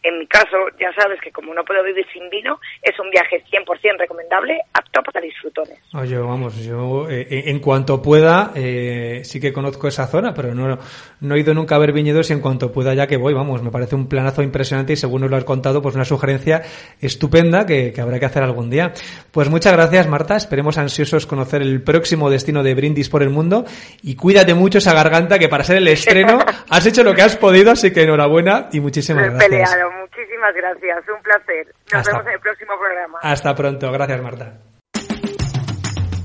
En 0.02 0.18
mi 0.18 0.26
caso, 0.26 0.56
ya 0.80 0.90
sabes 0.94 1.20
que 1.20 1.30
como 1.30 1.52
no 1.52 1.62
puedo 1.62 1.84
vivir 1.84 2.06
sin 2.10 2.30
vino, 2.30 2.58
es 2.80 2.98
un 2.98 3.10
viaje 3.10 3.44
100% 3.52 3.98
recomendable, 3.98 4.58
apto 4.72 5.02
para 5.02 5.20
disfrutones. 5.20 5.78
Oye, 5.92 6.16
vamos, 6.16 6.56
yo 6.64 7.06
eh, 7.10 7.26
eh, 7.30 7.42
en 7.46 7.58
cuanto 7.58 8.00
pueda, 8.00 8.52
eh, 8.54 9.20
sí 9.24 9.40
que 9.40 9.52
conozco 9.52 9.88
esa 9.88 10.06
zona, 10.06 10.32
pero 10.32 10.54
no, 10.54 10.78
no 11.20 11.34
he 11.34 11.40
ido 11.40 11.52
nunca 11.52 11.76
a 11.76 11.78
ver 11.78 11.92
viñedos 11.92 12.30
y 12.30 12.32
en 12.32 12.40
cuanto 12.40 12.72
pueda 12.72 12.94
ya 12.94 13.06
que 13.06 13.18
voy, 13.18 13.34
vamos, 13.34 13.62
me 13.62 13.70
parece 13.70 13.94
un 13.94 14.08
planazo 14.08 14.42
impresionante 14.42 14.94
y 14.94 14.96
según 14.96 15.20
nos 15.20 15.30
lo 15.30 15.36
has 15.36 15.44
contado, 15.44 15.82
pues 15.82 15.94
una 15.94 16.06
sugerencia 16.06 16.62
estupenda 16.98 17.66
que, 17.66 17.92
que 17.92 18.00
habrá 18.00 18.18
que 18.18 18.26
hacer 18.26 18.42
algún 18.42 18.70
día. 18.70 18.94
Pues 19.30 19.50
muchas 19.50 19.74
gracias, 19.74 20.06
Marta, 20.08 20.36
esperemos 20.36 20.78
ansiosos 20.78 21.26
conocer 21.26 21.60
el 21.60 21.82
próximo 21.82 22.30
destino 22.30 22.62
de 22.62 22.74
Brindis 22.74 23.10
por 23.10 23.22
el 23.22 23.28
mundo 23.28 23.66
y 24.02 24.16
cuídate 24.16 24.54
mucho 24.54 24.78
esa 24.78 24.94
garganta 24.94 25.38
que 25.38 25.50
para 25.50 25.62
ser 25.62 25.76
el 25.76 25.88
estreno 25.88 26.38
has 26.70 26.86
hecho 26.86 27.04
lo 27.04 27.12
que 27.12 27.20
has 27.20 27.36
podido, 27.36 27.72
así 27.72 27.92
que 27.92 28.04
enhorabuena 28.04 28.70
y 28.72 28.80
muchísimas 28.80 29.34
gracias 29.34 29.89
muchísimas 30.00 30.54
gracias. 30.54 31.08
Un 31.08 31.22
placer. 31.22 31.74
Nos 31.92 32.06
vemos 32.06 32.26
en 32.26 32.32
el 32.32 32.40
próximo 32.40 32.72
programa. 32.78 33.18
Hasta 33.22 33.54
pronto. 33.54 33.92
Gracias, 33.92 34.22
Marta. 34.22 34.52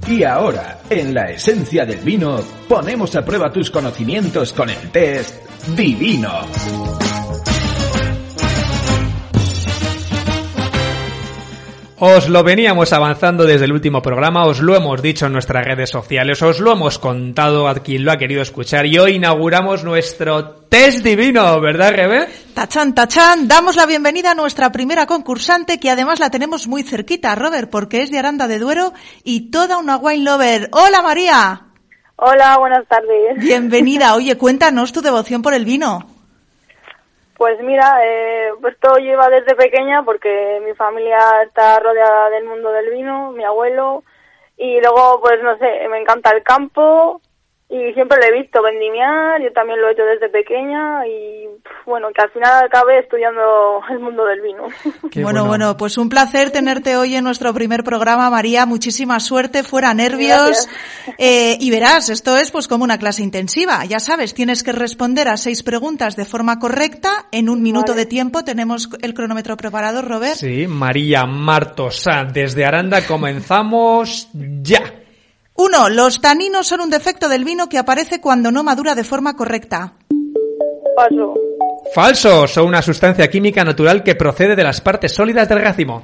Y 0.07 0.23
ahora, 0.23 0.77
en 0.89 1.15
la 1.15 1.31
esencia 1.31 1.83
del 1.85 1.99
vino, 1.99 2.37
ponemos 2.69 3.15
a 3.15 3.25
prueba 3.25 3.51
tus 3.51 3.71
conocimientos 3.71 4.53
con 4.53 4.69
el 4.69 4.91
test 4.91 5.43
Divino. 5.75 7.04
Os 11.97 12.27
lo 12.27 12.43
veníamos 12.43 12.91
avanzando 12.91 13.45
desde 13.45 13.63
el 13.63 13.71
último 13.71 14.01
programa, 14.01 14.45
os 14.45 14.59
lo 14.59 14.75
hemos 14.75 15.01
dicho 15.01 15.27
en 15.27 15.31
nuestras 15.31 15.63
redes 15.63 15.89
sociales, 15.89 16.41
os 16.41 16.59
lo 16.59 16.73
hemos 16.73 16.99
contado 16.99 17.69
a 17.69 17.75
quien 17.75 18.03
lo 18.03 18.11
ha 18.11 18.17
querido 18.17 18.41
escuchar 18.41 18.85
y 18.85 18.97
hoy 18.97 19.13
inauguramos 19.13 19.85
nuestro 19.85 20.55
test 20.67 21.05
divino, 21.05 21.61
¿verdad, 21.61 21.93
Rebe? 21.93 22.27
Tachan, 22.53 22.93
tachan, 22.93 23.47
damos 23.47 23.77
la 23.77 23.85
bienvenida 23.85 24.31
a 24.31 24.35
nuestra 24.35 24.73
primera 24.73 25.05
concursante 25.05 25.79
que 25.79 25.89
además 25.89 26.19
la 26.19 26.29
tenemos 26.29 26.67
muy 26.67 26.83
cerquita, 26.83 27.33
Robert, 27.33 27.69
porque 27.69 28.01
es 28.01 28.11
de 28.11 28.19
Aranda 28.19 28.49
de 28.49 28.59
Duero 28.59 28.91
y 29.23 29.49
toda 29.49 29.77
una 29.77 29.95
wine 29.95 30.25
lover. 30.25 30.67
Hola 30.73 31.01
María. 31.01 31.61
Hola, 32.17 32.57
buenas 32.57 32.85
tardes. 32.89 33.37
Bienvenida. 33.37 34.15
Oye, 34.15 34.37
cuéntanos 34.37 34.91
tu 34.91 35.01
devoción 35.01 35.41
por 35.41 35.53
el 35.53 35.63
vino. 35.63 36.14
Pues 37.45 37.61
mira, 37.61 37.99
eh, 38.03 38.49
todo 38.81 38.97
lleva 38.97 39.29
desde 39.29 39.53
pequeña 39.53 40.01
porque 40.01 40.59
mi 40.65 40.73
familia 40.73 41.43
está 41.43 41.79
rodeada 41.79 42.31
del 42.31 42.45
mundo 42.45 42.71
del 42.71 42.89
vino, 42.89 43.33
mi 43.33 43.43
abuelo, 43.43 44.03
y 44.57 44.81
luego 44.81 45.21
pues 45.21 45.43
no 45.43 45.55
sé, 45.59 45.87
me 45.87 45.99
encanta 45.99 46.31
el 46.31 46.41
campo, 46.41 47.21
y 47.67 47.93
siempre 47.93 48.19
lo 48.21 48.27
he 48.27 48.41
visto 48.41 48.61
vendimiar, 48.61 49.41
yo 49.41 49.51
también 49.51 49.81
lo 49.81 49.89
he 49.89 49.93
hecho 49.93 50.03
desde 50.03 50.29
pequeña 50.29 51.05
y 51.07 51.47
bueno, 51.87 52.09
que 52.13 52.21
al 52.21 52.29
final 52.29 52.63
acabé 52.63 52.99
estudiando 52.99 53.81
el 53.89 53.99
mundo 53.99 54.23
del 54.25 54.41
vino. 54.41 54.67
bueno, 55.23 55.45
bueno, 55.45 55.75
pues 55.75 55.97
un 55.97 56.07
placer 56.07 56.51
tenerte 56.51 56.95
hoy 56.95 57.15
en 57.15 57.23
nuestro 57.23 57.51
primer 57.55 57.83
programa, 57.83 58.29
María, 58.29 58.67
muchísima 58.67 59.19
suerte, 59.19 59.63
fuera 59.63 59.93
nervios. 59.95 60.67
Eh, 61.17 61.57
y 61.59 61.71
verás, 61.71 62.09
esto 62.09 62.37
es 62.37 62.51
pues 62.51 62.67
como 62.67 62.83
una 62.83 62.99
clase 62.99 63.23
intensiva, 63.23 63.83
ya 63.85 63.99
sabes, 63.99 64.35
tienes 64.35 64.63
que 64.63 64.71
responder 64.71 65.27
a 65.27 65.37
seis 65.37 65.63
preguntas 65.63 66.15
de 66.15 66.25
forma 66.25 66.59
correcta, 66.59 67.25
en 67.31 67.49
un 67.49 67.63
minuto 67.63 67.95
de 67.95 68.05
tiempo 68.05 68.43
tenemos 68.43 68.89
el 69.01 69.15
cronómetro 69.15 69.57
preparado, 69.57 70.03
Robert. 70.03 70.35
Sí, 70.35 70.67
María 70.67 71.25
Martosa, 71.25 72.25
desde 72.31 72.63
Aranda 72.63 73.05
comenzamos 73.07 74.29
ya. 74.33 75.04
Uno, 75.57 75.89
los 75.89 76.19
taninos 76.19 76.67
son 76.67 76.81
un 76.81 76.89
defecto 76.89 77.29
del 77.29 77.45
vino 77.45 77.69
que 77.69 77.77
aparece 77.77 78.19
cuando 78.19 78.51
no 78.51 78.63
madura 78.63 78.93
de 78.93 79.05
forma 79.05 79.37
correcta. 79.37 79.93
Falso. 80.95 81.33
Falso, 81.93 82.47
son 82.47 82.67
una 82.67 82.81
sustancia 82.81 83.29
química 83.29 83.63
natural 83.63 84.03
que 84.03 84.15
procede 84.15 84.55
de 84.55 84.63
las 84.63 84.81
partes 84.81 85.13
sólidas 85.13 85.47
del 85.47 85.61
racimo. 85.61 86.03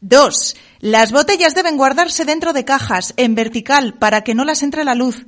Dos, 0.00 0.56
las 0.80 1.10
botellas 1.10 1.54
deben 1.54 1.76
guardarse 1.76 2.24
dentro 2.24 2.52
de 2.52 2.64
cajas, 2.64 3.12
en 3.16 3.34
vertical, 3.34 3.94
para 3.98 4.22
que 4.22 4.34
no 4.34 4.44
las 4.44 4.62
entre 4.62 4.84
la 4.84 4.94
luz. 4.94 5.24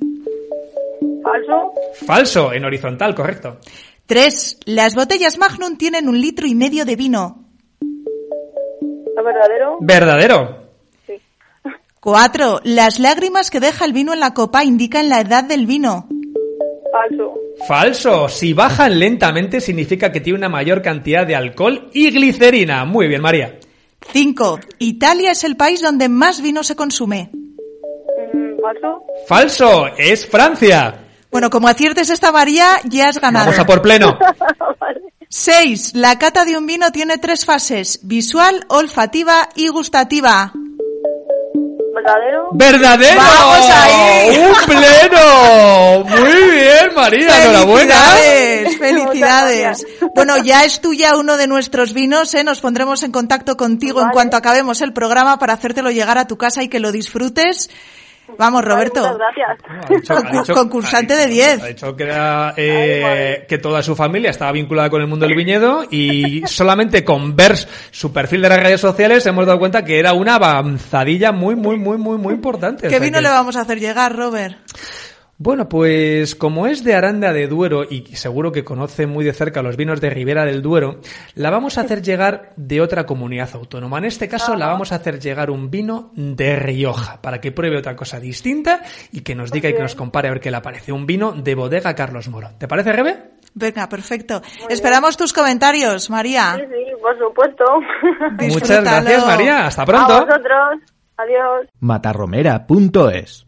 Falso. 1.21 1.73
Falso, 2.05 2.53
en 2.53 2.63
horizontal, 2.65 3.13
correcto. 3.13 3.59
Tres, 4.05 4.57
las 4.65 4.95
botellas 4.95 5.37
Magnum 5.37 5.77
tienen 5.77 6.07
un 6.07 6.19
litro 6.19 6.47
y 6.47 6.55
medio 6.55 6.85
de 6.85 6.95
vino. 6.95 7.45
verdadero? 9.15 9.77
Verdadero. 9.81 10.62
Cuatro. 12.03 12.59
Las 12.65 12.99
lágrimas 12.99 13.49
que 13.49 13.61
deja 13.61 13.85
el 13.85 13.93
vino 13.93 14.11
en 14.11 14.19
la 14.19 14.33
copa 14.33 14.65
indican 14.65 15.07
la 15.07 15.21
edad 15.21 15.45
del 15.45 15.65
vino. 15.65 16.09
Falso. 16.91 17.33
Falso. 17.65 18.27
Si 18.27 18.51
bajan 18.51 18.99
lentamente 18.99 19.61
significa 19.61 20.11
que 20.11 20.19
tiene 20.19 20.39
una 20.39 20.49
mayor 20.49 20.81
cantidad 20.81 21.25
de 21.25 21.37
alcohol 21.37 21.89
y 21.93 22.11
glicerina. 22.11 22.83
Muy 22.83 23.07
bien, 23.07 23.21
María. 23.21 23.57
Cinco. 24.11 24.59
Italia 24.79 25.31
es 25.31 25.45
el 25.45 25.55
país 25.55 25.81
donde 25.81 26.09
más 26.09 26.41
vino 26.41 26.61
se 26.61 26.75
consume. 26.75 27.29
Mm, 28.33 28.59
falso. 28.61 29.03
Falso. 29.25 29.87
Es 29.97 30.27
Francia. 30.27 31.05
Bueno, 31.31 31.49
como 31.49 31.69
aciertes 31.69 32.09
esta 32.09 32.33
María, 32.33 32.81
ya 32.83 33.07
has 33.07 33.21
ganado. 33.21 33.45
Vamos 33.45 33.59
a 33.59 33.65
por 33.65 33.81
pleno. 33.81 34.19
Seis. 35.29 35.93
La 35.95 36.19
cata 36.19 36.43
de 36.43 36.57
un 36.57 36.67
vino 36.67 36.91
tiene 36.91 37.17
tres 37.17 37.45
fases. 37.45 38.01
Visual, 38.03 38.65
olfativa 38.67 39.47
y 39.55 39.69
gustativa. 39.69 40.51
¿Verdadero? 42.03 42.49
¡Verdadero! 42.51 43.21
¡Vamos 43.21 43.69
ahí! 43.69 44.37
¡Un 44.37 44.55
pleno! 44.65 46.03
Muy 46.03 46.51
bien, 46.51 46.95
María, 46.95 47.43
enhorabuena. 47.43 47.95
Felicidades, 47.95 48.77
felicidades. 48.77 49.85
Bueno, 50.13 50.37
ya 50.43 50.65
es 50.65 50.81
tuya 50.81 51.15
uno 51.15 51.37
de 51.37 51.47
nuestros 51.47 51.93
vinos, 51.93 52.33
¿eh? 52.33 52.43
Nos 52.43 52.59
pondremos 52.59 53.03
en 53.03 53.11
contacto 53.11 53.55
contigo 53.55 54.01
en 54.01 54.09
cuanto 54.09 54.35
acabemos 54.35 54.81
el 54.81 54.91
programa 54.91 55.39
para 55.39 55.53
hacértelo 55.53 55.91
llegar 55.91 56.17
a 56.17 56.27
tu 56.27 56.37
casa 56.37 56.61
y 56.61 56.67
que 56.67 56.81
lo 56.81 56.91
disfrutes. 56.91 57.69
Vamos, 58.37 58.63
Roberto. 58.63 59.01
gracias. 59.17 60.47
Concursante 60.53 61.15
de 61.15 61.27
10. 61.27 61.63
Ha 61.63 61.67
dicho 61.67 61.95
que, 61.95 62.03
era, 62.03 62.53
eh, 62.57 63.45
que 63.47 63.57
toda 63.57 63.83
su 63.83 63.95
familia 63.95 64.31
estaba 64.31 64.51
vinculada 64.51 64.89
con 64.89 65.01
el 65.01 65.07
mundo 65.07 65.27
del 65.27 65.35
viñedo 65.35 65.85
y 65.89 66.43
solamente 66.47 67.03
con 67.03 67.35
ver 67.35 67.55
su 67.91 68.13
perfil 68.13 68.41
de 68.41 68.49
las 68.49 68.59
redes 68.61 68.81
sociales 68.81 69.25
hemos 69.25 69.45
dado 69.45 69.59
cuenta 69.59 69.83
que 69.83 69.99
era 69.99 70.13
una 70.13 70.35
avanzadilla 70.35 71.31
muy, 71.31 71.55
muy, 71.55 71.77
muy, 71.77 71.97
muy, 71.97 72.17
muy 72.17 72.33
importante. 72.33 72.87
¿Qué 72.87 72.99
vino 72.99 73.19
le 73.21 73.29
vamos 73.29 73.55
a 73.55 73.61
hacer 73.61 73.79
llegar, 73.79 74.15
Robert? 74.15 74.57
Bueno, 75.43 75.67
pues 75.67 76.35
como 76.35 76.67
es 76.67 76.85
de 76.85 76.95
Aranda 76.95 77.33
de 77.33 77.49
Duero 77.49 77.83
y 77.83 78.15
seguro 78.15 78.53
que 78.53 78.63
conoce 78.63 79.07
muy 79.07 79.25
de 79.25 79.33
cerca 79.33 79.61
los 79.61 79.75
vinos 79.75 79.99
de 79.99 80.09
Ribera 80.09 80.45
del 80.45 80.61
Duero, 80.61 81.01
la 81.35 81.49
vamos 81.49 81.77
a 81.77 81.81
hacer 81.81 82.01
llegar 82.01 82.53
de 82.55 82.79
otra 82.79 83.05
comunidad 83.05 83.49
autónoma. 83.51 83.97
En 83.97 84.05
este 84.05 84.29
caso 84.29 84.55
la 84.55 84.67
vamos 84.67 84.93
a 84.93 84.95
hacer 84.95 85.19
llegar 85.19 85.51
un 85.51 85.69
vino 85.69 86.11
de 86.15 86.55
Rioja 86.55 87.21
para 87.21 87.41
que 87.41 87.51
pruebe 87.51 87.77
otra 87.77 87.97
cosa 87.97 88.21
distinta 88.21 88.83
y 89.11 89.19
que 89.19 89.35
nos 89.35 89.51
diga 89.51 89.67
y 89.67 89.73
que 89.73 89.81
nos 89.81 89.95
compare 89.95 90.29
a 90.29 90.31
ver 90.31 90.39
qué 90.39 90.49
le 90.49 90.61
parece. 90.61 90.93
Un 90.93 91.05
vino 91.05 91.33
de 91.33 91.55
bodega 91.55 91.93
Carlos 91.93 92.29
Moro. 92.29 92.51
¿Te 92.57 92.69
parece, 92.69 92.93
Rebe? 92.93 93.31
Venga, 93.53 93.89
perfecto. 93.89 94.41
Esperamos 94.69 95.17
tus 95.17 95.33
comentarios, 95.33 96.09
María. 96.09 96.55
Sí, 96.55 96.61
sí, 96.71 97.01
por 97.01 97.19
supuesto. 97.19 97.65
Muchas 98.47 98.81
gracias, 98.81 99.25
María. 99.27 99.67
Hasta 99.67 99.85
pronto. 99.85 100.13
A 100.13 100.19
vosotros. 100.21 100.79
Adiós. 101.17 101.67
matarromera.es 101.81 103.45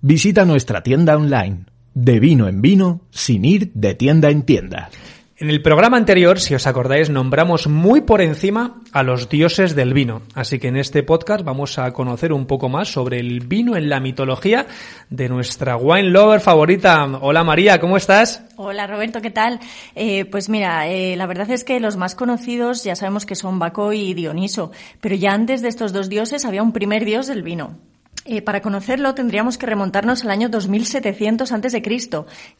Visita 0.00 0.44
nuestra 0.44 0.84
tienda 0.84 1.16
online, 1.16 1.64
de 1.92 2.20
vino 2.20 2.46
en 2.46 2.62
vino, 2.62 3.00
sin 3.10 3.44
ir 3.44 3.72
de 3.74 3.96
tienda 3.96 4.30
en 4.30 4.42
tienda. 4.42 4.90
En 5.36 5.50
el 5.50 5.60
programa 5.60 5.96
anterior, 5.96 6.38
si 6.38 6.54
os 6.54 6.68
acordáis, 6.68 7.10
nombramos 7.10 7.66
muy 7.66 8.02
por 8.02 8.22
encima 8.22 8.80
a 8.92 9.02
los 9.02 9.28
dioses 9.28 9.74
del 9.74 9.94
vino. 9.94 10.22
Así 10.34 10.60
que 10.60 10.68
en 10.68 10.76
este 10.76 11.02
podcast 11.02 11.44
vamos 11.44 11.80
a 11.80 11.92
conocer 11.92 12.32
un 12.32 12.46
poco 12.46 12.68
más 12.68 12.92
sobre 12.92 13.18
el 13.18 13.40
vino 13.40 13.74
en 13.74 13.88
la 13.88 13.98
mitología 13.98 14.68
de 15.10 15.28
nuestra 15.28 15.76
wine 15.76 16.10
lover 16.10 16.40
favorita. 16.40 17.04
Hola 17.20 17.42
María, 17.42 17.80
¿cómo 17.80 17.96
estás? 17.96 18.44
Hola 18.56 18.86
Roberto, 18.86 19.20
¿qué 19.20 19.30
tal? 19.30 19.58
Eh, 19.96 20.26
pues 20.26 20.48
mira, 20.48 20.86
eh, 20.86 21.16
la 21.16 21.26
verdad 21.26 21.50
es 21.50 21.64
que 21.64 21.80
los 21.80 21.96
más 21.96 22.14
conocidos 22.14 22.84
ya 22.84 22.94
sabemos 22.94 23.26
que 23.26 23.34
son 23.34 23.58
Baco 23.58 23.92
y 23.92 24.14
Dioniso, 24.14 24.70
pero 25.00 25.16
ya 25.16 25.32
antes 25.32 25.60
de 25.60 25.68
estos 25.68 25.92
dos 25.92 26.08
dioses 26.08 26.44
había 26.44 26.62
un 26.62 26.72
primer 26.72 27.04
dios 27.04 27.26
del 27.26 27.42
vino. 27.42 27.87
Eh, 28.30 28.42
para 28.42 28.60
conocerlo 28.60 29.14
tendríamos 29.14 29.56
que 29.56 29.64
remontarnos 29.64 30.22
al 30.22 30.30
año 30.30 30.50
2700 30.50 31.50
a.C. 31.50 31.82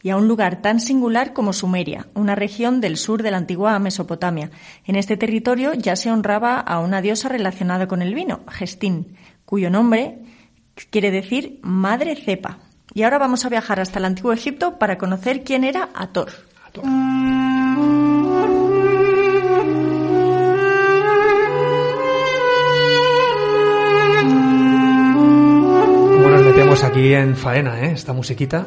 y 0.01 0.09
a 0.09 0.17
un 0.17 0.27
lugar 0.27 0.63
tan 0.63 0.79
singular 0.79 1.31
como 1.31 1.53
Sumeria, 1.53 2.07
una 2.15 2.33
región 2.33 2.81
del 2.81 2.97
sur 2.97 3.21
de 3.21 3.29
la 3.29 3.37
antigua 3.37 3.77
Mesopotamia. 3.77 4.49
En 4.85 4.95
este 4.95 5.15
territorio 5.15 5.75
ya 5.75 5.95
se 5.95 6.09
honraba 6.09 6.59
a 6.59 6.79
una 6.79 7.03
diosa 7.03 7.29
relacionada 7.29 7.87
con 7.87 8.01
el 8.01 8.15
vino, 8.15 8.39
Gestín, 8.49 9.15
cuyo 9.45 9.69
nombre 9.69 10.17
quiere 10.89 11.11
decir 11.11 11.59
madre 11.61 12.15
cepa. 12.15 12.57
Y 12.95 13.03
ahora 13.03 13.19
vamos 13.19 13.45
a 13.45 13.49
viajar 13.49 13.79
hasta 13.79 13.99
el 13.99 14.05
antiguo 14.05 14.33
Egipto 14.33 14.79
para 14.79 14.97
conocer 14.97 15.43
quién 15.43 15.63
era 15.63 15.89
Ator. 15.93 16.31
Ator. 16.65 17.58
Aquí 26.99 27.13
en 27.13 27.35
faena, 27.35 27.81
¿eh? 27.81 27.91
Esta 27.93 28.13
musiquita. 28.13 28.65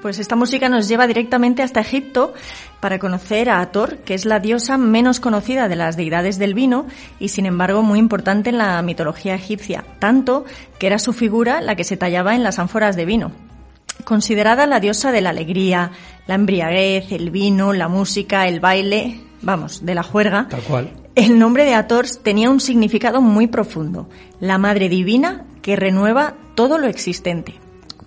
Pues 0.00 0.18
esta 0.18 0.36
música 0.36 0.68
nos 0.68 0.88
lleva 0.88 1.06
directamente 1.06 1.62
hasta 1.62 1.80
Egipto 1.80 2.32
para 2.80 2.98
conocer 2.98 3.50
a 3.50 3.60
Ator, 3.60 3.98
que 3.98 4.14
es 4.14 4.24
la 4.24 4.40
diosa 4.40 4.78
menos 4.78 5.20
conocida 5.20 5.68
de 5.68 5.76
las 5.76 5.96
deidades 5.96 6.38
del 6.38 6.54
vino 6.54 6.86
y 7.20 7.28
sin 7.28 7.44
embargo 7.46 7.82
muy 7.82 7.98
importante 7.98 8.50
en 8.50 8.58
la 8.58 8.80
mitología 8.82 9.34
egipcia, 9.34 9.84
tanto 9.98 10.44
que 10.78 10.86
era 10.86 10.98
su 10.98 11.12
figura 11.12 11.60
la 11.60 11.76
que 11.76 11.84
se 11.84 11.96
tallaba 11.96 12.34
en 12.34 12.42
las 12.42 12.58
ánforas 12.58 12.96
de 12.96 13.04
vino. 13.04 13.32
Considerada 14.04 14.66
la 14.66 14.80
diosa 14.80 15.12
de 15.12 15.20
la 15.20 15.30
alegría, 15.30 15.90
la 16.26 16.36
embriaguez, 16.36 17.12
el 17.12 17.30
vino, 17.30 17.72
la 17.72 17.88
música, 17.88 18.48
el 18.48 18.60
baile, 18.60 19.20
vamos, 19.42 19.84
de 19.84 19.94
la 19.94 20.02
juerga. 20.02 20.46
Tal 20.48 20.62
cual. 20.62 20.90
El 21.14 21.38
nombre 21.38 21.64
de 21.64 21.74
Ator 21.74 22.06
tenía 22.22 22.48
un 22.48 22.60
significado 22.60 23.20
muy 23.20 23.48
profundo, 23.48 24.08
la 24.40 24.56
madre 24.56 24.88
divina 24.88 25.44
que 25.60 25.76
renueva 25.76 26.34
todo 26.54 26.78
lo 26.78 26.86
existente. 26.88 27.61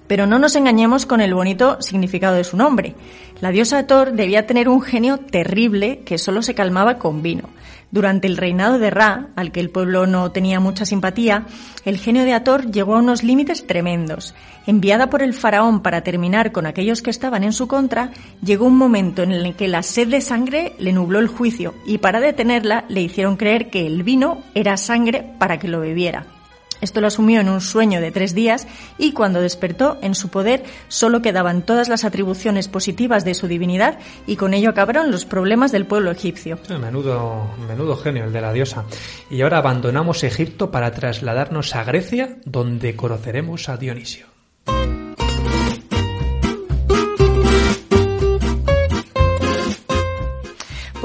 Pero 0.08 0.28
no 0.28 0.40
nos 0.40 0.56
engañemos 0.56 1.06
con 1.06 1.22
el 1.22 1.34
bonito 1.34 1.82
significado 1.82 2.36
de 2.36 2.44
su 2.44 2.58
nombre. 2.58 2.96
La 3.42 3.52
diosa 3.52 3.88
Thor 3.88 4.14
debía 4.14 4.48
tener 4.48 4.70
un 4.70 4.82
genio 4.82 5.18
terrible 5.18 6.02
que 6.06 6.18
solo 6.18 6.42
se 6.42 6.56
calmaba 6.56 6.98
con 6.98 7.22
vino. 7.22 7.50
Durante 7.92 8.28
el 8.28 8.38
reinado 8.38 8.78
de 8.78 8.90
Ra, 8.90 9.30
al 9.36 9.52
que 9.52 9.60
el 9.60 9.70
pueblo 9.70 10.06
no 10.06 10.32
tenía 10.32 10.60
mucha 10.60 10.86
simpatía, 10.86 11.46
el 11.86 11.98
genio 11.98 12.24
de 12.24 12.34
Ator 12.34 12.70
llegó 12.70 12.96
a 12.96 13.00
unos 13.00 13.24
límites 13.24 13.68
tremendos. 13.68 14.36
Enviada 14.68 15.10
por 15.10 15.22
el 15.22 15.34
faraón 15.34 15.82
para 15.82 16.02
terminar 16.02 16.52
con 16.52 16.66
aquellos 16.66 17.02
que 17.02 17.10
estaban 17.10 17.44
en 17.44 17.54
su 17.54 17.68
contra, 17.68 18.12
llegó 18.44 18.66
un 18.66 18.78
momento 18.78 19.24
en 19.24 19.32
el 19.32 19.56
que 19.56 19.68
la 19.68 19.82
sed 19.82 20.10
de 20.10 20.22
sangre 20.22 20.74
le 20.78 20.92
nubló 20.92 21.20
el 21.20 21.28
juicio 21.28 21.74
y 21.86 22.00
para 22.00 22.20
detenerla 22.20 22.86
le 22.90 23.02
hicieron 23.02 23.38
creer 23.38 23.70
que 23.70 23.86
el 23.86 24.04
vino 24.04 24.42
era 24.54 24.78
sangre 24.78 25.34
para 25.40 25.58
que 25.58 25.68
lo 25.68 25.80
bebiera. 25.80 26.35
Esto 26.82 27.02
lo 27.02 27.08
asumió 27.08 27.42
en 27.42 27.50
un 27.50 27.62
sueño 27.62 28.02
de 28.02 28.12
tres 28.12 28.36
días 28.36 28.68
y 28.98 29.14
cuando 29.14 29.42
despertó, 29.42 29.98
en 30.02 30.16
su 30.16 30.30
poder 30.30 30.64
solo 30.88 31.22
quedaban 31.22 31.66
todas 31.66 31.90
las 31.90 32.06
atribuciones 32.06 32.68
positivas 32.68 33.26
de 33.26 33.34
su 33.34 33.48
divinidad 33.48 34.00
y 34.28 34.36
con 34.36 34.54
ello 34.54 34.70
acabaron 34.70 35.12
los 35.12 35.26
problemas 35.26 35.72
del 35.72 35.86
pueblo 35.86 36.12
egipcio. 36.12 36.60
menudo, 36.80 37.48
menudo 37.68 37.96
genio 37.98 38.26
el 38.26 38.34
de 38.34 38.42
la 38.42 38.54
diosa. 38.54 38.86
Y 39.30 39.42
ahora 39.42 39.60
abandonamos 39.60 40.24
Egipto 40.24 40.72
para 40.72 40.92
trasladarnos 40.92 41.76
a 41.76 41.84
Grecia, 41.84 42.38
donde 42.46 42.96
conoceremos 42.96 43.70
a 43.70 43.78
Dionisio. 43.78 44.35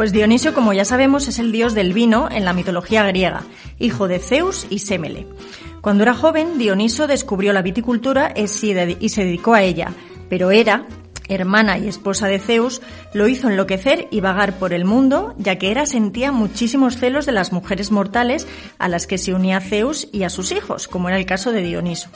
Pues 0.01 0.13
Dionisio, 0.13 0.55
como 0.55 0.73
ya 0.73 0.87
sabemos, 0.87 1.29
es 1.29 1.39
el 1.39 1.53
dios 1.53 1.75
del 1.75 1.93
vino 1.93 2.31
en 2.31 2.47
la 2.47 2.55
mitología 2.55 3.05
griega, 3.05 3.43
hijo 3.79 4.09
de 4.09 4.19
Zeus 4.19 4.67
y 4.71 4.79
Semele. 4.79 5.27
Cuando 5.83 6.05
era 6.05 6.15
joven, 6.15 6.57
Dioniso 6.57 7.07
descubrió 7.07 7.53
la 7.53 7.61
viticultura 7.61 8.33
y 8.35 8.49
se 8.49 9.25
dedicó 9.25 9.53
a 9.53 9.63
ella, 9.63 9.93
pero 10.31 10.51
Hera, 10.51 10.87
hermana 11.29 11.77
y 11.77 11.87
esposa 11.87 12.29
de 12.29 12.39
Zeus, 12.39 12.81
lo 13.13 13.29
hizo 13.29 13.51
enloquecer 13.51 14.09
y 14.11 14.23
vagar 14.23 14.59
por 14.59 14.73
el 14.73 14.87
mundo, 14.87 15.35
ya 15.37 15.57
que 15.57 15.71
Hera 15.71 15.85
sentía 15.85 16.33
muchísimos 16.33 16.97
celos 16.97 17.27
de 17.27 17.33
las 17.33 17.53
mujeres 17.53 17.91
mortales 17.91 18.49
a 18.79 18.89
las 18.89 19.07
que 19.07 19.19
se 19.19 19.35
unía 19.35 19.61
Zeus 19.61 20.09
y 20.13 20.23
a 20.23 20.31
sus 20.31 20.51
hijos, 20.51 20.89
como 20.89 21.11
era 21.11 21.19
el 21.19 21.27
caso 21.27 21.53
de 21.53 21.61
Dioniso. 21.61 22.09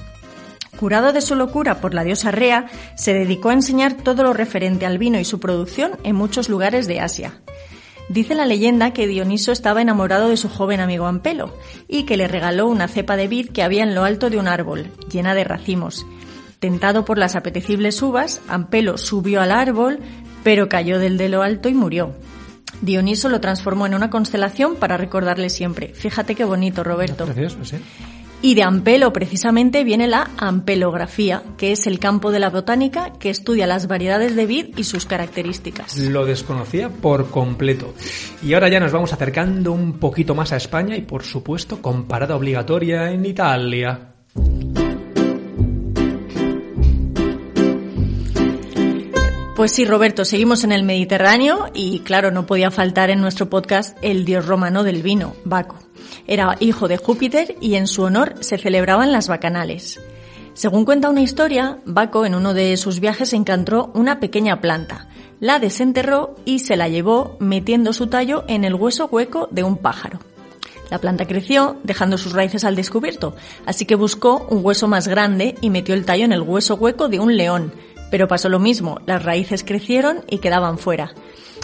Curado 0.80 1.12
de 1.12 1.20
su 1.20 1.34
locura 1.34 1.82
por 1.82 1.92
la 1.92 2.02
diosa 2.02 2.30
Rea, 2.30 2.64
se 2.96 3.12
dedicó 3.12 3.50
a 3.50 3.52
enseñar 3.52 3.92
todo 3.92 4.22
lo 4.22 4.32
referente 4.32 4.86
al 4.86 4.96
vino 4.96 5.20
y 5.20 5.26
su 5.26 5.38
producción 5.38 5.98
en 6.02 6.16
muchos 6.16 6.48
lugares 6.48 6.86
de 6.86 7.00
Asia. 7.00 7.34
Dice 8.08 8.34
la 8.34 8.44
leyenda 8.46 8.92
que 8.92 9.06
Dioniso 9.06 9.50
estaba 9.50 9.80
enamorado 9.80 10.28
de 10.28 10.36
su 10.36 10.48
joven 10.48 10.80
amigo 10.80 11.06
Ampelo 11.06 11.54
y 11.88 12.04
que 12.04 12.16
le 12.16 12.28
regaló 12.28 12.66
una 12.66 12.86
cepa 12.86 13.16
de 13.16 13.28
vid 13.28 13.50
que 13.50 13.62
había 13.62 13.82
en 13.82 13.94
lo 13.94 14.04
alto 14.04 14.28
de 14.28 14.38
un 14.38 14.46
árbol, 14.46 14.90
llena 15.10 15.34
de 15.34 15.44
racimos. 15.44 16.06
Tentado 16.58 17.04
por 17.04 17.18
las 17.18 17.34
apetecibles 17.34 18.00
uvas, 18.02 18.42
Ampelo 18.48 18.98
subió 18.98 19.40
al 19.40 19.52
árbol, 19.52 20.00
pero 20.42 20.68
cayó 20.68 20.98
del 20.98 21.16
de 21.16 21.28
lo 21.28 21.42
alto 21.42 21.68
y 21.68 21.74
murió. 21.74 22.14
Dioniso 22.82 23.28
lo 23.28 23.40
transformó 23.40 23.86
en 23.86 23.94
una 23.94 24.10
constelación 24.10 24.76
para 24.76 24.96
recordarle 24.96 25.48
siempre. 25.48 25.94
Fíjate 25.94 26.34
qué 26.34 26.44
bonito, 26.44 26.84
Roberto. 26.84 27.24
Precioso, 27.24 27.64
sí. 27.64 27.76
Y 28.44 28.54
de 28.54 28.62
ampelo 28.62 29.10
precisamente 29.14 29.84
viene 29.84 30.06
la 30.06 30.30
ampelografía, 30.36 31.42
que 31.56 31.72
es 31.72 31.86
el 31.86 31.98
campo 31.98 32.30
de 32.30 32.40
la 32.40 32.50
botánica 32.50 33.14
que 33.18 33.30
estudia 33.30 33.66
las 33.66 33.86
variedades 33.86 34.36
de 34.36 34.44
vid 34.44 34.76
y 34.76 34.84
sus 34.84 35.06
características. 35.06 35.96
Lo 35.96 36.26
desconocía 36.26 36.90
por 36.90 37.30
completo. 37.30 37.94
Y 38.42 38.52
ahora 38.52 38.68
ya 38.68 38.80
nos 38.80 38.92
vamos 38.92 39.14
acercando 39.14 39.72
un 39.72 39.94
poquito 39.98 40.34
más 40.34 40.52
a 40.52 40.58
España 40.58 40.94
y 40.94 41.00
por 41.00 41.22
supuesto 41.22 41.80
con 41.80 42.04
parada 42.04 42.36
obligatoria 42.36 43.10
en 43.12 43.24
Italia. 43.24 44.12
Pues 49.56 49.72
sí, 49.72 49.86
Roberto, 49.86 50.26
seguimos 50.26 50.64
en 50.64 50.72
el 50.72 50.82
Mediterráneo 50.82 51.70
y 51.72 52.00
claro, 52.00 52.30
no 52.30 52.44
podía 52.44 52.70
faltar 52.70 53.08
en 53.08 53.22
nuestro 53.22 53.48
podcast 53.48 53.96
el 54.02 54.26
dios 54.26 54.44
romano 54.44 54.84
del 54.84 55.02
vino, 55.02 55.34
Baco. 55.46 55.83
Era 56.26 56.56
hijo 56.60 56.88
de 56.88 56.96
Júpiter 56.96 57.56
y 57.60 57.74
en 57.74 57.86
su 57.86 58.02
honor 58.02 58.34
se 58.40 58.58
celebraban 58.58 59.12
las 59.12 59.28
bacanales. 59.28 60.00
Según 60.54 60.84
cuenta 60.84 61.10
una 61.10 61.20
historia, 61.20 61.78
Baco 61.84 62.24
en 62.26 62.34
uno 62.34 62.54
de 62.54 62.76
sus 62.76 63.00
viajes 63.00 63.32
encontró 63.32 63.90
una 63.94 64.20
pequeña 64.20 64.60
planta, 64.60 65.08
la 65.40 65.58
desenterró 65.58 66.36
y 66.44 66.60
se 66.60 66.76
la 66.76 66.88
llevó 66.88 67.36
metiendo 67.40 67.92
su 67.92 68.06
tallo 68.06 68.44
en 68.46 68.64
el 68.64 68.74
hueso 68.74 69.08
hueco 69.10 69.48
de 69.50 69.64
un 69.64 69.76
pájaro. 69.76 70.20
La 70.90 70.98
planta 70.98 71.26
creció, 71.26 71.78
dejando 71.82 72.18
sus 72.18 72.32
raíces 72.32 72.64
al 72.64 72.76
descubierto, 72.76 73.34
así 73.66 73.84
que 73.84 73.96
buscó 73.96 74.46
un 74.48 74.64
hueso 74.64 74.86
más 74.86 75.08
grande 75.08 75.56
y 75.60 75.70
metió 75.70 75.94
el 75.94 76.04
tallo 76.04 76.24
en 76.24 76.32
el 76.32 76.42
hueso 76.42 76.76
hueco 76.76 77.08
de 77.08 77.18
un 77.18 77.36
león, 77.36 77.72
pero 78.10 78.28
pasó 78.28 78.48
lo 78.48 78.60
mismo, 78.60 79.00
las 79.06 79.24
raíces 79.24 79.64
crecieron 79.64 80.24
y 80.30 80.38
quedaban 80.38 80.78
fuera. 80.78 81.12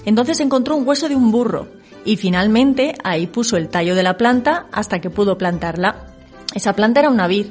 Entonces 0.04 0.40
encontró 0.40 0.74
un 0.74 0.88
hueso 0.88 1.08
de 1.08 1.14
un 1.14 1.30
burro 1.30 1.68
y 2.04 2.16
finalmente 2.16 2.94
ahí 3.04 3.26
puso 3.26 3.56
el 3.56 3.68
tallo 3.68 3.94
de 3.94 4.02
la 4.02 4.16
planta 4.16 4.66
hasta 4.72 5.00
que 5.00 5.10
pudo 5.10 5.38
plantarla. 5.38 6.06
Esa 6.54 6.74
planta 6.74 7.00
era 7.00 7.10
una 7.10 7.26
vid 7.26 7.46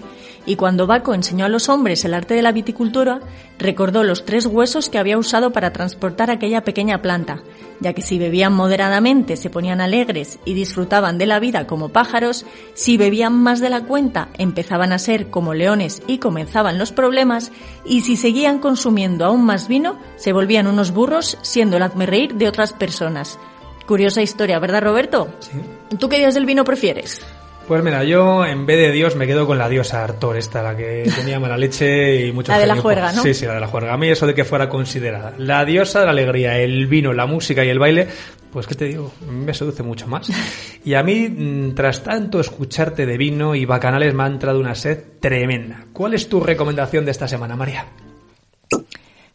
y 0.46 0.56
cuando 0.56 0.88
Baco 0.88 1.14
enseñó 1.14 1.46
a 1.46 1.50
los 1.50 1.70
hombres 1.70 2.04
el 2.06 2.14
arte 2.14 2.34
de 2.34 2.42
la 2.42 2.52
viticultura, 2.52 3.20
recordó 3.60 4.04
los 4.04 4.26
tres 4.26 4.46
huesos 4.46 4.90
que 4.90 4.98
había 4.98 5.18
usado 5.18 5.52
para 5.52 5.72
transportar 5.72 6.32
aquella 6.32 6.64
pequeña 6.64 7.02
planta, 7.02 7.44
ya 7.80 7.94
que 7.94 8.02
si 8.02 8.18
bebían 8.18 8.54
moderadamente 8.54 9.38
se 9.38 9.50
ponían 9.50 9.80
alegres 9.80 10.40
y 10.46 10.54
disfrutaban 10.54 11.18
de 11.18 11.28
la 11.28 11.40
vida 11.40 11.68
como 11.68 11.90
pájaros, 11.90 12.46
si 12.74 12.98
bebían 12.98 13.34
más 13.34 13.60
de 13.60 13.70
la 13.70 13.82
cuenta 13.82 14.30
empezaban 14.38 14.92
a 14.92 15.00
ser 15.00 15.30
como 15.30 15.54
leones 15.54 16.02
y 16.08 16.18
comenzaban 16.18 16.78
los 16.78 16.92
problemas, 16.92 17.52
y 17.86 18.02
si 18.02 18.16
seguían 18.16 18.60
consumiendo 18.60 19.26
aún 19.26 19.46
más 19.46 19.68
vino, 19.68 20.00
se 20.16 20.34
volvían 20.34 20.68
unos 20.68 20.92
burros 20.92 21.38
siendo 21.42 21.78
el 21.78 22.08
reír 22.08 22.36
de 22.36 22.48
otras 22.48 22.74
personas. 22.74 23.38
Curiosa 23.90 24.22
historia, 24.22 24.60
¿verdad 24.60 24.84
Roberto? 24.84 25.34
Sí. 25.40 25.60
¿Tú 25.98 26.10
qué 26.10 26.20
dios 26.20 26.36
del 26.36 26.46
vino 26.46 26.64
prefieres? 26.64 27.26
Pues 27.68 27.84
mira, 27.84 28.04
yo 28.04 28.46
en 28.46 28.68
vez 28.68 28.78
de 28.78 28.92
Dios 28.92 29.16
me 29.16 29.26
quedo 29.26 29.48
con 29.48 29.58
la 29.58 29.68
diosa 29.68 30.04
Artor, 30.04 30.38
esta, 30.38 30.62
la 30.62 30.78
que 30.78 31.12
tenía 31.16 31.40
mala 31.40 31.58
leche 31.58 32.28
y 32.28 32.32
mucho 32.32 32.52
La 32.52 32.60
de 32.60 32.68
la 32.68 32.76
juerga, 32.76 33.12
¿no? 33.14 33.24
Sí, 33.24 33.34
sí, 33.34 33.48
la 33.48 33.56
de 33.56 33.62
la 33.62 33.66
juerga. 33.66 33.92
A 33.92 33.98
mí 33.98 34.08
eso 34.08 34.28
de 34.28 34.36
que 34.36 34.46
fuera 34.46 34.70
considerada 34.70 35.34
la 35.40 35.66
diosa 35.66 36.02
de 36.02 36.06
la 36.06 36.12
alegría, 36.12 36.60
el 36.60 36.86
vino, 36.86 37.14
la 37.14 37.26
música 37.26 37.66
y 37.66 37.70
el 37.70 37.80
baile, 37.80 38.08
pues 38.54 38.68
qué 38.68 38.76
te 38.76 38.86
digo, 38.86 39.12
me 39.28 39.56
seduce 39.56 39.82
mucho 39.82 40.06
más. 40.06 40.30
Y 40.86 40.94
a 40.94 41.02
mí, 41.02 41.28
mm, 41.28 41.74
tras 41.74 42.04
tanto 42.04 42.40
escucharte 42.40 43.08
de 43.08 43.18
vino 43.18 43.56
y 43.56 43.66
bacanales, 43.66 44.14
me 44.14 44.22
ha 44.22 44.28
entrado 44.28 44.60
una 44.60 44.76
sed 44.76 45.00
tremenda. 45.20 45.86
¿Cuál 45.94 46.14
es 46.14 46.30
tu 46.30 46.42
recomendación 46.42 47.06
de 47.06 47.12
esta 47.12 47.28
semana, 47.28 47.56
María? 47.56 47.88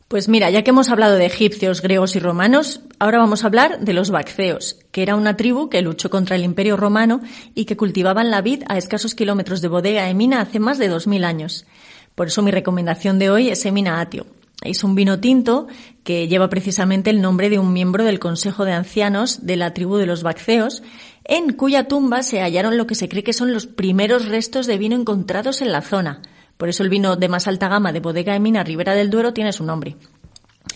Pues 0.08 0.28
mira, 0.28 0.50
ya 0.50 0.62
que 0.62 0.70
hemos 0.70 0.90
hablado 0.90 1.16
de 1.16 1.24
egipcios, 1.24 1.80
griegos 1.80 2.14
y 2.14 2.18
romanos, 2.18 2.80
ahora 2.98 3.18
vamos 3.18 3.42
a 3.42 3.46
hablar 3.46 3.80
de 3.80 3.94
los 3.94 4.10
bacceos, 4.10 4.78
que 4.92 5.02
era 5.02 5.16
una 5.16 5.36
tribu 5.36 5.70
que 5.70 5.80
luchó 5.80 6.10
contra 6.10 6.36
el 6.36 6.44
Imperio 6.44 6.76
Romano 6.76 7.20
y 7.54 7.64
que 7.64 7.76
cultivaban 7.76 8.30
la 8.30 8.42
vid 8.42 8.64
a 8.68 8.76
escasos 8.76 9.14
kilómetros 9.14 9.62
de 9.62 9.68
Bodega 9.68 10.04
de 10.04 10.14
Mina 10.14 10.42
hace 10.42 10.60
más 10.60 10.78
de 10.78 10.88
2000 10.88 11.24
años. 11.24 11.66
Por 12.14 12.26
eso 12.26 12.42
mi 12.42 12.50
recomendación 12.50 13.18
de 13.18 13.30
hoy 13.30 13.48
es 13.48 13.64
Emina 13.64 14.00
Atio. 14.00 14.26
Es 14.62 14.84
un 14.84 14.94
vino 14.94 15.20
tinto 15.20 15.66
que 16.04 16.28
lleva 16.28 16.48
precisamente 16.48 17.10
el 17.10 17.20
nombre 17.20 17.50
de 17.50 17.58
un 17.58 17.72
miembro 17.72 18.04
del 18.04 18.18
Consejo 18.18 18.64
de 18.64 18.72
Ancianos 18.72 19.46
de 19.46 19.56
la 19.56 19.74
tribu 19.74 19.96
de 19.96 20.06
los 20.06 20.22
Bacceos, 20.22 20.82
en 21.24 21.54
cuya 21.54 21.88
tumba 21.88 22.22
se 22.22 22.40
hallaron 22.40 22.76
lo 22.76 22.86
que 22.86 22.94
se 22.94 23.08
cree 23.08 23.24
que 23.24 23.32
son 23.32 23.52
los 23.52 23.66
primeros 23.66 24.28
restos 24.28 24.66
de 24.66 24.78
vino 24.78 24.96
encontrados 24.96 25.60
en 25.62 25.72
la 25.72 25.80
zona. 25.80 26.22
Por 26.56 26.68
eso 26.68 26.82
el 26.82 26.88
vino 26.88 27.16
de 27.16 27.28
más 27.28 27.46
alta 27.46 27.68
gama 27.68 27.92
de 27.92 28.00
Bodega 28.00 28.32
de 28.32 28.40
Mina 28.40 28.64
Ribera 28.64 28.94
del 28.94 29.10
Duero 29.10 29.32
tiene 29.32 29.52
su 29.52 29.64
nombre. 29.64 29.96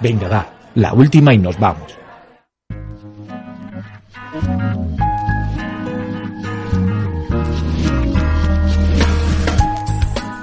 Venga, 0.01 0.31
da, 0.31 0.71
la 0.77 0.95
última 0.95 1.35
y 1.35 1.39
nos 1.39 1.61
vamos. 1.61 2.06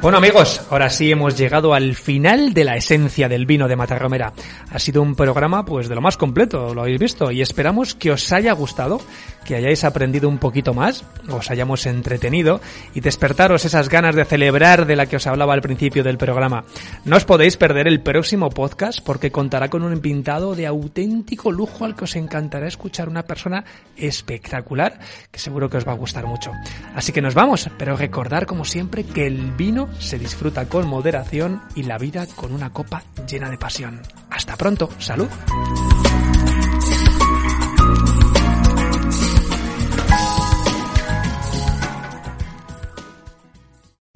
Bueno 0.04 0.18
amigos, 0.18 0.60
ahora 0.70 0.90
sí 0.90 1.10
hemos 1.12 1.38
llegado 1.38 1.74
al 1.74 1.96
final 1.96 2.54
de 2.54 2.66
la 2.66 2.76
esencia 2.76 3.30
del 3.30 3.46
vino 3.46 3.70
de 3.70 3.78
Matarromera. 3.78 4.34
Ha 4.70 4.78
sido 4.78 5.02
un 5.02 5.16
programa 5.16 5.64
pues 5.64 5.88
de 5.88 5.96
lo 5.96 6.02
más 6.02 6.18
completo, 6.18 6.74
lo 6.74 6.82
habéis 6.82 7.00
visto, 7.00 7.32
y 7.32 7.42
esperamos 7.42 7.96
que 7.96 8.12
os 8.12 8.30
haya 8.34 8.52
gustado, 8.52 9.00
que 9.46 9.56
hayáis 9.56 9.86
aprendido 9.86 10.28
un 10.28 10.40
poquito 10.40 10.74
más, 10.74 11.06
os 11.30 11.50
hayamos 11.50 11.86
entretenido 11.86 12.60
y 12.94 13.00
despertaros 13.00 13.64
esas 13.64 13.88
ganas 13.88 14.14
de 14.14 14.26
celebrar 14.26 14.86
de 14.86 14.98
la 14.98 15.06
que 15.06 15.16
os 15.16 15.26
hablaba 15.26 15.54
al 15.54 15.62
principio 15.62 16.04
del 16.04 16.18
programa. 16.18 16.66
No 17.06 17.16
os 17.16 17.24
podéis 17.24 17.56
perder 17.56 17.88
el 17.88 18.02
próximo 18.02 18.50
podcast 18.50 19.00
porque 19.00 19.32
contará 19.32 19.70
con 19.70 19.84
un 19.84 19.98
pintado 20.02 20.54
de 20.54 20.68
auténtico 20.68 21.50
lujo 21.50 21.86
al 21.86 21.96
que 21.96 22.04
os 22.04 22.18
encantará 22.18 22.68
escuchar 22.68 23.08
una 23.08 23.24
persona 23.24 23.64
espectacular 23.96 25.00
que 25.32 25.40
seguro 25.40 25.70
que 25.70 25.78
os 25.78 25.88
va 25.88 25.94
a 25.94 25.96
gustar 25.96 26.26
mucho. 26.26 26.52
Así 26.94 27.14
que 27.14 27.22
nos 27.22 27.36
vamos, 27.36 27.70
pero 27.78 27.96
recordar 27.96 28.46
como 28.46 28.66
siempre 28.66 29.06
que 29.06 29.28
el 29.28 29.54
vino 29.54 29.93
se 30.00 30.20
disfruta 30.20 30.68
con 30.68 30.88
moderación 30.88 31.62
y 31.76 31.84
la 31.84 31.98
vida 31.98 32.26
con 32.36 32.54
una 32.54 32.72
copa 32.72 33.04
llena 33.28 33.50
de 33.50 33.58
pasión. 33.58 34.02
Hasta 34.30 34.56
pronto, 34.56 34.90
salud. 35.00 35.28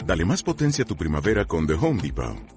Dale 0.06 0.24
más 0.24 0.42
potencia 0.42 0.86
a 0.86 0.88
tu 0.88 0.96
primavera 0.96 1.46
con 1.46 1.68
The 1.68 1.74
Home 1.74 2.02
Depot. 2.02 2.57